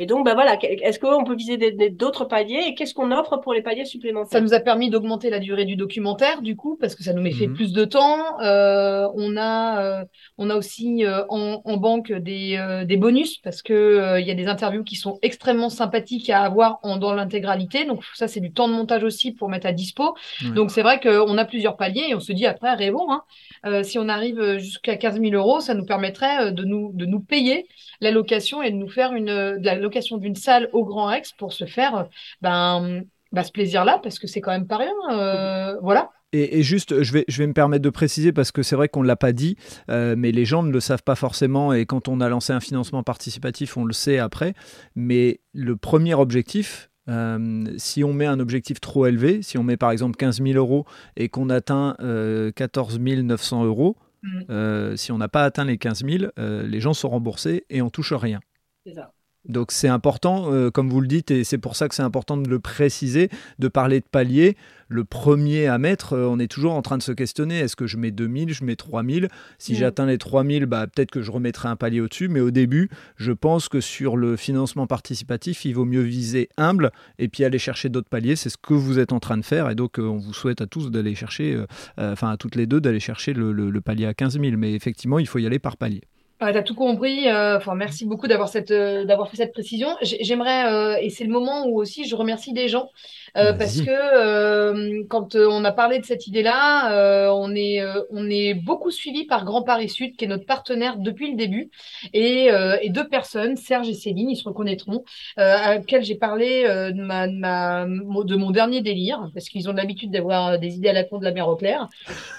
Et 0.00 0.06
donc 0.06 0.24
bah 0.24 0.32
voilà, 0.32 0.56
est-ce 0.62 0.98
qu'on 0.98 1.24
peut 1.24 1.34
viser 1.36 1.58
d'autres 1.90 2.24
paliers 2.24 2.62
et 2.68 2.74
qu'est-ce 2.74 2.94
qu'on 2.94 3.12
offre 3.12 3.36
pour 3.36 3.52
les 3.52 3.60
paliers 3.60 3.84
supplémentaires? 3.84 4.30
Ça 4.32 4.40
nous 4.40 4.54
a 4.54 4.60
permis 4.60 4.88
d'augmenter 4.88 5.28
la 5.28 5.38
durée 5.40 5.66
du 5.66 5.76
documentaire, 5.76 6.40
du 6.40 6.56
coup, 6.56 6.78
parce 6.80 6.94
que 6.94 7.02
ça 7.02 7.12
nous 7.12 7.20
met 7.20 7.32
fait 7.32 7.48
Mhm. 7.48 7.54
plus 7.54 7.72
de 7.74 7.84
temps. 7.84 8.40
Euh, 8.40 9.06
on 9.14 9.36
a, 9.36 9.82
euh, 10.00 10.04
on 10.38 10.48
a 10.48 10.56
aussi 10.56 11.04
euh, 11.04 11.22
en, 11.28 11.60
en 11.66 11.76
banque 11.76 12.12
des, 12.12 12.56
euh, 12.56 12.86
des 12.86 12.96
bonus, 12.96 13.36
parce 13.38 13.60
que 13.60 13.74
euh, 13.74 14.20
il 14.20 14.26
y 14.26 14.30
a 14.30 14.34
des 14.34 14.46
interviews 14.48 14.84
qui 14.84 14.96
sont 14.96 15.18
extrêmement 15.20 15.68
sympathiques 15.68 16.30
à 16.30 16.40
avoir 16.44 16.78
en, 16.82 16.96
dans 16.96 17.12
l'intégralité. 17.12 17.84
Donc 17.84 18.02
ça, 18.14 18.26
c'est 18.26 18.40
du 18.40 18.52
temps 18.54 18.68
de 18.68 18.72
montage 18.72 19.04
aussi 19.04 19.32
pour 19.32 19.50
mettre 19.50 19.66
à 19.66 19.72
dispo. 19.72 20.14
Ouais. 20.42 20.50
Donc 20.54 20.70
c'est 20.70 20.82
vrai 20.82 20.98
qu'on 20.98 21.36
a 21.36 21.44
plusieurs 21.44 21.76
paliers 21.76 22.06
et 22.08 22.14
on 22.14 22.20
se 22.20 22.32
dit 22.32 22.46
après, 22.46 22.72
rêvons. 22.74 23.12
Hein. 23.12 23.22
Euh, 23.66 23.82
si 23.82 23.98
on 23.98 24.08
arrive 24.08 24.56
jusqu'à 24.56 24.96
15 24.96 25.20
000 25.20 25.34
euros, 25.34 25.60
ça 25.60 25.74
nous 25.74 25.84
permettrait 25.84 26.52
de 26.52 26.64
nous, 26.64 26.90
de 26.94 27.04
nous 27.04 27.20
payer 27.20 27.66
la 28.00 28.10
location 28.10 28.62
et 28.62 28.70
de 28.70 28.76
nous 28.76 28.88
faire 28.88 29.12
une, 29.12 29.26
de 29.26 29.64
la 29.64 29.74
location 29.74 30.16
d'une 30.16 30.36
salle 30.36 30.68
au 30.72 30.84
Grand 30.84 31.06
Rex 31.06 31.32
pour 31.32 31.52
se 31.52 31.64
faire 31.64 32.06
ben, 32.40 33.02
bah, 33.32 33.44
ce 33.44 33.52
plaisir-là, 33.52 34.00
parce 34.02 34.18
que 34.18 34.26
c'est 34.26 34.40
quand 34.40 34.52
même 34.52 34.66
pas 34.66 34.78
rien. 34.78 34.92
euh, 35.12 35.76
voilà. 35.82 36.10
Et, 36.32 36.62
juste, 36.62 37.02
je 37.02 37.12
vais, 37.12 37.24
je 37.26 37.38
vais 37.38 37.46
me 37.48 37.52
permettre 37.52 37.82
de 37.82 37.90
préciser 37.90 38.32
parce 38.32 38.52
que 38.52 38.62
c'est 38.62 38.76
vrai 38.76 38.88
qu'on 38.88 39.02
ne 39.02 39.08
l'a 39.08 39.16
pas 39.16 39.32
dit, 39.32 39.56
euh, 39.90 40.14
mais 40.16 40.30
les 40.30 40.44
gens 40.44 40.62
ne 40.62 40.70
le 40.70 40.78
savent 40.78 41.02
pas 41.02 41.16
forcément. 41.16 41.72
Et 41.72 41.86
quand 41.86 42.06
on 42.06 42.20
a 42.20 42.28
lancé 42.28 42.52
un 42.52 42.60
financement 42.60 43.02
participatif, 43.02 43.76
on 43.76 43.84
le 43.84 43.92
sait 43.92 44.18
après. 44.18 44.54
Mais 44.94 45.40
le 45.52 45.76
premier 45.76 46.14
objectif, 46.14 46.88
euh, 47.08 47.64
si 47.78 48.04
on 48.04 48.12
met 48.12 48.26
un 48.26 48.38
objectif 48.38 48.80
trop 48.80 49.06
élevé, 49.06 49.42
si 49.42 49.58
on 49.58 49.64
met 49.64 49.76
par 49.76 49.90
exemple 49.90 50.16
15 50.16 50.40
000 50.40 50.56
euros 50.56 50.86
et 51.16 51.28
qu'on 51.28 51.50
atteint 51.50 51.96
euh, 52.00 52.52
14 52.52 53.00
900 53.00 53.64
euros, 53.64 53.96
Mm. 54.22 54.96
si 54.96 55.12
on 55.12 55.18
n'a 55.18 55.28
pas 55.28 55.44
atteint 55.44 55.64
les 55.64 55.78
15 55.78 56.04
000, 56.04 56.32
les 56.36 56.80
gens 56.80 56.94
sont 56.94 57.08
remboursés 57.08 57.64
et 57.70 57.82
on 57.82 57.90
touche 57.90 58.12
rien. 58.12 58.40
C'est 58.84 58.94
ça. 58.94 59.12
Donc 59.48 59.72
c'est 59.72 59.88
important, 59.88 60.52
euh, 60.52 60.70
comme 60.70 60.90
vous 60.90 61.00
le 61.00 61.06
dites, 61.06 61.30
et 61.30 61.44
c'est 61.44 61.56
pour 61.56 61.74
ça 61.74 61.88
que 61.88 61.94
c'est 61.94 62.02
important 62.02 62.36
de 62.36 62.48
le 62.48 62.58
préciser, 62.60 63.30
de 63.58 63.68
parler 63.68 64.00
de 64.00 64.04
palier. 64.04 64.54
Le 64.88 65.04
premier 65.04 65.66
à 65.66 65.78
mettre, 65.78 66.12
euh, 66.12 66.26
on 66.26 66.38
est 66.38 66.46
toujours 66.46 66.74
en 66.74 66.82
train 66.82 66.98
de 66.98 67.02
se 67.02 67.12
questionner, 67.12 67.58
est-ce 67.58 67.74
que 67.74 67.86
je 67.86 67.96
mets 67.96 68.10
2000, 68.10 68.52
je 68.52 68.64
mets 68.64 68.76
3000 68.76 69.28
Si 69.58 69.76
j'atteins 69.76 70.04
les 70.04 70.18
3000, 70.18 70.66
bah, 70.66 70.86
peut-être 70.86 71.10
que 71.10 71.22
je 71.22 71.30
remettrai 71.30 71.68
un 71.68 71.76
palier 71.76 72.02
au-dessus, 72.02 72.28
mais 72.28 72.40
au 72.40 72.50
début, 72.50 72.90
je 73.16 73.32
pense 73.32 73.70
que 73.70 73.80
sur 73.80 74.18
le 74.18 74.36
financement 74.36 74.86
participatif, 74.86 75.64
il 75.64 75.72
vaut 75.72 75.86
mieux 75.86 76.02
viser 76.02 76.50
humble 76.58 76.90
et 77.18 77.28
puis 77.28 77.42
aller 77.42 77.58
chercher 77.58 77.88
d'autres 77.88 78.10
paliers. 78.10 78.36
C'est 78.36 78.50
ce 78.50 78.58
que 78.58 78.74
vous 78.74 78.98
êtes 78.98 79.12
en 79.12 79.20
train 79.20 79.38
de 79.38 79.44
faire, 79.44 79.70
et 79.70 79.74
donc 79.74 79.98
euh, 79.98 80.02
on 80.02 80.18
vous 80.18 80.34
souhaite 80.34 80.60
à 80.60 80.66
tous 80.66 80.90
d'aller 80.90 81.14
chercher, 81.14 81.64
enfin 81.96 82.30
à 82.30 82.36
toutes 82.36 82.56
les 82.56 82.66
deux, 82.66 82.80
d'aller 82.80 83.00
chercher 83.00 83.32
le, 83.32 83.52
le 83.52 83.80
palier 83.80 84.04
à 84.04 84.12
15 84.12 84.38
000. 84.38 84.56
Mais 84.58 84.74
effectivement, 84.74 85.18
il 85.18 85.26
faut 85.26 85.38
y 85.38 85.46
aller 85.46 85.58
par 85.58 85.78
palier. 85.78 86.02
Ouais, 86.40 86.54
t'as 86.54 86.62
tout 86.62 86.74
compris. 86.74 87.28
Euh, 87.28 87.58
enfin, 87.58 87.74
merci 87.74 88.06
beaucoup 88.06 88.26
d'avoir 88.26 88.48
cette, 88.48 88.70
euh, 88.70 89.04
d'avoir 89.04 89.28
fait 89.28 89.36
cette 89.36 89.52
précision. 89.52 89.88
J'aimerais, 90.00 90.72
euh, 90.72 90.96
et 90.98 91.10
c'est 91.10 91.24
le 91.24 91.30
moment 91.30 91.66
où 91.66 91.78
aussi 91.78 92.08
je 92.08 92.16
remercie 92.16 92.54
des 92.54 92.68
gens 92.68 92.88
parce 93.34 93.80
que 93.80 95.02
quand 95.04 95.36
on 95.36 95.64
a 95.64 95.70
parlé 95.70 96.00
de 96.00 96.04
cette 96.04 96.26
idée-là, 96.26 97.30
on 97.32 97.54
est 97.54 97.80
on 98.10 98.28
est 98.28 98.54
beaucoup 98.54 98.90
suivi 98.90 99.24
par 99.24 99.44
Grand 99.44 99.62
Paris 99.62 99.88
Sud, 99.88 100.16
qui 100.16 100.24
est 100.24 100.28
notre 100.28 100.46
partenaire 100.46 100.96
depuis 100.96 101.30
le 101.30 101.36
début, 101.36 101.70
et, 102.12 102.48
et 102.82 102.90
deux 102.90 103.06
personnes, 103.06 103.54
Serge 103.54 103.88
et 103.88 103.94
Céline, 103.94 104.30
ils 104.30 104.36
se 104.36 104.42
reconnaîtront, 104.42 105.04
à 105.36 105.76
laquelle 105.76 106.02
j'ai 106.02 106.16
parlé 106.16 106.64
de 106.64 107.00
ma, 107.00 107.28
de 107.28 107.34
ma 107.36 107.86
de 107.86 108.34
mon 108.34 108.50
dernier 108.50 108.80
délire, 108.80 109.30
parce 109.32 109.48
qu'ils 109.48 109.70
ont 109.70 109.74
l'habitude 109.74 110.10
d'avoir 110.10 110.58
des 110.58 110.74
idées 110.74 110.88
à 110.88 110.92
la 110.92 111.04
con 111.04 111.18
de 111.18 111.24
la 111.24 111.30
mer 111.30 111.46
au 111.46 111.54
clair, 111.54 111.86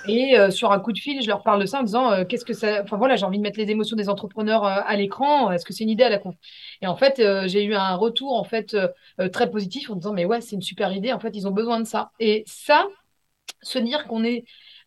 et 0.10 0.36
sur 0.50 0.74
un 0.74 0.80
coup 0.80 0.92
de 0.92 1.00
fil, 1.00 1.22
je 1.22 1.28
leur 1.28 1.42
parle 1.42 1.62
de 1.62 1.68
ça 1.68 1.80
en 1.80 1.84
disant 1.84 2.26
qu'est-ce 2.26 2.44
que 2.44 2.54
ça, 2.54 2.82
enfin 2.84 2.98
voilà, 2.98 3.16
j'ai 3.16 3.26
envie 3.26 3.38
de 3.38 3.44
mettre 3.44 3.60
les 3.60 3.72
émotions 3.72 3.91
des 3.96 4.10
entrepreneurs 4.10 4.64
à 4.64 4.96
l'écran, 4.96 5.52
est-ce 5.52 5.66
que 5.66 5.74
c'est 5.74 5.84
une 5.84 5.90
idée 5.90 6.04
à 6.04 6.10
la 6.10 6.18
con? 6.18 6.36
Et 6.82 6.88
en 6.88 6.96
fait, 6.96 7.22
j'ai 7.48 7.64
eu 7.64 7.74
un 7.76 7.96
retour 7.96 8.34
en 8.34 8.44
fait 8.44 8.76
très 9.32 9.50
positif 9.50 9.90
en 9.90 9.96
disant 9.96 10.14
mais 10.14 10.26
ouais, 10.26 10.42
c'est 10.42 10.56
une 10.56 10.62
super 10.62 10.94
idée. 10.94 11.14
En 11.14 11.20
fait, 11.20 11.36
ils 11.36 11.48
ont 11.48 11.52
besoin 11.52 11.80
de 11.80 11.86
ça. 11.86 12.12
Et 12.20 12.44
ça, 12.48 12.88
se 13.62 13.80
dire 13.80 14.08
qu'on 14.08 14.24
est, 14.24 14.46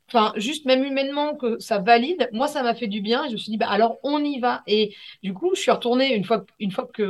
enfin, 0.09 0.33
juste 0.37 0.67
même 0.67 0.85
humainement 0.85 1.37
que 1.37 1.59
ça 1.61 1.79
valide, 1.79 2.29
moi, 2.33 2.49
ça 2.49 2.63
m'a 2.63 2.75
fait 2.75 2.89
du 2.89 3.01
bien. 3.01 3.25
Et 3.25 3.29
je 3.29 3.33
me 3.35 3.39
suis 3.39 3.51
dit, 3.51 3.57
bah, 3.57 3.69
alors 3.69 3.99
on 4.03 4.23
y 4.25 4.41
va. 4.41 4.63
Et 4.67 4.95
du 5.23 5.33
coup, 5.35 5.55
je 5.55 5.61
suis 5.61 5.71
retournée 5.71 6.15
une 6.15 6.25
fois, 6.25 6.45
une 6.61 6.73
fois 6.73 6.87
que 6.93 7.05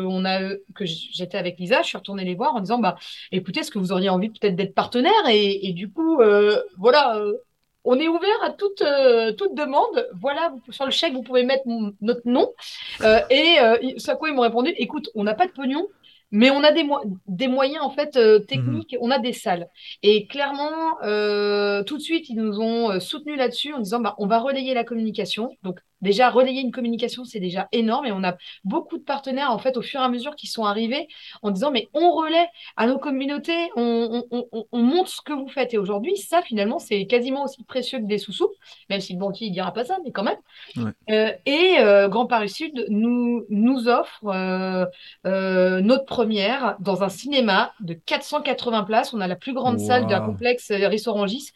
j'étais 0.81 1.39
avec 1.39 1.59
Lisa, 1.59 1.83
je 1.83 1.89
suis 1.89 1.99
retournée 1.99 2.25
les 2.25 2.35
voir 2.35 2.55
en 2.55 2.61
disant, 2.61 2.79
bah, 2.79 2.97
écoutez, 3.33 3.61
est-ce 3.61 3.71
que 3.71 3.79
vous 3.79 3.93
auriez 3.93 4.11
envie 4.11 4.29
peut-être 4.29 4.57
d'être 4.57 4.75
partenaire? 4.75 5.13
Et, 5.31 5.73
du 5.73 5.91
coup, 5.91 6.21
euh, 6.21 6.61
voilà. 6.77 7.17
Euh, 7.19 7.35
on 7.85 7.99
est 7.99 8.09
ouvert 8.09 8.43
à 8.43 8.51
toute, 8.51 8.83
euh, 8.83 9.33
toute 9.33 9.55
demande. 9.55 10.09
Voilà, 10.21 10.55
sur 10.71 10.85
le 10.85 10.91
chèque, 10.91 11.13
vous 11.13 11.23
pouvez 11.23 11.45
mettre 11.45 11.65
notre 12.01 12.27
nom. 12.27 12.51
et 13.31 13.57
ça 13.99 14.17
quoi, 14.17 14.29
ils 14.29 14.35
m'ont 14.35 14.43
répondu, 14.43 14.73
écoute, 14.77 15.11
on 15.15 15.25
n'a 15.25 15.35
pas 15.35 15.47
de 15.47 15.53
pognon, 15.53 15.87
mais 16.35 16.51
on 16.51 16.65
a 16.65 16.73
des, 16.73 16.85
des 17.29 17.47
moyens 17.47 17.85
en 17.85 17.91
fait 17.91 18.17
euh, 18.17 18.41
mhm. 18.41 18.47
techniques, 18.47 18.97
on 19.01 19.13
a 19.13 19.21
des 19.21 19.33
salles. 19.33 19.69
Et 20.03 20.27
clairement, 20.27 21.01
euh, 21.05 21.85
tout 21.85 21.97
de 21.97 22.03
suite, 22.03 22.29
ils 22.29 22.35
nous 22.35 22.59
ont 22.59 22.91
euh, 22.91 22.99
soutenus 22.99 23.39
là-dessus 23.39 23.73
en 23.73 23.79
disant 23.79 24.01
bah, 24.01 24.17
on 24.19 24.27
va 24.27 24.41
relayer 24.41 24.75
la 24.75 24.83
communication. 24.83 25.51
Donc 25.63 25.79
déjà, 26.01 26.31
relayer 26.31 26.61
une 26.61 26.73
communication, 26.73 27.25
c'est 27.25 27.41
déjà 27.41 27.69
énorme. 27.73 28.07
Et 28.07 28.13
on 28.13 28.25
a 28.25 28.37
beaucoup 28.65 28.99
de 28.99 29.03
partenaires 29.03 29.51
en 29.51 29.59
fait 29.59 29.77
au 29.77 29.83
fur 29.83 30.01
et 30.01 30.05
à 30.05 30.09
mesure 30.09 30.37
qui 30.37 30.47
sont 30.47 30.65
arrivés 30.65 31.09
en 31.43 31.51
disant 31.51 31.71
mais 31.71 31.89
on 31.95 32.13
relaie 32.13 32.47
à 32.77 32.87
nos 32.87 32.99
communautés, 32.99 33.71
on, 33.77 34.25
on, 34.31 34.79
montre 34.79 35.11
ce 35.11 35.23
que 35.23 35.33
vous 35.33 35.49
faites. 35.49 35.75
Et 35.75 35.79
aujourd'hui, 35.79 36.17
ça 36.17 36.43
finalement, 36.43 36.79
c'est 36.79 37.07
quasiment 37.07 37.45
aussi 37.45 37.63
précieux 37.65 37.99
que 37.99 38.05
des 38.05 38.19
sous-sous, 38.19 38.51
même 38.91 39.01
si 39.01 39.15
le 39.15 39.19
banquier 39.19 39.49
ne 39.49 39.53
dira 39.53 39.73
pas 39.73 39.85
ça, 39.85 39.99
mais 40.05 40.13
quand 40.13 40.25
même. 40.25 41.33
et 41.47 41.77
Grand 42.09 42.27
Paris 42.27 42.51
Sud 42.51 42.87
nous, 42.89 43.45
nous 43.49 43.89
offre 43.89 44.91
notre 45.25 46.05
première 46.05 46.77
dans 46.81 47.03
un 47.03 47.09
cinéma 47.09 47.73
de 47.81 47.95
480 47.95 48.85
places. 48.85 49.15
On 49.15 49.21
a 49.21 49.27
la 49.27 49.37
plus 49.37 49.53
grande 49.53 49.79
salle 49.79 50.07
d'un 50.07 50.21
complexe 50.21 50.71
euh, 50.71 50.89
Rissorangis 50.89 51.53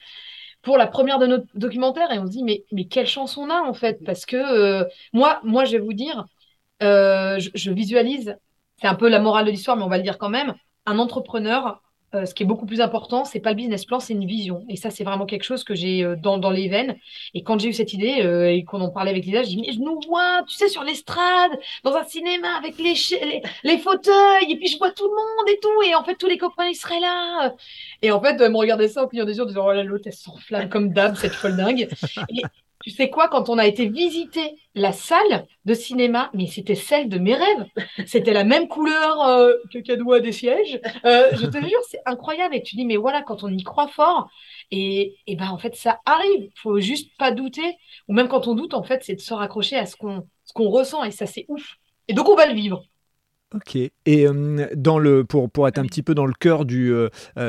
pour 0.68 0.76
la 0.76 0.86
première 0.86 1.18
de 1.18 1.26
notre 1.26 1.46
documentaire 1.54 2.12
et 2.12 2.18
on 2.18 2.26
se 2.26 2.32
dit 2.32 2.44
mais, 2.44 2.84
quelle 2.84 3.06
chance 3.06 3.38
on 3.38 3.48
a 3.48 3.62
en 3.62 3.72
fait? 3.72 4.04
Parce 4.04 4.26
que 4.26 4.36
euh, 4.36 4.84
moi, 5.14 5.40
moi 5.42 5.64
je 5.64 5.72
vais 5.72 5.78
vous 5.78 5.94
dire, 5.94 6.26
euh, 6.82 7.40
je, 7.54 7.70
visualise, 7.70 8.36
c'est 8.78 8.86
un 8.86 8.94
peu 8.94 9.08
la 9.08 9.18
morale 9.18 9.46
de 9.46 9.50
l'histoire 9.50 9.78
mais 9.78 9.84
on 9.84 9.88
va 9.88 9.96
le 9.96 10.02
dire 10.02 10.18
quand 10.18 10.28
même, 10.28 10.54
un 10.84 10.98
entrepreneur 10.98 11.80
euh, 12.14 12.24
ce 12.24 12.34
qui 12.34 12.42
est 12.42 12.46
beaucoup 12.46 12.64
plus 12.64 12.80
important, 12.80 13.24
c'est 13.24 13.40
pas 13.40 13.50
le 13.50 13.56
business 13.56 13.84
plan, 13.84 14.00
c'est 14.00 14.14
une 14.14 14.24
vision. 14.24 14.64
Et 14.68 14.76
ça, 14.76 14.90
c'est 14.90 15.04
vraiment 15.04 15.26
quelque 15.26 15.42
chose 15.42 15.62
que 15.62 15.74
j'ai 15.74 16.02
euh, 16.02 16.16
dans, 16.16 16.38
dans 16.38 16.50
les 16.50 16.68
veines. 16.68 16.96
Et 17.34 17.42
quand 17.42 17.58
j'ai 17.60 17.68
eu 17.68 17.72
cette 17.74 17.92
idée 17.92 18.22
euh, 18.22 18.50
et 18.50 18.64
qu'on 18.64 18.80
en 18.80 18.88
parlait 18.88 19.10
avec 19.10 19.26
Lisa, 19.26 19.42
je 19.42 19.48
dis 19.48 19.60
mais 19.60 19.72
je 19.72 19.78
nous 19.78 20.00
vois, 20.08 20.42
tu 20.48 20.56
sais, 20.56 20.68
sur 20.68 20.84
l'estrade, 20.84 21.52
dans 21.84 21.94
un 21.94 22.04
cinéma 22.04 22.48
avec 22.56 22.78
les, 22.78 22.94
les, 23.64 23.78
fauteuils, 23.78 24.50
et 24.50 24.56
puis 24.56 24.68
je 24.68 24.78
vois 24.78 24.90
tout 24.90 25.04
le 25.04 25.10
monde 25.10 25.48
et 25.48 25.58
tout. 25.60 25.82
Et 25.82 25.94
en 25.94 26.02
fait, 26.02 26.14
tous 26.16 26.28
les 26.28 26.38
copains, 26.38 26.68
ils 26.68 26.74
seraient 26.74 27.00
là. 27.00 27.54
Et 28.00 28.10
en 28.10 28.20
fait, 28.22 28.40
elle 28.40 28.52
me 28.52 28.56
regardait 28.56 28.88
ça 28.88 29.04
au 29.04 29.08
client 29.08 29.26
des 29.26 29.36
yeux 29.36 29.42
en 29.42 29.46
disant 29.46 29.66
oh 29.66 29.72
là, 29.72 29.82
l'autre, 29.82 30.04
elle 30.06 30.12
s'enflamme 30.14 30.68
comme 30.70 30.92
d'hab, 30.92 31.14
cette 31.16 31.32
folle 31.34 31.56
dingue. 31.56 31.88
Tu 32.88 32.94
sais 32.94 33.10
quoi, 33.10 33.28
quand 33.28 33.50
on 33.50 33.58
a 33.58 33.66
été 33.66 33.86
visiter 33.86 34.54
la 34.74 34.92
salle 34.92 35.46
de 35.66 35.74
cinéma, 35.74 36.30
mais 36.32 36.46
c'était 36.46 36.74
celle 36.74 37.10
de 37.10 37.18
mes 37.18 37.34
rêves. 37.34 37.66
C'était 38.06 38.32
la 38.32 38.44
même 38.44 38.66
couleur 38.66 39.28
euh, 39.28 39.52
que 39.70 39.78
Cadoua 39.78 40.20
des 40.20 40.32
sièges. 40.32 40.80
Euh, 41.04 41.28
je 41.32 41.44
te 41.46 41.58
jure, 41.58 41.82
c'est 41.86 42.00
incroyable. 42.06 42.54
Et 42.54 42.62
tu 42.62 42.76
dis, 42.76 42.86
mais 42.86 42.96
voilà, 42.96 43.20
quand 43.20 43.44
on 43.44 43.52
y 43.52 43.62
croit 43.62 43.88
fort, 43.88 44.30
et, 44.70 45.16
et 45.26 45.36
ben 45.36 45.50
en 45.50 45.58
fait, 45.58 45.76
ça 45.76 46.00
arrive. 46.06 46.48
Faut 46.56 46.80
juste 46.80 47.10
pas 47.18 47.30
douter. 47.30 47.76
Ou 48.08 48.14
même 48.14 48.28
quand 48.28 48.46
on 48.46 48.54
doute, 48.54 48.72
en 48.72 48.82
fait, 48.82 49.02
c'est 49.04 49.16
de 49.16 49.20
se 49.20 49.34
raccrocher 49.34 49.76
à 49.76 49.84
ce 49.84 49.94
qu'on 49.94 50.26
ce 50.44 50.54
qu'on 50.54 50.70
ressent. 50.70 51.04
Et 51.04 51.10
ça, 51.10 51.26
c'est 51.26 51.44
ouf. 51.48 51.74
Et 52.08 52.14
donc, 52.14 52.26
on 52.30 52.36
va 52.36 52.46
le 52.46 52.54
vivre. 52.54 52.84
Ok. 53.54 53.76
Et 53.76 53.92
euh, 54.06 54.66
dans 54.74 54.98
le, 54.98 55.24
pour, 55.24 55.50
pour 55.50 55.68
être 55.68 55.78
un 55.78 55.84
petit 55.84 56.02
peu 56.02 56.14
dans 56.14 56.26
le 56.26 56.32
cœur 56.32 56.64
du, 56.64 56.90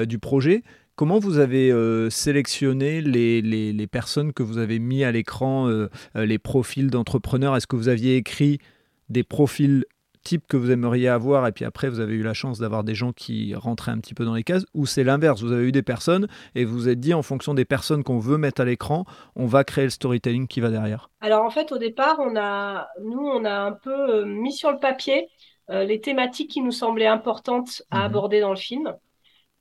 du 0.06 0.20
projet, 0.20 0.64
Comment 1.00 1.18
vous 1.18 1.40
avez 1.40 1.72
euh, 1.72 2.10
sélectionné 2.10 3.00
les, 3.00 3.42
les, 3.42 3.88
personnes 3.88 4.34
que 4.34 4.44
vous 4.44 4.58
avez 4.58 4.80
mis 4.80 5.06
à 5.06 5.14
l'écran, 5.14 5.70
euh, 5.70 5.88
euh, 6.18 6.26
les 6.26 6.40
profils 6.40 6.90
d'entrepreneurs? 6.90 7.56
Est-ce 7.56 7.68
que 7.68 7.78
vous 7.78 7.88
aviez 7.88 8.18
écrit 8.18 8.60
des 9.08 9.24
profils 9.24 9.86
types 10.26 10.46
que 10.46 10.58
vous 10.58 10.72
aimeriez 10.72 11.08
avoir 11.08 11.48
et 11.48 11.54
puis 11.54 11.64
après 11.64 11.88
vous 11.88 12.02
avez 12.02 12.16
eu 12.16 12.22
la 12.22 12.34
chance 12.34 12.60
d'avoir 12.60 12.84
des 12.84 12.96
gens 12.96 13.14
qui 13.14 13.56
rentraient 13.56 13.92
un 13.92 14.00
petit 14.00 14.14
peu 14.14 14.26
dans 14.26 14.34
les 14.34 14.44
cases? 14.44 14.66
Ou 14.74 14.86
c'est 14.86 15.06
l'inverse 15.06 15.42
vous 15.42 15.54
avez 15.54 15.70
eu 15.70 15.72
des 15.72 15.84
personnes 15.84 16.28
et 16.54 16.66
vous 16.66 16.74
vous 16.74 16.90
êtes 16.90 17.00
dit 17.00 17.14
en 17.14 17.22
fonction 17.22 17.54
des 17.54 17.64
personnes 17.64 18.04
qu'on 18.04 18.20
veut 18.20 18.38
mettre 18.38 18.60
à 18.60 18.66
l'écran 18.66 19.06
on 19.38 19.46
va 19.46 19.64
créer 19.64 19.86
le 19.86 19.92
storytelling 19.92 20.48
qui 20.48 20.60
va 20.60 20.70
derrière? 20.70 21.10
Alors 21.22 21.46
en 21.46 21.50
fait 21.50 21.72
au 21.72 21.78
départ 21.78 22.18
on 22.20 22.36
a 22.36 22.90
nous 23.02 23.26
on 23.26 23.46
a 23.46 23.58
un 23.58 23.72
peu 23.72 24.26
mis 24.26 24.52
sur 24.52 24.70
le 24.70 24.80
papier 24.80 25.30
les 25.70 26.02
thématiques 26.02 26.52
qui 26.52 26.60
nous 26.60 26.74
semblaient 26.74 27.08
importantes 27.08 27.84
à 27.90 28.00
mmh 28.00 28.04
aborder 28.04 28.42
dans 28.42 28.50
le 28.50 28.58
film 28.58 28.94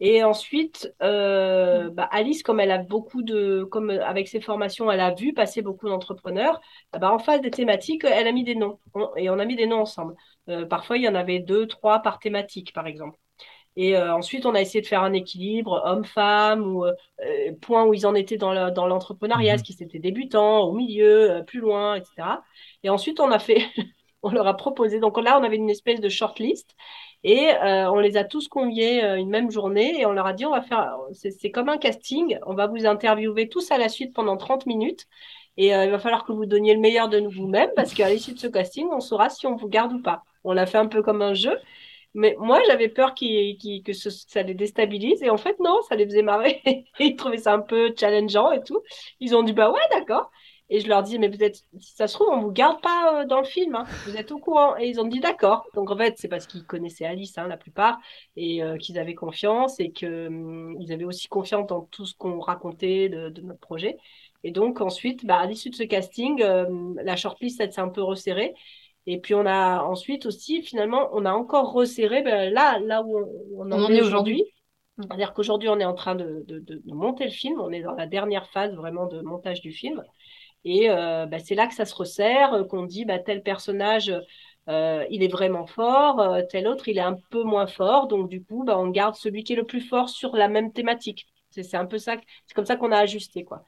et 0.01 0.23
ensuite, 0.23 0.95
euh, 1.03 1.91
bah 1.91 2.09
Alice, 2.13 2.45
comme 2.45 2.61
elle 2.61 2.71
a 2.71 2.79
beaucoup 2.79 3.23
de, 3.23 3.65
comme 3.65 3.91
avec 3.91 4.29
ses 4.29 4.41
formations, 4.41 4.91
elle 4.93 5.01
a 5.01 5.13
vu 5.13 5.35
passer 5.35 5.61
beaucoup 5.61 5.89
d'entrepreneurs. 5.89 6.61
Bah 6.93 7.13
en 7.13 7.19
face 7.19 7.41
des 7.41 7.51
thématiques, 7.51 8.05
elle 8.05 8.29
a 8.29 8.33
mis 8.33 8.45
des 8.45 8.55
noms 8.55 8.79
et 9.17 9.29
on 9.29 9.39
a 9.41 9.45
mis 9.45 9.57
des 9.57 9.67
noms 9.67 9.81
ensemble. 9.81 10.15
Euh, 10.49 10.67
parfois, 10.67 10.99
il 10.99 11.03
y 11.03 11.09
en 11.09 11.17
avait 11.17 11.41
deux, 11.41 11.67
trois 11.67 12.01
par 12.01 12.21
thématique, 12.21 12.73
par 12.73 12.87
exemple. 12.87 13.19
Et 13.77 13.97
euh, 13.97 14.15
ensuite, 14.15 14.47
on 14.47 14.55
a 14.55 14.61
essayé 14.61 14.83
de 14.83 14.87
faire 14.87 15.03
un 15.03 15.13
équilibre 15.13 15.83
homme-femme 15.85 16.65
ou 16.67 16.85
euh, 16.85 16.95
point 17.61 17.85
où 17.85 17.95
ils 17.95 18.07
en 18.07 18.15
étaient 18.15 18.37
dans 18.37 18.53
l'entrepreneuriat, 18.53 19.57
mmh 19.57 19.59
ce 19.59 19.63
qui 19.65 19.73
c'était 19.73 19.99
débutant, 20.01 20.61
au 20.61 20.73
milieu, 20.73 21.45
plus 21.47 21.61
loin, 21.61 21.97
etc. 21.97 22.43
Et 22.83 22.91
ensuite, 22.91 23.21
on 23.21 23.31
a 23.31 23.39
fait, 23.39 23.67
on 24.23 24.31
leur 24.31 24.47
a 24.47 24.57
proposé. 24.57 25.01
Donc 25.01 25.21
là, 25.21 25.39
on 25.41 25.45
avait 25.45 25.57
une 25.57 25.71
espèce 25.71 26.01
de 26.01 26.09
shortlist 26.09 26.75
et 27.25 27.51
euh, 27.51 27.91
on 27.91 27.99
les 27.99 28.17
a 28.17 28.25
tous 28.25 28.49
conviés 28.49 29.03
euh, 29.05 29.17
une 29.17 29.29
même 29.29 29.51
journée 29.51 30.01
et 30.01 30.07
on 30.07 30.13
leur 30.13 30.27
a 30.27 30.33
dit 30.33 30.47
on 30.47 30.53
va 30.53 30.63
faire, 30.63 30.97
c'est 31.13 31.51
comme 31.51 31.69
un 31.69 31.79
casting, 31.79 32.39
on 32.47 32.55
va 32.55 32.67
vous 32.67 32.87
interviewer 32.87 33.49
tous 33.49 33.71
à 33.71 33.79
la 33.79 33.89
suite 33.89 34.15
pendant 34.15 34.37
30 34.37 34.67
minutes. 34.67 35.07
Et 35.57 35.75
euh, 35.75 35.85
il 35.87 35.91
va 35.91 35.99
falloir 35.99 36.25
que 36.25 36.33
vous 36.33 36.47
donniez 36.47 36.75
le 36.75 36.81
meilleur 36.81 37.09
de 37.09 37.19
vous-même 37.21 37.71
parce 37.75 37.93
qu'à 37.93 38.09
l'issue 38.09 38.33
de 38.33 38.39
ce 38.39 38.47
casting, 38.47 38.87
on 38.93 39.01
saura 39.01 39.29
si 39.29 39.47
on 39.47 39.57
vous 39.57 39.69
garde 39.69 39.93
ou 39.93 40.01
pas. 40.01 40.23
On 40.45 40.53
l'a 40.53 40.67
fait 40.67 40.79
un 40.79 40.87
peu 40.87 41.03
comme 41.03 41.21
un 41.21 41.35
jeu. 41.35 41.59
Mais 42.15 42.37
moi, 42.39 42.61
j'avais 42.67 42.89
peur 42.89 43.15
que 43.15 43.93
ça 43.93 44.43
les 44.43 44.55
déstabilise. 44.55 45.23
Et 45.23 45.31
en 45.31 45.37
fait, 45.37 45.59
non, 45.61 45.81
ça 45.89 45.97
les 45.97 46.05
faisait 46.07 46.23
marrer. 46.23 46.63
ils 47.01 47.17
trouvaient 47.17 47.39
ça 47.39 47.53
un 47.55 47.61
peu 47.61 47.93
challengeant 47.99 48.53
et 48.53 48.63
tout. 48.63 48.83
Ils 49.21 49.35
ont 49.37 49.43
dit, 49.43 49.53
bah 49.53 49.71
ouais, 49.71 49.81
d'accord. 49.91 50.31
Et 50.71 50.81
je 50.81 50.89
leur 50.89 51.03
dis, 51.03 51.19
mais 51.19 51.31
peut-être, 51.31 51.63
si 51.79 51.95
ça 51.95 52.07
se 52.07 52.15
trouve, 52.15 52.29
on 52.31 52.41
vous 52.41 52.53
garde 52.53 52.81
pas 52.83 53.23
euh, 53.23 53.25
dans 53.25 53.39
le 53.39 53.47
film, 53.47 53.75
hein. 53.75 53.85
vous 54.05 54.17
êtes 54.17 54.31
au 54.33 54.39
courant. 54.39 54.77
Et 54.77 54.89
ils 54.89 55.01
ont 55.01 55.07
dit 55.07 55.21
d'accord. 55.21 55.67
Donc 55.75 55.91
en 55.91 55.97
fait, 55.97 56.17
c'est 56.19 56.29
parce 56.29 56.47
qu'ils 56.47 56.65
connaissaient 56.65 57.07
Alice, 57.07 57.39
hein, 57.39 57.49
la 57.49 57.57
plupart, 57.57 57.99
et 58.37 58.63
euh, 58.63 58.77
qu'ils 58.77 58.99
avaient 58.99 59.15
confiance 59.15 59.81
et 59.81 59.91
qu'ils 59.93 60.09
hum, 60.09 60.77
avaient 60.91 61.05
aussi 61.05 61.29
confiance 61.29 61.67
dans 61.67 61.83
tout 61.83 62.05
ce 62.05 62.15
qu'on 62.15 62.39
racontait 62.39 63.09
de, 63.09 63.41
notre 63.41 63.61
projet. 63.61 63.97
Et 64.45 64.51
donc 64.51 64.83
ensuite, 64.83 65.25
bah, 65.25 65.39
à 65.39 65.47
l'issue 65.47 65.71
de 65.71 65.75
ce 65.75 65.85
casting, 65.85 66.43
euh, 66.43 66.67
la 67.03 67.17
shortlist 67.17 67.59
s'est 67.59 67.81
un 67.81 67.89
peu 67.89 68.03
resserrée. 68.03 68.55
Et 69.07 69.19
puis 69.19 69.35
on 69.35 69.47
a 69.47 69.83
ensuite 69.83 70.27
aussi, 70.27 70.61
finalement, 70.63 71.09
on 71.13 71.25
a 71.25 71.33
encore 71.33 71.73
resserré 71.73 72.21
ben, 72.21 72.53
là, 72.53 72.79
là 72.79 73.03
où 73.03 73.25
on, 73.57 73.73
en, 73.73 73.91
est 73.91 74.03
aujourd'hui. 74.03 74.45
C'est-à-dire 74.99 75.33
qu'aujourd'hui, 75.33 75.71
on 75.71 75.79
est 75.79 75.85
en 75.85 75.95
train 75.95 76.15
de, 76.15 76.45
de, 76.47 76.83
monter 76.87 77.25
le 77.25 77.31
film. 77.31 77.59
On 77.61 77.71
est 77.71 77.83
dans 77.83 77.95
la 77.95 78.07
dernière 78.07 78.49
phase 78.51 78.75
vraiment 78.75 79.07
de 79.07 79.23
montage 79.23 79.63
du 79.63 79.73
film. 79.73 80.03
Et 80.65 80.89
bah, 80.89 81.39
c'est 81.39 81.55
là 81.55 81.67
que 81.67 81.75
ça 81.75 81.85
se 81.85 81.95
resserre, 81.95 82.67
qu'on 82.69 82.85
dit 82.85 83.05
bah, 83.05 83.19
tel 83.19 83.43
personnage, 83.43 84.13
il 84.69 85.23
est 85.23 85.33
vraiment 85.33 85.67
fort, 85.67 86.37
tel 86.51 86.67
autre, 86.69 86.89
il 86.89 86.99
est 86.99 87.03
un 87.03 87.17
peu 87.31 87.43
moins 87.43 87.67
fort. 87.67 88.09
Donc, 88.09 88.29
du 88.29 88.43
coup, 88.45 88.65
bah, 88.65 88.79
on 88.79 88.89
garde 88.89 89.15
celui 89.15 89.45
qui 89.45 89.55
est 89.55 89.57
le 89.57 89.65
plus 89.65 89.81
fort 89.81 90.09
sur 90.09 90.37
la 90.37 90.49
même 90.49 90.73
thématique. 90.73 91.27
C'est 91.51 91.75
un 91.77 91.87
peu 91.87 91.99
ça, 91.99 92.17
c'est 92.47 92.55
comme 92.55 92.67
ça 92.67 92.77
qu'on 92.77 92.93
a 92.93 92.99
ajusté, 92.99 93.45
quoi. 93.45 93.65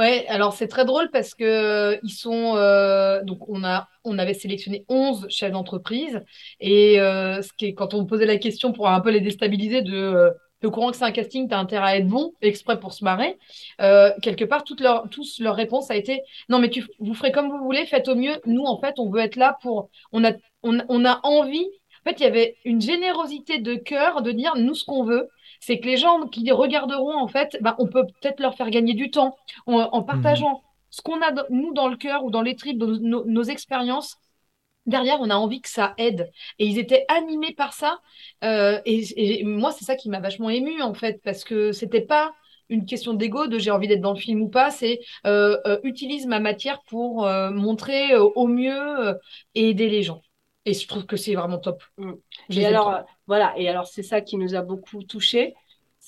Ouais, 0.00 0.26
alors 0.28 0.54
c'est 0.54 0.68
très 0.68 0.86
drôle 0.86 1.10
parce 1.10 1.34
que 1.34 1.44
euh, 1.44 1.98
ils 2.02 2.12
sont 2.12 2.56
euh, 2.56 3.22
donc 3.22 3.46
on 3.50 3.64
a 3.64 3.86
on 4.02 4.18
avait 4.18 4.32
sélectionné 4.32 4.86
11 4.88 5.26
chefs 5.28 5.52
d'entreprise 5.52 6.22
et 6.58 6.98
euh, 7.00 7.42
ce 7.42 7.52
qui 7.52 7.66
est, 7.66 7.74
quand 7.74 7.92
on 7.92 8.06
posait 8.06 8.24
la 8.24 8.38
question 8.38 8.72
pour 8.72 8.88
un 8.88 9.00
peu 9.02 9.10
les 9.10 9.20
déstabiliser 9.20 9.82
de 9.82 10.32
au 10.64 10.70
courant 10.70 10.90
que 10.90 10.96
c'est 10.96 11.04
un 11.04 11.12
casting, 11.12 11.48
tu 11.48 11.54
as 11.54 11.58
intérêt 11.58 11.90
à 11.90 11.96
être 11.96 12.08
bon, 12.08 12.32
exprès 12.42 12.78
pour 12.78 12.92
se 12.92 13.04
marrer. 13.04 13.38
quelque 13.78 14.44
part, 14.44 14.64
toute 14.64 14.80
leur, 14.80 15.08
tous 15.10 15.40
leur 15.40 15.56
réponse 15.56 15.90
a 15.90 15.96
été 15.96 16.22
non, 16.48 16.58
mais 16.58 16.70
tu, 16.70 16.84
vous 16.98 17.14
ferez 17.14 17.32
comme 17.32 17.48
vous 17.48 17.62
voulez, 17.62 17.86
faites 17.86 18.08
au 18.08 18.14
mieux. 18.14 18.40
Nous, 18.46 18.64
en 18.64 18.78
fait, 18.78 18.98
on 18.98 19.10
veut 19.10 19.20
être 19.20 19.36
là 19.36 19.56
pour. 19.62 19.90
On 20.12 20.24
a, 20.24 20.32
on, 20.62 20.78
on 20.88 21.04
a 21.04 21.20
envie. 21.22 21.66
En 22.00 22.10
fait, 22.10 22.20
il 22.20 22.22
y 22.22 22.26
avait 22.26 22.56
une 22.64 22.80
générosité 22.80 23.58
de 23.58 23.74
cœur 23.74 24.22
de 24.22 24.32
dire 24.32 24.56
nous 24.56 24.74
ce 24.74 24.84
qu'on 24.84 25.04
veut, 25.04 25.28
c'est 25.60 25.78
que 25.78 25.86
les 25.86 25.98
gens 25.98 26.26
qui 26.26 26.50
regarderont, 26.50 27.14
en 27.14 27.28
fait, 27.28 27.58
bah, 27.60 27.76
on 27.78 27.86
peut 27.86 28.06
peut-être 28.06 28.40
leur 28.40 28.54
faire 28.54 28.70
gagner 28.70 28.94
du 28.94 29.10
temps 29.10 29.36
en, 29.66 30.02
partageant 30.02 30.54
mhm. 30.54 30.60
ce 30.90 31.02
qu'on 31.02 31.20
a, 31.20 31.32
nous, 31.50 31.74
dans 31.74 31.88
le 31.88 31.96
cœur 31.96 32.24
ou 32.24 32.30
dans 32.30 32.42
les 32.42 32.56
tripes, 32.56 32.78
nos, 32.78 33.24
nos, 33.24 33.42
expériences. 33.42 34.16
Derrière, 34.86 35.18
on 35.20 35.30
a 35.30 35.36
envie 35.36 35.60
que 35.60 35.68
ça 35.68 35.94
aide. 35.98 36.30
Et 36.58 36.66
ils 36.66 36.78
étaient 36.78 37.04
animés 37.08 37.54
par 37.54 37.72
ça. 37.72 38.00
Euh, 38.44 38.80
et, 38.84 39.44
moi, 39.44 39.72
c'est 39.72 39.84
ça 39.84 39.94
qui 39.94 40.08
m'a 40.08 40.20
vachement 40.20 40.50
ému, 40.50 40.82
en 40.82 40.94
fait, 40.94 41.20
parce 41.22 41.44
que 41.44 41.72
c'était 41.72 42.00
pas 42.00 42.34
une 42.68 42.86
question 42.86 43.14
d'ego, 43.14 43.46
de 43.46 43.58
j'ai 43.58 43.72
envie 43.72 43.88
d'être 43.88 44.00
dans 44.00 44.12
le 44.12 44.18
film 44.18 44.42
ou 44.42 44.48
pas, 44.48 44.70
c'est 44.70 45.00
euh, 45.26 45.58
euh, 45.66 45.80
utilise 45.82 46.26
ma 46.26 46.38
matière 46.38 46.82
pour 46.86 47.26
montrer 47.26 48.16
au 48.16 48.46
mieux 48.46 49.18
et 49.56 49.70
aider 49.70 49.88
les 49.88 50.02
gens. 50.04 50.22
Et 50.66 50.74
je 50.74 50.86
trouve 50.86 51.04
que 51.04 51.16
c'est 51.16 51.34
vraiment 51.34 51.58
top. 51.58 51.82
Mm. 51.96 52.12
Et 52.50 52.66
alors, 52.66 53.04
voilà, 53.26 53.54
et 53.56 53.68
alors 53.68 53.88
c'est 53.88 54.04
ça 54.04 54.20
qui 54.20 54.36
nous 54.36 54.54
a 54.54 54.62
beaucoup 54.62 55.02
touché, 55.02 55.54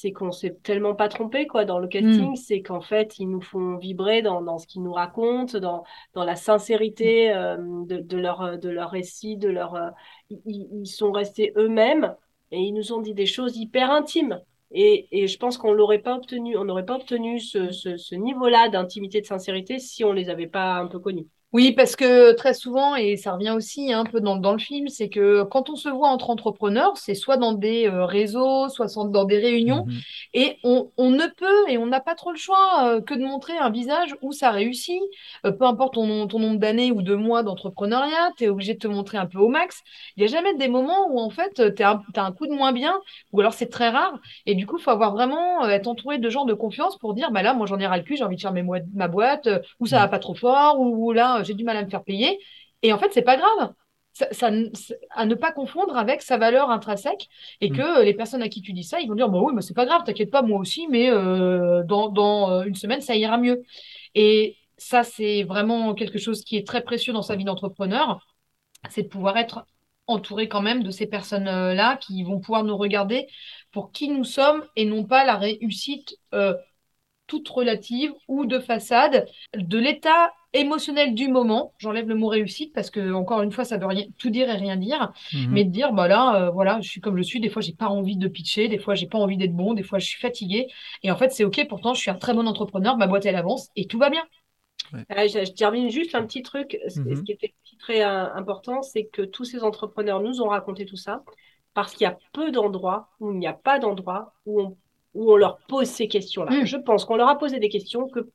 c'est 0.02 0.10
qu'on 0.10 0.32
s'est 0.32 0.56
tellement 0.64 0.96
pas 0.96 1.08
trompé 1.08 1.46
quoi 1.46 1.64
dans 1.64 1.78
le 1.78 1.86
casting, 1.86 2.32
mm. 2.32 2.36
c'est 2.36 2.60
qu'en 2.60 2.80
fait 2.80 3.20
ils 3.20 3.28
nous 3.28 3.40
font 3.40 3.76
vibrer 3.76 4.20
dans, 4.20 4.42
dans 4.42 4.58
ce 4.58 4.66
qu'ils 4.66 4.82
nous 4.82 4.92
racontent, 4.92 5.60
dans, 5.60 5.84
dans 6.14 6.24
la 6.24 6.34
sincérité 6.34 7.28
mm. 7.32 7.36
euh, 7.36 7.56
de, 7.86 7.98
de, 8.00 8.16
leur 8.16 8.58
de 8.58 8.68
leur 8.68 8.90
récit, 8.90 9.36
de 9.36 9.48
leur 9.48 9.76
euh, 9.76 9.90
ils, 10.28 10.68
ils, 10.72 10.86
sont 10.86 11.12
restés 11.12 11.52
eux-mêmes 11.56 12.16
et 12.50 12.58
ils 12.58 12.72
nous 12.72 12.92
ont 12.92 13.00
dit 13.00 13.14
des 13.14 13.26
choses 13.26 13.56
hyper 13.56 13.92
intimes. 13.92 14.40
Et, 14.72 15.06
et 15.12 15.28
je 15.28 15.38
pense 15.38 15.56
qu'on 15.56 15.72
l'aurait 15.72 16.00
pas 16.00 16.16
obtenu, 16.16 16.56
on 16.56 16.64
n'aurait 16.64 16.86
pas 16.86 16.96
obtenu 16.96 17.38
ce, 17.38 17.70
ce, 17.70 17.96
ce 17.96 18.14
niveau-là 18.16 18.70
d'intimité, 18.70 19.20
de 19.20 19.26
sincérité 19.26 19.78
si 19.78 20.02
on 20.02 20.12
les 20.12 20.30
avait 20.30 20.48
pas 20.48 20.78
un 20.78 20.86
peu 20.88 20.98
connus. 20.98 21.28
Oui, 21.52 21.72
parce 21.72 21.96
que 21.96 22.32
très 22.32 22.54
souvent, 22.54 22.96
et 22.96 23.18
ça 23.18 23.32
revient 23.32 23.50
aussi 23.50 23.92
un 23.92 24.04
peu 24.04 24.20
dans, 24.20 24.36
dans 24.36 24.52
le 24.52 24.58
film, 24.58 24.88
c'est 24.88 25.10
que 25.10 25.42
quand 25.42 25.68
on 25.68 25.76
se 25.76 25.90
voit 25.90 26.08
entre 26.08 26.30
entrepreneurs, 26.30 26.96
c'est 26.96 27.14
soit 27.14 27.36
dans 27.36 27.52
des 27.52 27.86
euh, 27.88 28.06
réseaux, 28.06 28.70
soit 28.70 28.86
dans 29.10 29.24
des 29.26 29.36
réunions, 29.36 29.84
mhm. 29.84 30.00
et 30.32 30.56
on, 30.64 30.90
on, 30.96 31.10
ne 31.10 31.26
peut 31.26 31.68
et 31.68 31.76
on 31.76 31.84
n'a 31.84 32.00
pas 32.00 32.14
trop 32.14 32.30
le 32.30 32.38
choix 32.38 32.86
euh, 32.86 33.00
que 33.02 33.12
de 33.12 33.22
montrer 33.22 33.58
un 33.58 33.68
visage 33.68 34.16
où 34.22 34.32
ça 34.32 34.50
réussit. 34.50 35.02
Euh, 35.44 35.52
peu 35.52 35.66
importe 35.66 35.92
ton, 35.92 36.26
ton 36.26 36.38
nombre 36.38 36.58
d'années 36.58 36.90
ou 36.90 37.02
de 37.02 37.14
mois 37.14 37.42
d'entrepreneuriat, 37.42 38.30
tu 38.38 38.44
es 38.44 38.48
obligé 38.48 38.72
de 38.72 38.78
te 38.78 38.88
montrer 38.88 39.18
un 39.18 39.26
peu 39.26 39.38
au 39.38 39.48
max. 39.48 39.82
Il 40.16 40.20
n'y 40.20 40.28
a 40.30 40.32
jamais 40.32 40.54
des 40.54 40.68
moments 40.68 41.08
où 41.10 41.20
en 41.20 41.28
fait, 41.28 41.74
tu 41.74 41.82
as, 41.82 42.00
un 42.16 42.32
coup 42.32 42.46
de 42.46 42.52
moins 42.52 42.72
bien, 42.72 42.98
ou 43.32 43.40
alors 43.40 43.52
c'est 43.52 43.68
très 43.68 43.90
rare, 43.90 44.18
et 44.46 44.54
du 44.54 44.66
coup, 44.66 44.78
il 44.78 44.82
faut 44.82 44.90
avoir 44.90 45.12
vraiment 45.12 45.68
être 45.68 45.86
entouré 45.86 46.16
de 46.16 46.30
gens 46.30 46.46
de 46.46 46.54
confiance 46.54 46.96
pour 46.96 47.12
dire, 47.12 47.30
bah 47.30 47.42
là, 47.42 47.52
moi 47.52 47.66
j'en 47.66 47.78
ai 47.78 47.86
ras 47.86 47.98
le 47.98 48.04
cul, 48.04 48.16
j'ai 48.16 48.24
envie 48.24 48.36
de 48.36 48.40
faire 48.40 48.52
mes 48.52 48.64
ma 48.94 49.08
boîte, 49.08 49.50
ou 49.80 49.86
ça 49.86 49.98
va 49.98 50.08
pas 50.08 50.18
trop 50.18 50.34
fort, 50.34 50.80
ou 50.80 51.12
là, 51.12 51.41
j'ai 51.42 51.54
du 51.54 51.64
mal 51.64 51.76
à 51.76 51.84
me 51.84 51.90
faire 51.90 52.04
payer. 52.04 52.38
Et 52.82 52.92
en 52.92 52.98
fait, 52.98 53.10
c'est 53.12 53.22
pas 53.22 53.36
grave. 53.36 53.72
Ça, 54.12 54.50
à 55.10 55.24
ne 55.24 55.34
pas 55.34 55.52
confondre 55.52 55.96
avec 55.96 56.20
sa 56.20 56.36
valeur 56.36 56.70
intrinsèque 56.70 57.28
et 57.62 57.70
mm. 57.70 57.76
que 57.76 58.02
les 58.02 58.12
personnes 58.12 58.42
à 58.42 58.50
qui 58.50 58.60
tu 58.60 58.74
dis 58.74 58.84
ça, 58.84 59.00
ils 59.00 59.08
vont 59.08 59.14
dire 59.14 59.30
bah 59.30 59.38
oui, 59.40 59.54
mais 59.54 59.62
c'est 59.62 59.72
pas 59.72 59.86
grave, 59.86 60.02
t'inquiète 60.04 60.30
pas, 60.30 60.42
moi 60.42 60.60
aussi, 60.60 60.86
mais 60.88 61.08
euh, 61.10 61.82
dans, 61.84 62.10
dans, 62.10 62.50
euh, 62.50 62.64
une 62.64 62.74
semaine, 62.74 63.00
ça 63.00 63.16
ira 63.16 63.38
mieux. 63.38 63.62
Et 64.14 64.56
ça, 64.76 65.02
c'est 65.02 65.44
vraiment 65.44 65.94
quelque 65.94 66.18
chose 66.18 66.44
qui 66.44 66.58
est 66.58 66.66
très 66.66 66.82
précieux 66.82 67.14
dans 67.14 67.22
sa 67.22 67.36
vie 67.36 67.44
d'entrepreneur, 67.44 68.26
c'est 68.90 69.04
de 69.04 69.08
pouvoir 69.08 69.38
être 69.38 69.64
entouré 70.06 70.48
quand 70.48 70.62
même 70.62 70.82
de 70.82 70.90
ces 70.90 71.06
personnes-là 71.06 71.96
qui 71.96 72.22
vont 72.22 72.40
pouvoir 72.40 72.64
nous 72.64 72.76
regarder 72.76 73.28
pour 73.70 73.92
qui 73.92 74.08
nous 74.08 74.24
sommes 74.24 74.64
et 74.76 74.84
non 74.84 75.04
pas 75.04 75.24
la 75.24 75.36
réussite 75.36 76.16
euh, 76.34 76.54
toute 77.32 77.48
relative 77.48 78.12
ou 78.28 78.44
de 78.44 78.58
façade 78.58 79.24
de 79.56 79.78
l'état 79.78 80.34
émotionnel 80.52 81.14
du 81.14 81.28
moment. 81.28 81.72
J'enlève 81.78 82.06
le 82.06 82.14
mot 82.14 82.26
réussite 82.28 82.74
parce 82.74 82.90
que 82.90 83.14
encore 83.14 83.40
une 83.40 83.50
fois, 83.50 83.64
ça 83.64 83.78
veut 83.78 83.86
rien 83.86 84.04
tout 84.18 84.28
dire 84.28 84.50
et 84.50 84.56
rien 84.56 84.76
dire, 84.76 85.14
mhm. 85.32 85.50
mais 85.50 85.64
de 85.64 85.70
dire 85.70 85.94
bah 85.94 86.08
là, 86.08 86.36
euh, 86.36 86.50
voilà, 86.50 86.78
je 86.82 86.90
suis 86.90 87.00
comme 87.00 87.16
je 87.16 87.22
suis. 87.22 87.40
Des 87.40 87.48
fois, 87.48 87.62
j'ai 87.62 87.72
pas 87.72 87.88
envie 87.88 88.18
de 88.18 88.28
pitcher, 88.28 88.68
des 88.68 88.78
fois, 88.78 88.94
j'ai 88.94 89.06
pas 89.06 89.16
envie 89.16 89.38
d'être 89.38 89.56
bon, 89.56 89.72
des 89.72 89.82
fois, 89.82 89.98
je 89.98 90.06
suis 90.06 90.20
fatigué. 90.20 90.66
Et 91.02 91.10
en 91.10 91.16
fait, 91.16 91.30
c'est 91.30 91.44
ok. 91.44 91.66
Pourtant, 91.70 91.94
je 91.94 92.00
suis 92.00 92.10
un 92.10 92.16
très 92.16 92.34
bon 92.34 92.46
entrepreneur. 92.46 92.98
Ma 92.98 93.06
boîte 93.06 93.24
elle 93.24 93.36
avance 93.36 93.70
et 93.76 93.86
tout 93.86 93.98
va 93.98 94.10
bien. 94.10 94.24
Euh, 94.94 95.26
je, 95.26 95.50
termine 95.54 95.88
juste 95.88 96.14
un 96.14 96.26
petit 96.26 96.42
truc. 96.42 96.76
Ce, 96.86 97.00
mhm. 97.00 97.24
qui 97.24 97.32
était 97.32 97.54
très 97.78 98.04
euh, 98.04 98.30
important, 98.34 98.82
c'est 98.82 99.06
que 99.06 99.22
tous 99.22 99.46
ces 99.46 99.64
entrepreneurs 99.64 100.20
nous 100.20 100.42
ont 100.42 100.48
raconté 100.48 100.84
tout 100.84 100.98
ça 100.98 101.22
parce 101.72 101.94
qu'il 101.94 102.04
y 102.04 102.10
a 102.10 102.18
peu 102.34 102.50
d'endroits 102.50 103.08
où 103.20 103.32
il 103.32 103.38
n'y 103.38 103.46
a 103.46 103.54
pas 103.54 103.78
d'endroits 103.78 104.34
où 104.44 104.60
on 104.60 104.76
où 105.14 105.32
on 105.32 105.36
leur 105.36 105.58
pose 105.68 105.88
ces 105.88 106.08
questions-là. 106.08 106.62
Mm. 106.62 106.66
Je 106.66 106.76
pense 106.76 107.04
qu'on 107.04 107.16
leur 107.16 107.28
a 107.28 107.38
posé 107.38 107.58
des 107.58 107.68
questions 107.68 108.08
que, 108.08 108.30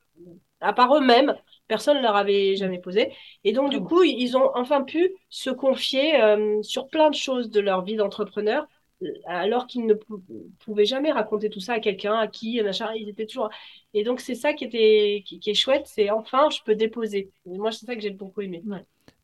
à 0.62 0.74
part 0.74 0.96
eux-mêmes, 0.96 1.36
personne 1.68 1.98
ne 1.98 2.02
leur 2.02 2.16
avait 2.16 2.56
jamais 2.56 2.80
posé. 2.80 3.12
Et 3.44 3.52
donc, 3.52 3.72
du 3.72 3.80
mm. 3.80 3.84
coup, 3.84 4.04
ils 4.04 4.38
ont 4.38 4.52
enfin 4.56 4.84
pu 4.84 5.12
se 5.30 5.50
confier 5.50 6.22
euh, 6.22 6.62
sur 6.64 6.88
plein 6.88 7.10
de 7.10 7.16
choses 7.16 7.50
de 7.50 7.60
leur 7.60 7.84
vie 7.84 7.96
d'entrepreneur, 7.96 8.68
euh, 9.04 9.08
alors 9.26 9.68
qu'ils 9.68 9.86
ne 9.86 9.94
pouvaient 10.60 10.86
jamais 10.86 11.12
raconter 11.12 11.50
tout 11.50 11.60
ça 11.60 11.74
à 11.74 11.80
quelqu'un 11.80 12.16
à 12.16 12.28
qui 12.28 12.62
machin, 12.62 12.94
ils 12.96 13.10
étaient 13.10 13.26
toujours. 13.26 13.50
Et 13.94 14.04
donc, 14.04 14.20
c'est 14.20 14.36
ça 14.36 14.54
qui, 14.54 14.66
était, 14.66 15.24
qui, 15.26 15.50
est 15.50 15.54
chouette, 15.54 15.88
c'est 15.88 16.10
enfin, 16.10 16.50
je 16.50 16.60
peux 16.64 16.76
déposer. 16.76 17.32
moi, 17.46 17.72
c'est 17.72 17.86
ça 17.86 17.96
que 17.96 18.02
j'ai 18.02 18.12
beaucoup 18.12 18.42
aimé. 18.42 18.64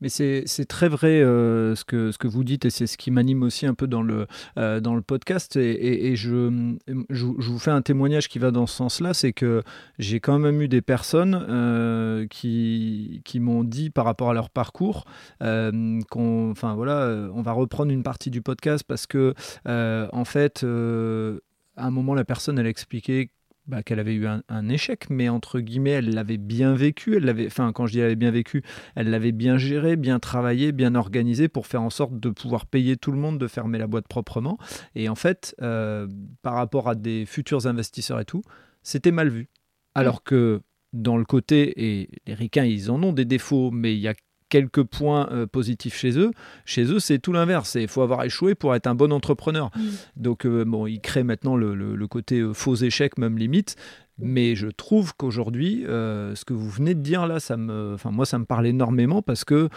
Mais 0.04 0.10
c'est 0.10 0.66
très 0.68 0.90
vrai 0.90 1.22
euh, 1.22 1.76
ce, 1.76 1.86
que, 1.86 2.12
ce 2.12 2.18
que 2.18 2.28
vous 2.28 2.44
dites 2.44 2.66
et 2.66 2.70
c'est 2.70 2.88
ce 2.88 2.98
qui 2.98 3.10
m'anime 3.10 3.42
aussi 3.42 3.66
un 3.66 3.74
peu 3.74 3.88
dans 3.88 4.02
le, 4.02 4.28
euh, 4.58 4.82
dans 4.82 4.96
le 4.96 5.02
podcast. 5.02 5.56
Et, 5.56 6.18
je, 6.18 6.76
je, 7.10 7.26
vous 7.26 7.58
fais 7.58 7.72
un 7.72 7.82
témoignage 7.82 8.28
qui 8.28 8.38
va 8.38 8.52
dans 8.52 8.68
ce 8.68 8.76
sens-là, 8.76 9.14
c'est 9.14 9.32
que 9.32 9.64
j'ai 10.00 10.20
quand 10.20 10.40
même 10.40 10.62
eu 10.62 10.68
des 10.68 10.82
personnes 10.82 11.46
euh, 11.48 12.28
qui, 12.28 13.22
qui 13.24 13.40
m'ont 13.40 13.64
dit 13.64 13.92
par 13.92 14.04
rapport 14.04 14.30
à 14.30 14.34
leur 14.34 14.50
parcours 14.50 15.06
qu'on 15.40 16.52
enfin, 16.52 16.76
voilà, 16.76 17.30
on 17.34 17.42
va 17.42 17.54
reprendre 17.54 17.94
une 17.94 18.04
partie 18.04 18.30
du 18.30 18.42
podcast 18.42 18.84
parce 18.86 19.08
que 19.08 19.34
en 19.66 20.26
fait, 20.26 20.66
à 20.66 21.88
un 21.88 21.92
moment, 21.92 22.14
la 22.14 22.26
personne, 22.26 22.60
elle 22.60 22.68
expliquait 22.68 23.30
bah, 23.66 23.82
qu'elle 23.82 24.00
avait 24.00 24.14
eu 24.14 24.28
un, 24.28 24.70
échec, 24.70 25.10
mais 25.10 25.30
entre 25.30 25.60
guillemets, 25.60 25.92
elle 25.92 26.14
l'avait 26.14 26.38
bien 26.38 26.74
vécu. 26.74 27.16
Elle 27.16 27.26
l'avait, 27.26 27.48
enfin, 27.48 27.72
quand 27.72 27.86
je 27.86 27.94
dis 27.94 28.00
elle 28.00 28.06
avait 28.06 28.16
bien 28.16 28.32
vécu, 28.32 28.62
elle 28.96 29.10
l'avait 29.10 29.32
bien 29.32 29.58
géré, 29.58 29.96
bien 29.96 30.20
travaillé, 30.20 30.72
bien 30.72 30.96
organisé 30.96 31.48
pour 31.48 31.66
faire 31.68 31.82
en 31.82 31.90
sorte 31.90 32.20
de 32.20 32.30
pouvoir 32.30 32.66
payer 32.66 32.98
tout 32.98 33.12
le 33.12 33.18
monde, 33.18 33.38
de 33.38 33.48
fermer 33.48 33.78
la 33.78 33.88
boîte 33.88 34.08
proprement. 34.08 34.58
Et 34.96 35.08
en 35.08 35.16
fait, 35.16 35.56
euh, 35.62 36.08
par 36.42 36.56
rapport 36.56 36.90
à 36.90 36.96
des 36.96 37.26
futurs 37.26 37.66
investisseurs 37.66 38.20
et 38.20 38.26
tout, 38.26 38.42
c'était 38.82 39.12
mal 39.12 39.30
vu. 39.30 39.50
Alors 39.96 40.24
que 40.24 40.62
dans 40.92 41.18
le 41.18 41.26
côté, 41.26 41.74
et 41.78 42.10
les 42.28 42.34
ricains, 42.34 42.66
ils 42.66 42.92
en 42.92 43.02
ont 43.02 43.14
des 43.14 43.26
défauts, 43.26 43.72
mais 43.72 43.94
il 43.96 44.00
y 44.00 44.08
a 44.08 44.14
quelques 44.54 44.84
points 44.84 45.28
euh, 45.32 45.48
positifs 45.48 45.96
chez 45.96 46.16
eux. 46.20 46.30
Chez 46.64 46.84
eux, 46.84 47.00
c'est 47.00 47.18
tout 47.18 47.34
l'inverse. 47.34 47.74
Il 47.74 47.88
faut 47.88 48.04
avoir 48.04 48.24
échoué 48.24 48.54
pour 48.54 48.76
être 48.76 48.86
un 48.86 48.94
bon 48.94 49.12
entrepreneur. 49.12 49.72
Mm. 49.76 49.82
Donc, 50.16 50.46
euh, 50.46 50.64
bon, 50.64 50.86
ils 50.86 51.02
créent 51.02 51.24
maintenant 51.24 51.56
le, 51.56 52.08
côté 52.08 52.40
euh, 52.40 52.54
faux 52.54 52.76
échec, 52.76 53.18
même 53.18 53.40
limite. 53.40 53.76
Mais 54.20 54.54
je 54.54 54.68
trouve 54.68 55.16
qu'aujourd'hui, 55.18 55.86
ce 55.88 56.46
que 56.46 56.54
vous 56.54 56.70
venez 56.70 56.94
de 56.94 57.00
dire 57.00 57.26
là, 57.26 57.40
ça 57.40 57.58
me, 57.58 57.94
enfin 57.96 58.12
moi, 58.12 58.28
ça 58.28 58.38
me 58.38 58.46
parle 58.46 58.68
énormément 58.68 59.24
parce 59.24 59.44
que 59.44 59.70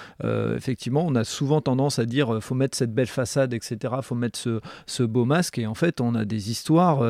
effectivement, 0.55 1.07
on 1.07 1.15
a 1.15 1.25
souvent 1.25 1.63
tendance 1.63 1.99
à 1.99 2.05
dire, 2.05 2.43
faut 2.43 2.55
mettre 2.55 2.77
cette 2.77 2.93
belle 2.93 3.07
façade, 3.07 3.55
etc. 3.55 3.95
Faut 4.03 4.15
mettre 4.15 4.39
ce, 4.39 4.61
ce 4.85 5.03
beau 5.05 5.25
masque. 5.25 5.57
Et 5.57 5.67
en 5.67 5.75
fait, 5.75 6.03
on 6.03 6.15
a 6.15 6.27
des 6.27 6.51
histoires 6.51 7.03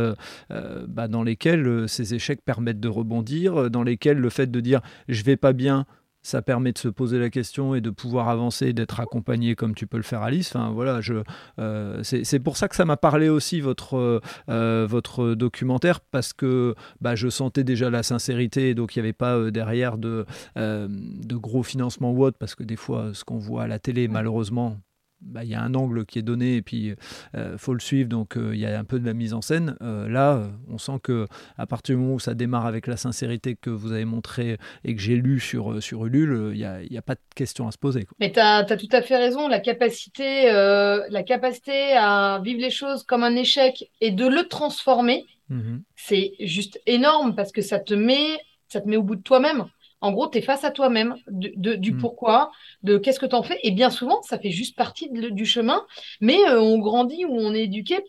bah, 0.87 1.09
dans 1.09 1.25
lesquelles 1.25 1.89
ces 1.89 2.15
échecs 2.15 2.43
permettent 2.45 2.79
de 2.79 2.89
rebondir, 2.89 3.73
dans 3.73 3.83
lesquelles 3.83 4.19
le 4.19 4.31
fait 4.31 4.49
de 4.49 4.61
dire, 4.61 4.81
je 5.09 5.25
vais 5.25 5.37
pas 5.37 5.53
bien, 5.53 5.85
ça 6.27 6.43
permet 6.43 6.73
de 6.73 6.79
se 6.79 6.89
poser 6.89 7.21
la 7.21 7.31
question 7.31 7.77
et 7.77 7.81
de 7.81 7.91
pouvoir 7.91 8.29
avancer, 8.29 8.73
d'être 8.73 8.99
accompagné 8.99 9.55
comme 9.55 9.77
tu 9.77 9.87
peux 9.87 9.97
le 9.97 10.03
faire 10.03 10.23
Alice. 10.23 10.49
Enfin 10.57 10.71
voilà, 10.71 11.01
je, 11.01 11.23
euh, 11.61 12.03
c'est 12.03 12.41
pour 12.41 12.57
ça 12.57 12.67
que 12.67 12.75
ça 12.75 12.85
m'a 12.85 12.97
parlé 12.97 13.29
aussi 13.29 13.61
votre, 13.61 14.21
euh, 14.49 14.87
votre 14.91 15.35
documentaire 15.35 16.01
parce 16.01 16.33
que 16.33 16.75
bah, 17.01 17.15
je 17.15 17.29
sentais 17.29 17.62
déjà 17.62 17.91
la 17.91 18.03
sincérité, 18.03 18.75
donc 18.75 18.97
il 18.97 18.99
n'y 18.99 19.05
avait 19.05 19.12
pas 19.12 19.37
euh, 19.37 19.51
derrière 19.53 19.99
de, 19.99 20.27
de 20.57 21.37
gros 21.37 21.62
financements 21.62 22.11
ou 22.11 22.24
autre 22.24 22.39
parce 22.41 22.57
que 22.57 22.64
des 22.64 22.77
fois 22.77 23.11
ce 23.12 23.22
qu'on 23.22 23.39
voit 23.39 23.62
à 23.62 23.66
la 23.68 23.79
télé 23.79 24.09
malheureusement 24.09 24.79
bah, 25.21 25.45
il 25.45 25.51
y 25.51 25.55
a 25.55 25.62
un 25.62 25.75
angle 25.75 26.05
qui 26.05 26.19
est 26.19 26.23
donné 26.23 26.57
et 26.57 26.62
puis 26.62 26.95
euh, 27.35 27.57
faut 27.57 27.73
le 27.73 27.81
suivre, 27.81 28.09
donc 28.09 28.37
euh, 28.37 28.55
il 28.55 28.61
y 28.61 28.67
a 28.67 28.79
un 28.79 28.85
peu 28.85 28.99
de 28.99 29.07
la 29.07 29.14
mise 29.14 29.33
en 29.33 29.41
scène. 29.41 29.77
Euh, 29.83 30.09
là, 30.09 30.43
on 30.69 30.79
sent 30.79 30.99
que 31.03 31.27
à 31.57 31.67
partir 31.67 31.97
du 31.97 32.03
moment 32.03 32.14
où 32.14 32.21
ça 32.21 32.35
démarre 32.35 32.67
avec 32.67 32.87
la 32.87 32.97
sincérité 32.97 33.57
que 33.57 33.71
vous 33.71 33.93
avez 33.93 34.05
montré 34.05 34.59
et 34.85 34.95
que 34.95 35.01
j'ai 35.01 35.17
lu 35.17 35.41
sur, 35.41 35.83
sur 35.83 36.07
Ulule, 36.07 36.51
il 36.53 36.59
n'y 36.59 36.64
a, 36.64 36.83
y 36.83 36.99
a, 36.99 37.03
pas 37.03 37.14
de 37.14 37.21
question 37.35 37.67
à 37.67 37.73
se 37.73 37.79
poser. 37.79 38.07
Mais 38.21 38.31
tu 38.31 38.41
as, 38.41 38.64
tout 38.64 38.89
à 38.93 39.03
fait 39.03 39.17
raison, 39.17 39.49
la 39.49 39.61
capacité, 39.61 40.45
la 40.47 41.23
capacité 41.23 41.93
à 41.97 42.41
vivre 42.45 42.61
les 42.61 42.71
choses 42.71 43.03
comme 43.03 43.25
un 43.25 43.37
échec 43.37 43.91
et 44.01 44.11
de 44.11 44.27
le 44.27 44.49
transformer, 44.49 45.25
mmh 45.49 45.79
c'est 45.99 46.35
juste 46.39 46.81
énorme 46.87 47.35
parce 47.35 47.51
que 47.51 47.62
ça 47.62 47.81
te 47.81 47.95
met, 47.95 48.39
ça 48.69 48.81
te 48.81 48.89
met 48.89 48.97
au 48.97 49.03
bout 49.03 49.17
de 49.17 49.23
toi-même. 49.23 49.64
En 50.01 50.12
gros, 50.12 50.28
tu 50.28 50.38
es 50.38 50.42
face 50.42 50.64
à 50.64 50.70
toi-même 50.70 51.16
du 51.28 51.92
mm. 51.92 51.99
pourquoi, 51.99 52.51
de 52.82 52.99
qu'est-ce 52.99 53.18
que 53.18 53.26
tu 53.26 53.34
en 53.34 53.42
fais. 53.42 53.59
Et 53.62 53.70
bien 53.70 53.90
souvent, 53.90 54.22
ça 54.22 54.38
fait 54.38 54.51
juste 54.51 54.76
partie 54.76 55.09
du 55.11 55.47
chemin, 55.47 55.84
mais 56.20 56.38
euh, 56.49 56.61
on 56.61 56.78
grandit 56.78 57.24
ou 57.24 57.34
on 57.34 57.55
est 57.55 57.64
éduqué. 57.64 58.01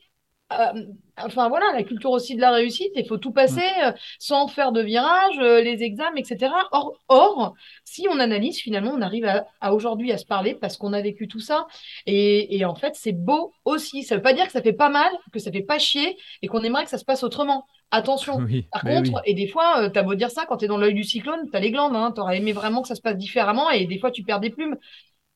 Euh, 0.53 0.85
enfin 1.17 1.49
voilà, 1.49 1.65
la 1.73 1.83
culture 1.83 2.11
aussi 2.11 2.35
de 2.35 2.41
la 2.41 2.51
réussite, 2.51 2.91
il 2.95 3.05
faut 3.05 3.17
tout 3.17 3.33
passer 3.33 3.67
euh, 3.83 3.91
sans 4.17 4.47
faire 4.47 4.71
de 4.71 4.81
virage, 4.81 5.37
les 5.39 5.83
examens, 5.83 6.15
etc. 6.15 6.53
Or, 6.71 6.93
or, 7.09 7.53
si 7.83 8.07
on 8.09 8.19
analyse, 8.19 8.59
finalement, 8.59 8.91
on 8.91 9.01
arrive 9.01 9.25
à, 9.59 9.73
aujourd'hui 9.73 10.11
à 10.11 10.17
se 10.17 10.25
parler 10.25 10.55
parce 10.55 10.77
qu'on 10.77 10.93
a 10.93 11.01
vécu 11.01 11.27
tout 11.27 11.41
ça. 11.41 11.67
Et, 12.05 12.57
et 12.57 12.63
en 12.63 12.75
fait, 12.75 12.95
c'est 12.95 13.11
beau 13.11 13.53
aussi. 13.65 14.03
Ça 14.03 14.15
ne 14.15 14.19
veut 14.19 14.23
pas 14.23 14.33
dire 14.33 14.45
que 14.45 14.53
ça 14.53 14.61
fait 14.61 14.73
pas 14.73 14.89
mal, 14.89 15.11
que 15.33 15.39
ça 15.39 15.51
fait 15.51 15.61
pas 15.61 15.79
chier 15.79 16.17
et 16.41 16.47
qu'on 16.47 16.63
aimerait 16.63 16.85
que 16.85 16.89
ça 16.89 16.97
se 16.97 17.05
passe 17.05 17.23
autrement. 17.23 17.65
Attention. 17.91 18.45
Par 18.71 18.81
contre, 18.83 19.21
et 19.25 19.33
des 19.33 19.47
fois, 19.47 19.83
euh, 19.83 19.89
tu 19.89 19.99
as 19.99 20.03
beau 20.03 20.15
dire 20.15 20.31
ça, 20.31 20.45
quand 20.45 20.57
tu 20.57 20.65
es 20.65 20.67
dans 20.67 20.77
l'œil 20.77 20.93
du 20.93 21.03
cyclone, 21.03 21.49
tu 21.49 21.55
as 21.55 21.59
les 21.59 21.71
glandes. 21.71 21.95
Hein, 21.95 22.11
tu 22.13 22.21
aurais 22.21 22.37
aimé 22.37 22.53
vraiment 22.53 22.81
que 22.81 22.87
ça 22.87 22.95
se 22.95 23.01
passe 23.01 23.17
différemment 23.17 23.69
et 23.69 23.85
des 23.85 23.99
fois, 23.99 24.11
tu 24.11 24.23
perds 24.23 24.39
des 24.39 24.49
plumes. 24.49 24.77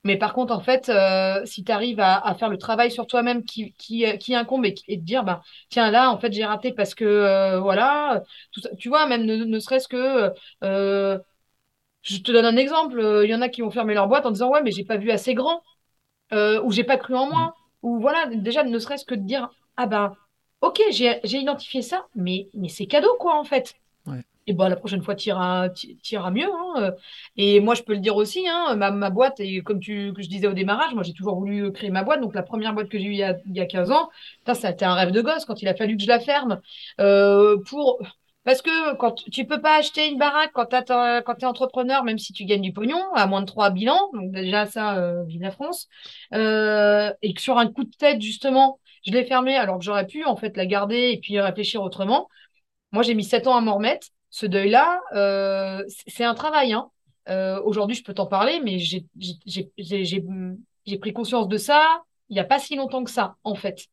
Mais 0.03 0.17
par 0.17 0.33
contre, 0.33 0.53
en 0.53 0.61
fait, 0.61 0.89
euh, 0.89 1.45
si 1.45 1.63
tu 1.63 1.71
arrives 1.71 1.99
à, 1.99 2.33
faire 2.35 2.49
le 2.49 2.57
travail 2.57 2.91
sur 2.91 3.05
toi-même 3.05 3.43
qui, 3.43 3.73
qui, 3.73 4.05
euh, 4.05 4.17
qui, 4.17 4.33
incombe 4.33 4.65
et, 4.65 4.73
et 4.87 4.97
te 4.97 5.03
dire, 5.03 5.23
bah, 5.23 5.41
tiens, 5.69 5.91
là, 5.91 6.11
en 6.11 6.17
fait, 6.17 6.33
j'ai 6.33 6.43
raté 6.43 6.71
parce 6.71 6.95
que, 6.95 7.57
voilà, 7.59 8.23
tu 8.79 8.89
vois, 8.89 9.05
même 9.07 9.25
ne, 9.25 9.59
serait-ce 9.59 9.87
que, 9.87 10.33
je 12.03 12.17
te 12.17 12.31
donne 12.31 12.45
un 12.45 12.57
exemple, 12.57 12.99
il 13.23 13.29
y 13.29 13.35
en 13.35 13.41
a 13.41 13.49
qui 13.49 13.61
vont 13.61 13.69
fermer 13.69 13.93
leur 13.93 14.07
boîte 14.07 14.25
en 14.25 14.31
disant, 14.31 14.49
ouais, 14.49 14.63
mais 14.63 14.71
j'ai 14.71 14.85
pas 14.85 14.97
vu 14.97 15.11
assez 15.11 15.35
grand, 15.35 15.61
ou 16.33 16.71
j'ai 16.71 16.83
pas 16.83 16.97
cru 16.97 17.15
en 17.15 17.27
moi, 17.27 17.45
mm. 17.47 17.53
ou 17.83 17.99
voilà, 17.99 18.25
déjà, 18.27 18.63
ne 18.63 18.79
serait-ce 18.79 19.05
que 19.05 19.15
de 19.15 19.23
dire, 19.23 19.49
ah 19.77 19.85
ben, 19.85 20.15
ok, 20.61 20.81
j'ai 20.89 21.19
identifié 21.23 21.83
ça, 21.83 22.07
mais, 22.15 22.47
mais 22.55 22.69
c'est 22.69 22.87
cadeau, 22.87 23.15
quoi, 23.19 23.37
en 23.39 23.43
fait. 23.43 23.75
Bon, 24.53 24.67
la 24.67 24.75
prochaine 24.75 25.01
fois, 25.01 25.15
tu 25.15 25.29
iras, 25.29 25.69
mieux. 26.31 26.45
Hein, 26.45 26.73
euh. 26.77 26.91
Et 27.37 27.59
moi, 27.59 27.75
je 27.75 27.83
peux 27.83 27.93
le 27.93 27.99
dire 27.99 28.15
aussi, 28.15 28.47
hein, 28.47 28.75
ma, 28.75 29.09
boîte, 29.09 29.39
et 29.39 29.61
comme 29.61 29.79
tu, 29.79 30.13
que 30.13 30.21
je 30.21 30.29
disais 30.29 30.47
au 30.47 30.53
démarrage, 30.53 30.93
moi, 30.93 31.03
j'ai 31.03 31.13
toujours 31.13 31.35
voulu 31.35 31.71
créer 31.71 31.89
ma 31.89 32.03
boîte. 32.03 32.21
Donc, 32.21 32.33
la 32.35 32.43
première 32.43 32.73
boîte 32.73 32.89
que 32.89 32.97
j'ai 32.97 33.05
eue 33.05 33.11
il 33.11 33.17
y 33.17 33.23
a, 33.23 33.37
il 33.45 33.55
y 33.55 33.59
a 33.61 33.65
15 33.65 33.91
ans, 33.91 34.09
ça, 34.45 34.67
a 34.67 34.71
été 34.71 34.85
un 34.85 34.93
rêve 34.93 35.11
de 35.11 35.21
gosse 35.21 35.45
quand 35.45 35.61
il 35.61 35.67
a 35.67 35.75
fallu 35.75 35.97
que 35.97 36.03
je 36.03 36.07
la 36.07 36.19
ferme. 36.19 36.61
Euh, 36.99 37.57
pour... 37.69 37.99
Parce 38.43 38.61
que 38.63 38.95
quand 38.95 39.13
tu 39.31 39.45
peux 39.45 39.61
pas 39.61 39.77
acheter 39.77 40.07
une 40.09 40.17
baraque 40.17 40.51
quand 40.53 40.65
tu 40.65 40.75
es 40.75 41.45
entrepreneur, 41.45 42.03
même 42.03 42.17
si 42.17 42.33
tu 42.33 42.45
gagnes 42.45 42.61
du 42.61 42.73
pognon, 42.73 43.13
à 43.13 43.27
moins 43.27 43.41
de 43.41 43.45
3 43.45 43.69
bilans, 43.69 44.09
donc 44.13 44.31
déjà 44.31 44.65
ça, 44.65 44.97
euh, 44.97 45.23
vive 45.25 45.41
la 45.41 45.51
France, 45.51 45.87
euh, 46.33 47.13
et 47.21 47.33
que 47.35 47.41
sur 47.41 47.59
un 47.59 47.67
coup 47.71 47.83
de 47.83 47.95
tête, 47.95 48.19
justement, 48.21 48.79
je 49.05 49.11
l'ai 49.11 49.25
fermée 49.25 49.55
alors 49.57 49.77
que 49.77 49.83
j'aurais 49.83 50.07
pu 50.07 50.25
en 50.25 50.35
fait 50.35 50.57
la 50.57 50.65
garder 50.65 51.11
et 51.11 51.19
puis 51.19 51.39
réfléchir 51.39 51.83
autrement. 51.83 52.27
Moi, 52.91 53.03
j'ai 53.03 53.15
mis 53.15 53.23
sept 53.23 53.47
ans 53.47 53.55
à 53.55 53.61
m'en 53.61 53.75
remettre. 53.75 54.07
Ce 54.31 54.47
deuil-là, 54.47 54.99
euh, 55.13 55.83
c'est 56.07 56.23
un 56.23 56.33
travail. 56.33 56.73
Hein. 56.73 56.89
Euh, 57.29 57.61
aujourd'hui, 57.61 57.95
je 57.95 58.03
peux 58.03 58.15
t'en 58.15 58.25
parler, 58.25 58.59
mais 58.63 58.79
j'ai 58.79 59.05
pris 60.97 61.13
conscience 61.13 61.47
de 61.47 61.57
ça 61.57 62.01
il 62.31 62.35
n'y 62.35 62.39
a 62.39 62.45
pas 62.45 62.59
si 62.59 62.75
longtemps 62.75 63.03
que 63.03 63.11
ça, 63.11 63.35
en 63.43 63.55
fait. 63.55 63.87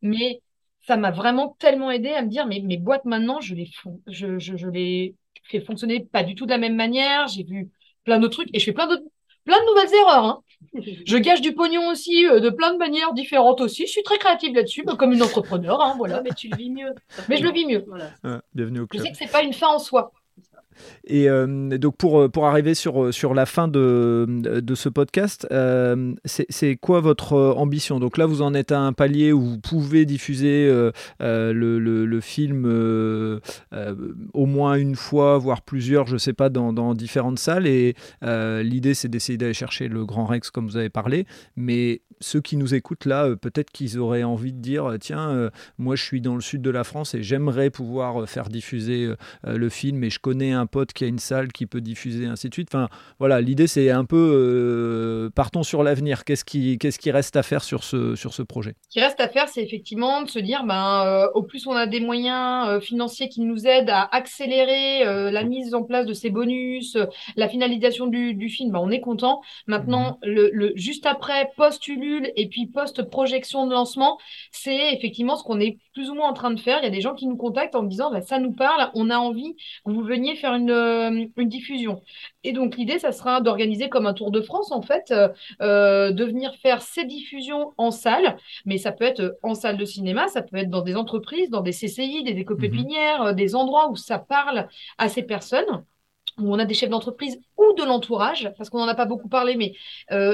Mais 0.00 0.40
ça 0.86 0.96
m'a 0.96 1.10
vraiment 1.10 1.56
tellement 1.58 1.90
aidé 1.90 2.08
à 2.08 2.22
me 2.22 2.28
dire, 2.28 2.46
mais 2.46 2.60
mes 2.60 2.78
boîtes 2.78 3.04
maintenant, 3.04 3.40
je 3.40 3.54
les, 3.54 3.70
fais 5.44 5.60
fonctionner 5.60 6.00
pas 6.00 6.24
du 6.24 6.34
tout 6.34 6.46
de 6.46 6.50
la 6.50 6.58
même 6.58 6.74
manière. 6.74 7.28
J'ai 7.28 7.44
vu 7.44 7.70
plein 8.04 8.18
d'autres 8.18 8.32
trucs 8.32 8.48
et 8.54 8.58
je 8.58 8.64
fais 8.64 8.72
plein 8.72 8.86
de 8.88 9.66
nouvelles 9.66 9.94
erreurs. 10.00 10.24
Hein. 10.24 10.42
Je 11.06 11.16
gâche 11.16 11.40
du 11.40 11.54
pognon 11.54 11.88
aussi 11.88 12.26
euh, 12.26 12.40
de 12.40 12.50
plein 12.50 12.72
de 12.72 12.78
manières 12.78 13.12
différentes 13.12 13.60
aussi. 13.60 13.86
Je 13.86 13.92
suis 13.92 14.02
très 14.02 14.18
créative 14.18 14.54
là-dessus, 14.54 14.82
bah, 14.84 14.96
comme 14.98 15.12
une 15.12 15.22
entrepreneur. 15.22 15.80
Hein, 15.80 15.94
voilà. 15.96 16.22
mais 16.22 16.30
tu 16.36 16.48
le 16.48 16.56
vis 16.56 16.70
mieux. 16.70 16.94
Mais 17.28 17.36
je 17.36 17.44
le 17.44 17.52
vis 17.52 17.66
mieux. 17.66 17.84
bienvenue 18.54 18.80
au 18.80 18.86
club. 18.86 19.00
Je 19.00 19.06
sais 19.06 19.12
que 19.12 19.18
c'est 19.18 19.30
pas 19.30 19.42
une 19.42 19.52
fin 19.52 19.68
en 19.68 19.78
soi. 19.78 20.12
Et 21.04 21.28
euh, 21.28 21.78
donc 21.78 21.96
pour, 21.96 22.20
euh, 22.20 22.28
pour 22.28 22.46
arriver 22.46 22.74
sur, 22.74 23.04
euh, 23.04 23.12
sur 23.12 23.34
la 23.34 23.46
fin 23.46 23.68
de, 23.68 24.26
de 24.28 24.74
ce 24.74 24.88
podcast, 24.88 25.46
c'est 26.24 26.76
quoi 26.76 27.00
votre 27.00 27.36
ambition? 27.56 28.00
Donc 28.00 28.18
là, 28.18 28.26
vous 28.26 28.42
en 28.42 28.54
êtes 28.54 28.72
à 28.72 28.80
un 28.80 28.92
palier 28.92 29.32
où 29.32 29.40
vous 29.40 29.58
pouvez 29.58 30.04
diffuser 30.04 30.68
le, 31.20 31.78
le, 31.78 32.20
film 32.20 32.66
au 34.32 34.46
moins 34.46 34.74
une 34.74 34.96
fois, 34.96 35.38
voire 35.38 35.62
plusieurs, 35.62 36.06
je 36.06 36.14
ne 36.14 36.18
sais 36.18 36.32
pas, 36.32 36.48
dans, 36.48 36.72
dans, 36.72 36.94
différentes 36.94 37.38
salles. 37.38 37.66
Et 37.66 37.94
l'idée, 38.22 38.94
c'est 38.94 39.08
d'essayer 39.08 39.36
d'aller 39.36 39.54
chercher 39.54 39.88
le 39.88 40.04
Grand 40.04 40.26
Rex, 40.26 40.50
comme 40.50 40.66
vous 40.66 40.76
avez 40.76 40.90
parlé. 40.90 41.26
Mais 41.56 42.02
ceux 42.20 42.40
qui 42.40 42.56
nous 42.56 42.74
écoutent 42.74 43.06
là, 43.06 43.34
peut-être 43.36 43.70
qu'ils 43.70 43.98
auraient 43.98 44.22
envie 44.22 44.52
de 44.52 44.60
dire, 44.60 44.94
tiens, 45.00 45.50
moi 45.78 45.96
je 45.96 46.02
suis 46.02 46.20
dans 46.20 46.34
le 46.34 46.40
sud 46.40 46.62
de 46.62 46.70
la 46.70 46.84
France 46.84 47.14
et 47.14 47.22
j'aimerais 47.22 47.70
pouvoir 47.70 48.28
faire 48.28 48.48
diffuser 48.48 49.12
le 49.44 49.68
film 49.68 50.04
et 50.04 50.10
je 50.10 50.20
connais 50.20 50.52
un 50.52 50.61
pote 50.66 50.92
qui 50.92 51.04
a 51.04 51.06
une 51.06 51.18
salle 51.18 51.52
qui 51.52 51.66
peut 51.66 51.80
diffuser, 51.80 52.26
ainsi 52.26 52.48
de 52.48 52.54
suite. 52.54 52.68
Enfin, 52.70 52.88
voilà, 53.18 53.40
l'idée 53.40 53.66
c'est 53.66 53.90
un 53.90 54.04
peu 54.04 54.16
euh, 54.16 55.30
partons 55.30 55.62
sur 55.62 55.82
l'avenir. 55.82 56.24
Qu'est-ce 56.24 56.44
qui, 56.44 56.78
qu'est-ce 56.78 56.98
qui 56.98 57.10
reste 57.10 57.36
à 57.36 57.42
faire 57.42 57.64
sur 57.64 57.84
ce, 57.84 58.14
sur 58.14 58.34
ce 58.34 58.42
projet? 58.42 58.74
Ce 58.88 58.94
qui 58.94 59.00
reste 59.00 59.20
à 59.20 59.28
faire, 59.28 59.48
c'est 59.48 59.62
effectivement 59.62 60.22
de 60.22 60.28
se 60.28 60.38
dire, 60.38 60.64
ben, 60.64 61.04
euh, 61.06 61.28
au 61.34 61.42
plus 61.42 61.66
on 61.66 61.72
a 61.72 61.86
des 61.86 62.00
moyens 62.00 62.68
euh, 62.68 62.80
financiers 62.80 63.28
qui 63.28 63.40
nous 63.42 63.66
aident 63.66 63.90
à 63.90 64.08
accélérer 64.14 65.04
la 65.04 65.44
mise 65.44 65.74
en 65.74 65.82
place 65.82 66.06
de 66.06 66.12
ces 66.12 66.30
bonus, 66.30 66.96
la 67.36 67.48
finalisation 67.48 68.06
du, 68.06 68.34
du 68.34 68.48
film, 68.48 68.72
ben, 68.72 68.80
on 68.80 68.90
est 68.90 69.00
content. 69.00 69.40
Maintenant, 69.66 70.18
mhm. 70.22 70.32
le, 70.32 70.50
le, 70.52 70.72
juste 70.76 71.06
après, 71.06 71.50
post-Ulule 71.56 72.30
et 72.36 72.48
puis 72.48 72.66
post-projection 72.66 73.66
de 73.66 73.72
lancement, 73.72 74.18
c'est 74.50 74.94
effectivement 74.94 75.36
ce 75.36 75.44
qu'on 75.44 75.60
est 75.60 75.78
plus 75.94 76.10
ou 76.10 76.14
moins 76.14 76.30
en 76.30 76.32
train 76.32 76.50
de 76.50 76.60
faire. 76.60 76.78
Il 76.80 76.84
y 76.84 76.88
a 76.88 76.90
des 76.90 77.00
gens 77.00 77.14
qui 77.14 77.26
nous 77.26 77.36
contactent 77.36 77.74
en 77.74 77.82
me 77.82 77.88
disant, 77.88 78.10
ben, 78.10 78.22
ça 78.22 78.38
nous 78.38 78.52
parle, 78.52 78.90
on 78.94 79.10
a 79.10 79.16
envie 79.16 79.54
que 79.84 79.90
vous 79.90 80.02
veniez 80.02 80.36
faire 80.36 80.51
euh, 80.52 81.26
une, 81.36 81.48
diffusion. 81.48 82.02
Et 82.44 82.52
donc 82.52 82.76
l'idée, 82.76 82.98
ça 82.98 83.12
sera 83.12 83.40
d'organiser 83.40 83.88
comme 83.88 84.06
un 84.06 84.14
Tour 84.14 84.30
de 84.30 84.40
France, 84.40 84.72
en 84.72 84.82
fait, 84.82 85.10
euh, 85.10 85.28
euh, 85.60 86.12
de 86.12 86.24
venir 86.24 86.54
faire 86.62 86.82
ces 86.82 87.04
diffusions 87.04 87.72
en 87.76 87.90
salle, 87.90 88.36
mais 88.64 88.78
ça 88.78 88.92
peut 88.92 89.04
être 89.04 89.38
en 89.42 89.54
salle 89.54 89.76
de 89.76 89.84
cinéma, 89.84 90.28
ça 90.28 90.42
peut 90.42 90.56
être 90.56 90.70
dans 90.70 90.82
des 90.82 90.96
entreprises, 90.96 91.50
dans 91.50 91.60
des 91.60 91.72
CCI, 91.72 92.22
des 92.22 92.38
éco-pépinières, 92.38 93.24
mhm. 93.26 93.32
des 93.34 93.54
endroits 93.54 93.90
où 93.90 93.96
ça 93.96 94.18
parle 94.18 94.68
à 94.98 95.08
ces 95.08 95.22
personnes 95.22 95.84
où 96.38 96.50
on 96.50 96.58
a 96.58 96.64
des 96.64 96.72
chefs 96.72 96.88
d'entreprise 96.88 97.38
ou 97.58 97.74
de 97.74 97.84
l'entourage, 97.84 98.50
parce 98.56 98.70
qu'on 98.70 98.78
n'en 98.78 98.88
a 98.88 98.94
pas 98.94 99.04
beaucoup 99.04 99.28
parlé, 99.28 99.54
mais 99.54 99.74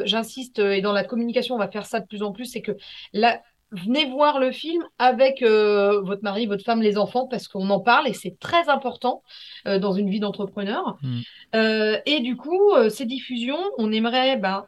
j'insiste, 0.04 0.60
et 0.60 0.80
dans 0.80 0.92
la 0.92 1.02
communication, 1.02 1.56
on 1.56 1.58
va 1.58 1.68
faire 1.68 1.86
ça 1.86 1.98
de 1.98 2.06
plus 2.06 2.22
en 2.22 2.30
plus, 2.30 2.44
c'est 2.44 2.62
que 2.62 2.76
la, 3.12 3.42
venez 3.70 4.06
voir 4.06 4.40
le 4.40 4.50
film 4.50 4.82
avec 4.98 5.42
euh, 5.42 6.00
votre 6.00 6.22
mari, 6.22 6.46
votre 6.46 6.64
femme, 6.64 6.80
les 6.80 6.96
enfants, 6.96 7.26
parce 7.26 7.48
qu'on 7.48 7.68
en 7.70 7.80
parle 7.80 8.08
et 8.08 8.12
c'est 8.12 8.38
très 8.38 8.68
important 8.68 9.22
euh, 9.66 9.78
dans 9.78 9.92
une 9.92 10.08
vie 10.08 10.20
d'entrepreneur. 10.20 10.98
Mm. 11.02 11.20
Euh, 11.54 11.98
et 12.06 12.20
du 12.20 12.36
coup, 12.36 12.72
ces 12.88 13.04
diffusions, 13.04 13.60
on 13.76 13.92
aimerait 13.92 14.36
ben, 14.36 14.66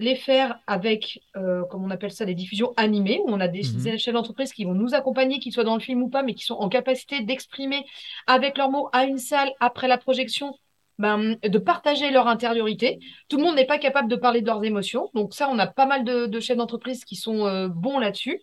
les 0.00 0.16
faire 0.16 0.58
avec, 0.66 1.20
comme 1.34 1.84
on 1.84 1.90
appelle 1.90 2.10
ça, 2.10 2.24
des 2.24 2.34
diffusions 2.34 2.72
animées, 2.76 3.20
où 3.24 3.30
on 3.30 3.40
a 3.40 3.48
des, 3.48 3.62
mm-hmm. 3.62 3.98
chefs 3.98 4.14
d'entreprise 4.14 4.52
qui 4.52 4.64
vont 4.64 4.74
nous 4.74 4.94
accompagner, 4.94 5.38
qu'ils 5.38 5.52
soient 5.52 5.64
dans 5.64 5.76
le 5.76 5.80
film 5.80 6.02
ou 6.02 6.08
pas, 6.08 6.22
mais 6.22 6.34
qui 6.34 6.44
sont 6.44 6.56
en 6.56 6.68
capacité 6.68 7.20
d'exprimer 7.20 7.84
avec 8.26 8.58
leurs 8.58 8.70
mots 8.70 8.88
à 8.92 9.04
une 9.04 9.18
salle 9.18 9.52
après 9.60 9.86
la 9.86 9.98
projection 9.98 10.54
ben, 10.98 11.36
de 11.42 11.58
partager 11.58 12.10
leur 12.10 12.26
intériorité. 12.26 12.98
Tout 13.28 13.36
le 13.36 13.44
monde 13.44 13.56
n'est 13.56 13.66
pas 13.66 13.78
capable 13.78 14.08
de 14.08 14.16
parler 14.16 14.40
de 14.40 14.46
leurs 14.46 14.64
émotions. 14.64 15.10
Donc 15.14 15.34
ça, 15.34 15.48
on 15.50 15.58
a 15.58 15.66
pas 15.66 15.86
mal 15.86 16.04
de, 16.04 16.40
chefs 16.40 16.56
d'entreprise 16.56 17.04
qui 17.04 17.16
sont 17.16 17.46
euh, 17.46 17.68
bons 17.68 17.98
là-dessus. 17.98 18.42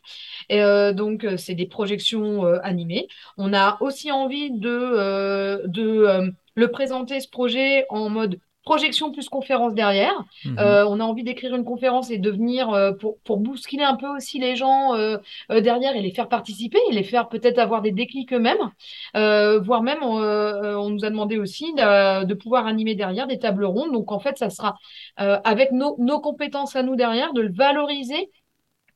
Euh, 0.51 0.93
donc, 0.93 1.23
euh, 1.23 1.37
c'est 1.37 1.55
des 1.55 1.67
projections 1.67 2.43
animées. 2.63 3.07
On 3.37 3.53
a 3.53 3.77
aussi 3.81 4.11
envie 4.11 4.51
de, 4.51 5.65
de 5.67 6.33
le 6.55 6.71
présenter, 6.71 7.19
ce 7.19 7.29
projet, 7.29 7.85
en 7.89 8.09
mode 8.09 8.39
projection 8.63 9.11
plus 9.11 9.29
conférence 9.29 9.73
derrière. 9.73 10.13
Mhm. 10.45 10.57
Euh, 10.59 10.87
on 10.87 10.99
a 10.99 11.03
envie 11.03 11.23
d'écrire 11.23 11.53
une 11.55 11.65
conférence 11.65 12.09
et 12.09 12.17
de 12.17 12.31
venir 12.31 12.69
euh, 12.69 12.93
pour, 12.93 13.19
pour 13.19 13.37
bousculer 13.37 13.83
un 13.83 13.95
peu 13.95 14.07
aussi 14.07 14.39
les 14.39 14.55
gens 14.55 14.95
euh, 14.95 15.17
derrière 15.49 15.95
et 15.95 16.01
les 16.01 16.11
faire 16.11 16.29
participer 16.29 16.79
et 16.89 16.93
les 16.93 17.03
faire 17.03 17.27
peut-être 17.29 17.59
avoir 17.59 17.81
des 17.81 17.91
déclics 17.91 18.33
eux-mêmes, 18.33 18.71
voire 19.13 19.83
même 19.83 20.01
on 20.01 20.89
nous 20.89 21.05
a 21.05 21.09
demandé 21.09 21.37
aussi 21.37 21.73
de, 21.73 22.33
pouvoir 22.33 22.65
animer 22.65 22.95
derrière 22.95 23.27
des 23.27 23.39
tables 23.39 23.65
rondes. 23.65 23.91
Donc 23.91 24.11
en 24.11 24.19
fait, 24.19 24.37
ça 24.37 24.49
sera 24.49 24.75
avec 25.17 25.71
nos, 25.71 25.95
nos, 25.99 26.19
compétences 26.19 26.75
à 26.75 26.83
nous 26.83 26.95
derrière 26.95 27.33
de 27.33 27.41
le 27.41 27.51
valoriser 27.51 28.31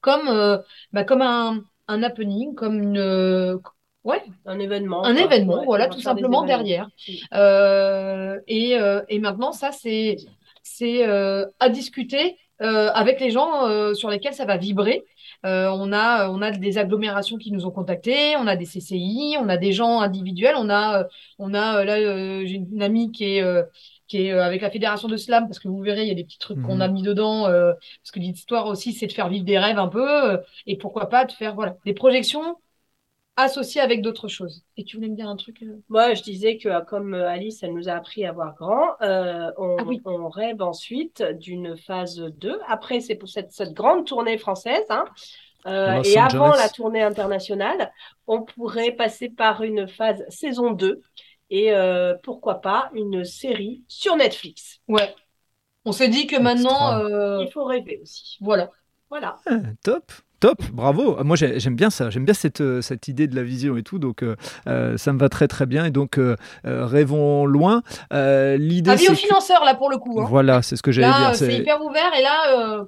comme, 0.01 0.61
bah, 0.93 1.03
comme 1.03 1.21
un, 1.21 1.61
un 1.87 2.03
happening, 2.03 2.55
comme 2.55 2.81
une 2.81 3.59
Ouais, 4.07 4.23
un 4.45 4.57
événement. 4.57 5.03
Un 5.03 5.17
événement, 5.17 5.65
voilà, 5.65 5.89
tout 5.89 5.99
simplement 5.99 6.43
derrière. 6.43 6.87
Euh, 7.33 8.39
et, 8.47 8.79
euh, 8.79 9.01
et, 9.09 9.19
maintenant, 9.19 9.51
ça, 9.51 9.73
c'est 9.73 10.15
c'est 10.63 11.05
euh, 11.05 11.45
à 11.59 11.67
discuter 11.67 12.37
avec 12.59 13.19
les 13.19 13.29
gens 13.29 13.93
sur 13.93 14.09
lesquels 14.09 14.33
ça 14.33 14.45
va 14.45 14.57
vibrer. 14.57 15.03
on 15.43 15.91
a 15.93 16.29
on 16.29 16.41
a 16.41 16.51
des 16.51 16.77
agglomérations 16.77 17.37
qui 17.37 17.51
nous 17.51 17.65
ont 17.65 17.71
contactés, 17.71 18.35
on 18.37 18.47
a 18.47 18.55
des 18.55 18.65
CCI, 18.65 19.35
on 19.39 19.49
a 19.49 19.57
des 19.57 19.73
gens 19.73 19.99
individuels, 19.99 20.55
on 20.57 20.69
a 20.69 21.05
on 21.37 21.53
a 21.53 21.83
là 21.83 21.97
j'ai 22.45 22.55
une 22.55 22.81
amie 22.81 23.11
qui 23.11 23.25
est 23.25 23.43
qui 24.07 24.23
est 24.23 24.31
avec 24.31 24.61
la 24.61 24.71
fédération 24.71 25.07
de 25.07 25.17
slam 25.17 25.47
parce 25.47 25.59
que 25.59 25.67
vous 25.67 25.81
verrez 25.81 26.03
il 26.03 26.07
y 26.07 26.11
a 26.11 26.15
des 26.15 26.23
petits 26.23 26.39
trucs 26.39 26.59
qu'on 26.63 26.79
a 26.79 26.87
mhm. 26.87 26.93
mis 26.95 27.03
dedans 27.03 27.43
parce 27.43 28.11
que 28.11 28.19
l'histoire 28.19 28.65
aussi 28.65 28.91
c'est 28.91 29.05
de 29.07 29.13
faire 29.13 29.29
vivre 29.29 29.45
des 29.45 29.59
rêves 29.59 29.77
un 29.77 29.89
peu 29.89 30.41
et 30.65 30.77
pourquoi 30.77 31.09
pas 31.09 31.25
de 31.25 31.33
faire 31.33 31.53
voilà 31.53 31.75
des 31.85 31.93
projections 31.93 32.55
associé 33.37 33.79
avec 33.79 34.01
d'autres 34.01 34.27
choses. 34.27 34.63
Et 34.75 34.83
tu 34.83 34.97
voulais 34.97 35.09
me 35.09 35.15
dire 35.15 35.29
un 35.29 35.35
truc 35.35 35.61
euh? 35.61 35.79
Moi, 35.89 36.15
je 36.15 36.23
disais 36.23 36.57
que 36.57 36.83
comme 36.85 37.13
euh, 37.13 37.29
Alice, 37.29 37.61
elle 37.61 37.73
nous 37.73 37.87
a 37.87 37.93
appris 37.93 38.25
à 38.25 38.31
voir 38.31 38.55
grand, 38.55 38.99
euh, 39.01 39.51
on, 39.57 39.77
ah 39.79 39.83
on, 40.05 40.27
rêve 40.27 40.61
ensuite 40.61 41.23
d'une 41.23 41.77
phase 41.77 42.17
2. 42.17 42.59
Après, 42.67 42.99
c'est 42.99 43.15
pour 43.15 43.29
cette, 43.29 43.51
cette, 43.51 43.73
grande 43.73 44.05
tournée 44.05 44.37
française. 44.37 44.85
Hein. 44.89 45.05
et 46.03 46.17
avant 46.17 46.49
la 46.49 46.67
tournée 46.69 47.03
internationale, 47.03 47.91
on 48.25 48.41
pourrait 48.41 48.91
passer 48.91 49.29
par 49.29 49.61
une 49.61 49.87
phase 49.87 50.23
saison 50.29 50.71
2 50.71 51.01
et 51.49 51.71
pourquoi 52.23 52.61
pas 52.61 52.89
une 52.93 53.23
série 53.23 53.83
sur 53.87 54.15
Netflix. 54.15 54.79
Ouais. 54.87 55.13
On 55.85 55.91
s'est 55.91 56.09
dit 56.09 56.25
que 56.27 56.37
maintenant... 56.37 57.07
Il 57.41 57.51
faut 57.51 57.65
rêver 57.65 57.99
aussi. 58.01 58.37
Voilà. 58.41 58.69
Voilà. 59.09 59.37
Ah, 59.45 59.59
top. 59.83 60.11
Top, 60.39 60.61
bravo. 60.71 61.17
Moi 61.23 61.35
j'aime 61.35 61.75
bien 61.75 61.89
ça, 61.89 62.11
j'aime 62.11 62.25
bien 62.25 62.35
cette, 62.35 62.61
euh, 62.61 62.81
cette 62.81 63.07
idée 63.07 63.27
de 63.27 63.35
la 63.35 63.41
vision 63.41 63.75
et 63.75 63.81
tout, 63.81 63.97
donc 63.97 64.21
euh, 64.21 64.35
euh, 64.67 64.95
ça 64.95 65.11
me 65.11 65.17
va 65.17 65.29
très 65.29 65.47
très 65.47 65.65
bien. 65.65 65.85
Et 65.85 65.89
donc 65.89 66.19
rêvons 66.63 67.45
loin. 67.45 67.81
L'idée. 68.11 68.91
Avis 68.91 69.09
aux 69.09 69.15
financeurs 69.15 69.63
là 69.65 69.73
pour 69.73 69.89
le 69.89 69.97
coup. 69.97 70.19
Hein. 70.19 70.25
Voilà, 70.29 70.61
c'est 70.61 70.75
ce 70.75 70.83
que 70.83 70.91
j'allais 70.91 71.07
dire. 71.07 71.35
C'est 71.35 71.57
hyper 71.57 71.83
ouvert 71.83 72.11
et 72.17 72.21
là. 72.21 72.85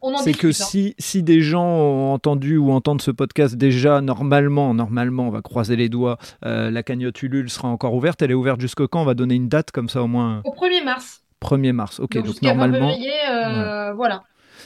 on 0.00 0.16
c'est 0.18 0.32
que 0.32 0.48
hein. 0.48 0.52
si, 0.52 0.94
si 0.98 1.22
des 1.22 1.40
gens 1.40 1.66
ont 1.66 2.12
entendu 2.12 2.56
ou 2.56 2.70
entendent 2.70 3.02
ce 3.02 3.10
podcast 3.10 3.56
déjà, 3.56 4.00
normalement, 4.00 4.72
normalement, 4.74 5.26
on 5.26 5.30
va 5.30 5.42
croiser 5.42 5.74
les 5.74 5.88
doigts, 5.88 6.18
la 6.42 6.82
cagnotte 6.84 7.20
Ulule 7.22 7.50
sera 7.50 7.66
encore 7.66 7.94
ouverte. 7.94 8.22
Elle 8.22 8.30
est 8.30 8.34
ouverte 8.34 8.60
jusqu'au 8.60 8.86
quand? 8.86 9.02
On 9.02 9.06
va 9.06 9.14
donner 9.14 9.34
une 9.34 9.48
date 9.48 9.72
comme 9.72 9.88
ça 9.88 10.02
au 10.02 10.06
moins. 10.06 10.40
Au 10.44 10.52
1er 10.52 10.84
mars. 10.84 11.22
1er 11.42 11.72
mars, 11.72 11.98
ok. 11.98 12.22
Donc, 12.22 12.40
normalement. 12.42 12.92
Voilà 13.96 14.22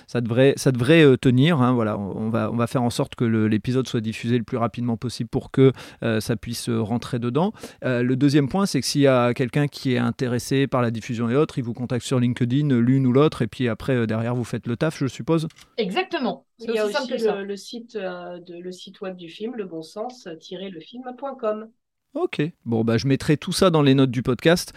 ça 0.06 0.20
devrait, 0.20 0.54
ça 0.56 0.72
devrait 0.72 1.04
euh, 1.04 1.16
tenir. 1.16 1.60
Hein, 1.60 1.72
voilà, 1.72 1.98
on 1.98 2.30
va, 2.30 2.50
on 2.50 2.56
va 2.56 2.66
faire 2.66 2.82
en 2.82 2.90
sorte 2.90 3.14
que 3.14 3.24
l'épisode 3.24 3.86
soit 3.88 4.00
diffusé 4.00 4.38
le 4.38 4.44
plus 4.44 4.56
rapidement 4.56 4.96
possible 4.96 5.28
pour 5.28 5.50
que 5.50 5.72
euh, 6.02 6.20
ça 6.20 6.36
puisse 6.36 6.68
euh, 6.68 6.80
rentrer 6.80 7.18
dedans. 7.18 7.52
le 7.82 8.14
deuxième 8.14 8.48
point, 8.48 8.66
c'est 8.66 8.80
que 8.80 8.86
s'il 8.86 9.02
y 9.02 9.06
a 9.06 9.34
quelqu'un 9.34 9.68
qui 9.68 9.94
est 9.94 9.98
intéressé 9.98 10.66
par 10.66 10.82
la 10.82 10.90
diffusion 10.90 11.28
et 11.28 11.36
autres, 11.36 11.58
il 11.58 11.64
vous 11.64 11.74
contacte 11.74 12.04
sur 12.04 12.20
LinkedIn, 12.20 12.68
l'une 12.78 13.06
ou 13.06 13.12
l'autre, 13.12 13.42
et 13.42 13.46
puis 13.46 13.68
après, 13.68 14.06
derrière, 14.06 14.34
vous 14.34 14.44
faites 14.44 14.66
le 14.66 14.76
taf, 14.76 14.98
je 14.98 15.06
suppose. 15.06 15.48
Exactement. 15.76 16.46
Il 16.58 16.70
y 16.70 16.78
a 16.78 16.86
aussi 16.86 17.10
le, 17.10 17.44
le, 17.44 17.56
site, 17.56 17.96
de, 17.96 18.60
le 18.60 18.72
site 18.72 19.00
web 19.00 19.16
du 19.16 19.28
film, 19.28 19.54
le 19.56 19.64
bon 19.64 19.82
sens-lefilm.com. 19.82 21.68
Ok, 22.14 22.40
bon, 22.64 22.82
bah, 22.82 22.96
je 22.96 23.06
mettrai 23.06 23.36
tout 23.36 23.52
ça 23.52 23.68
dans 23.70 23.82
les 23.82 23.94
notes 23.94 24.10
du 24.10 24.22
podcast 24.22 24.72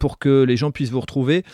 pour 0.00 0.18
que 0.18 0.42
les 0.42 0.56
gens 0.56 0.70
puissent 0.70 0.90
vous 0.90 1.00
retrouver. 1.00 1.44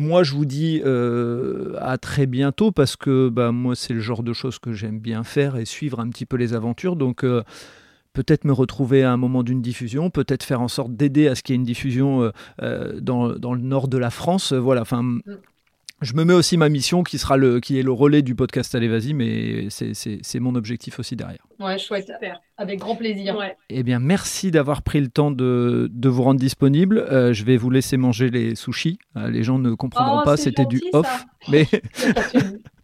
Moi, 0.00 0.22
je 0.22 0.32
vous 0.32 0.46
dis 0.46 0.80
euh, 0.82 1.74
à 1.78 1.98
très 1.98 2.24
bientôt 2.24 2.72
parce 2.72 2.96
que 2.96 3.28
bah, 3.28 3.52
moi, 3.52 3.76
c'est 3.76 3.92
le 3.92 4.00
genre 4.00 4.22
de 4.22 4.32
choses 4.32 4.58
que 4.58 4.72
j'aime 4.72 4.98
bien 4.98 5.24
faire 5.24 5.56
et 5.56 5.66
suivre 5.66 6.00
un 6.00 6.08
petit 6.08 6.24
peu 6.24 6.38
les 6.38 6.54
aventures. 6.54 6.96
Donc, 6.96 7.22
euh, 7.22 7.42
peut-être 8.14 8.46
me 8.46 8.52
retrouver 8.54 9.02
à 9.02 9.12
un 9.12 9.18
moment 9.18 9.42
d'une 9.42 9.60
diffusion, 9.60 10.08
peut-être 10.08 10.42
faire 10.42 10.62
en 10.62 10.68
sorte 10.68 10.94
d'aider 10.96 11.28
à 11.28 11.34
ce 11.34 11.42
qu'il 11.42 11.52
y 11.52 11.54
ait 11.54 11.60
une 11.60 11.64
diffusion 11.64 12.32
euh, 12.62 12.98
dans, 12.98 13.28
dans, 13.34 13.52
le 13.52 13.60
nord 13.60 13.88
de 13.88 13.98
la 13.98 14.08
France. 14.08 14.54
Voilà, 14.54 14.80
enfin, 14.80 15.02
mm 15.02 15.20
je 16.02 16.14
me 16.14 16.24
mets 16.24 16.32
aussi 16.32 16.56
ma 16.56 16.70
mission 16.70 17.02
qui 17.02 17.18
sera 17.18 17.36
le 17.36 17.60
qui 17.60 17.78
est 17.78 17.82
le 17.82 17.92
relais 17.92 18.22
du 18.22 18.34
podcast 18.34 18.74
Allez 18.74 18.88
Vas-y, 18.88 19.12
mais 19.12 19.68
c'est 19.70 20.40
mon 20.40 20.54
objectif 20.54 20.98
aussi 20.98 21.14
derrière. 21.14 21.46
Ouais, 21.60 21.78
chouette, 21.78 22.06
super. 22.06 22.40
avec 22.56 22.78
grand 22.78 22.96
plaisir. 22.96 23.36
Ouais. 23.36 23.54
Eh 23.68 23.82
bien, 23.82 23.98
merci 23.98 24.50
d'avoir 24.50 24.80
pris 24.80 25.00
le 25.00 25.08
temps 25.08 25.30
de, 25.30 25.90
de 25.92 26.08
vous 26.08 26.22
rendre 26.22 26.40
disponible. 26.40 26.98
Euh, 26.98 27.34
je 27.34 27.44
vais 27.44 27.58
vous 27.58 27.68
laisser 27.68 27.98
manger 27.98 28.30
les 28.30 28.54
sushis. 28.54 28.98
Euh, 29.16 29.28
les 29.28 29.42
gens 29.42 29.58
ne 29.58 29.74
comprendront 29.74 30.20
oh, 30.22 30.24
pas, 30.24 30.38
c'était 30.38 30.64
du 30.64 30.80
off, 30.94 31.26
mais 31.48 31.66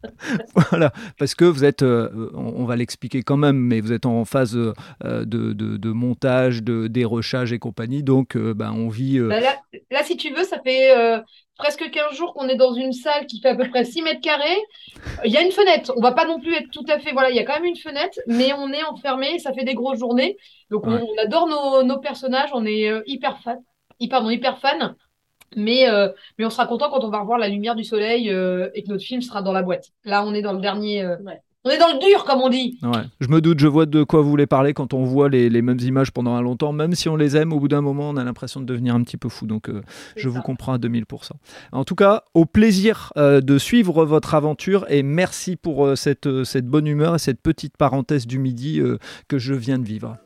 voilà, 0.71 0.93
parce 1.19 1.35
que 1.35 1.47
vous 1.47 1.65
êtes, 1.65 1.83
euh, 1.83 2.31
on, 2.35 2.65
va 2.65 2.77
l'expliquer 2.77 3.23
quand 3.23 3.39
même, 3.39 3.57
mais 3.57 3.81
vous 3.81 3.93
êtes 3.93 4.07
en 4.07 4.25
phase 4.27 4.53
de, 4.53 4.75
de, 5.03 5.53
de, 5.53 5.91
montage, 5.91 6.63
de 6.63 6.87
dérochage 6.87 7.53
et 7.53 7.59
compagnie, 7.59 8.03
donc 8.03 8.37
ben, 8.37 8.73
on 8.73 8.89
vit. 8.89 9.19
Bah 9.21 9.41
là, 9.41 9.57
là, 9.91 10.03
si 10.05 10.17
tu 10.17 10.33
veux, 10.33 10.45
ça 10.45 10.61
fait 10.63 10.93
presque 11.59 11.91
15 11.91 12.17
jours 12.17 12.35
qu'on 12.35 12.49
est 12.49 12.57
dans 12.57 12.75
une 12.75 12.93
salle 12.93 13.27
qui 13.27 13.41
fait 13.41 13.51
à 13.51 13.55
peu 13.55 13.69
près 13.69 13.85
6 13.85 14.03
mètres 14.03 14.21
carrés. 14.21 14.59
Il 15.25 15.33
y 15.33 15.37
a 15.37 15.43
une 15.43 15.53
fenêtre. 15.53 15.93
On 15.97 16.01
va 16.01 16.13
pas 16.13 16.27
non 16.27 16.39
plus 16.39 16.55
être 16.55 16.71
tout 16.71 16.85
à 16.89 16.99
fait. 16.99 17.13
Voilà, 17.13 17.31
il 17.31 17.37
y 17.37 17.39
a 17.39 17.45
quand 17.45 17.55
même 17.55 17.65
une 17.65 17.77
fenêtre, 17.77 18.19
mais 18.27 18.53
on 18.53 18.66
est 18.73 18.85
enfermé. 18.85 19.39
Ça 19.39 19.53
fait 19.53 19.65
des 19.65 19.75
grosses 19.75 19.99
journées. 19.99 20.37
Donc, 20.71 20.87
on, 20.87 21.01
adore 21.23 21.85
nos, 21.85 21.99
personnages. 21.99 22.51
On 22.53 22.65
est 22.65 22.89
euh, 22.89 23.03
hyper 23.07 23.39
fan. 23.41 23.59
Pardon, 24.11 24.31
hyper 24.31 24.59
fan. 24.59 24.95
Mais, 25.55 25.89
euh, 25.89 26.09
mais 26.39 26.45
on 26.45 26.51
sera 26.51 26.67
content 26.67 26.91
quand 26.91 27.05
on 27.05 27.09
va 27.09 27.21
revoir 27.21 27.39
la 27.39 27.49
lumière 27.49 27.77
du 27.77 27.85
soleil 27.85 28.31
euh, 28.31 28.69
et 28.75 28.83
que 28.83 28.89
notre 28.89 29.05
film 29.05 29.23
sera 29.23 29.43
dans 29.43 29.53
la 29.53 29.63
boîte. 29.63 29.87
Là, 30.05 30.25
on 30.25 30.35
est 30.35 30.43
dans 30.43 30.53
le 30.53 30.61
dernier. 30.61 31.07
On 31.67 31.69
est 31.69 31.79
dans 31.79 31.89
le 31.89 31.99
dur, 31.99 32.25
comme 32.25 32.43
on 32.43 32.49
dit. 32.49 32.79
Ouais. 32.85 33.03
Je 33.19 33.27
me 33.27 33.41
doute, 33.41 33.59
je 33.59 33.67
vois 33.67 33.87
de 33.87 34.05
quoi 34.05 34.21
vous 34.21 34.31
voulez 34.31 34.47
parler 34.47 34.73
quand 34.73 34.95
on 34.95 35.03
voit 35.03 35.29
les, 35.29 35.51
mêmes 35.63 35.81
images 35.81 36.13
pendant 36.13 36.37
un 36.37 36.41
longtemps. 36.41 36.73
Même 36.73 36.95
si 36.95 37.09
on 37.09 37.17
les 37.17 37.37
aime, 37.37 37.53
au 37.53 37.59
bout 37.59 37.67
d'un 37.67 37.81
moment, 37.81 38.09
on 38.11 38.17
a 38.17 38.23
l'impression 38.23 38.61
de 38.61 38.67
devenir 38.67 38.95
un 38.95 39.03
petit 39.03 39.17
peu 39.17 39.29
fou. 39.29 39.49
Donc, 39.49 39.69
euh, 39.69 39.83
je 40.15 40.29
vous 40.29 40.43
comprends 40.43 40.75
à 40.75 40.79
2000%. 40.79 41.33
En 41.73 41.85
tout 41.85 41.97
cas, 41.97 42.23
au 42.35 42.45
plaisir 42.47 43.13
euh, 43.17 43.41
de 43.41 43.59
suivre 43.59 44.05
votre 44.05 44.37
aventure 44.37 44.87
et 44.89 45.03
merci 45.03 45.57
pour 45.57 45.85
euh, 45.85 45.97
cette, 45.97 46.45
cette 46.45 46.67
bonne 46.67 46.87
humeur 46.87 47.17
et 47.17 47.19
cette 47.19 47.41
petite 47.41 47.77
parenthèse 47.77 48.29
du 48.29 48.39
midi 48.39 48.81
que 49.27 49.39
je 49.39 49.53
viens 49.53 49.81
de 49.81 49.85
vivre. 49.85 50.17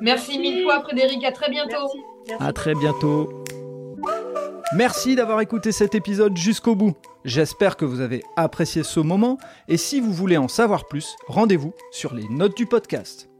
Merci 0.00 0.40
mille 0.40 0.64
fois, 0.64 0.80
Frédéric. 0.80 1.22
À 1.22 1.30
très 1.30 1.52
bientôt. 1.52 1.88
Merci. 2.26 2.44
À 2.44 2.52
très 2.52 2.74
bientôt. 2.74 3.44
Merci 4.74 5.16
d'avoir 5.16 5.40
écouté 5.40 5.72
cet 5.72 5.94
épisode 5.94 6.36
jusqu'au 6.36 6.76
bout. 6.76 6.94
J'espère 7.24 7.76
que 7.76 7.84
vous 7.84 8.00
avez 8.00 8.22
apprécié 8.36 8.82
ce 8.82 9.00
moment 9.00 9.38
et 9.68 9.76
si 9.76 10.00
vous 10.00 10.12
voulez 10.12 10.36
en 10.36 10.48
savoir 10.48 10.86
plus, 10.86 11.16
rendez-vous 11.26 11.72
sur 11.90 12.14
les 12.14 12.28
notes 12.28 12.56
du 12.56 12.66
podcast. 12.66 13.29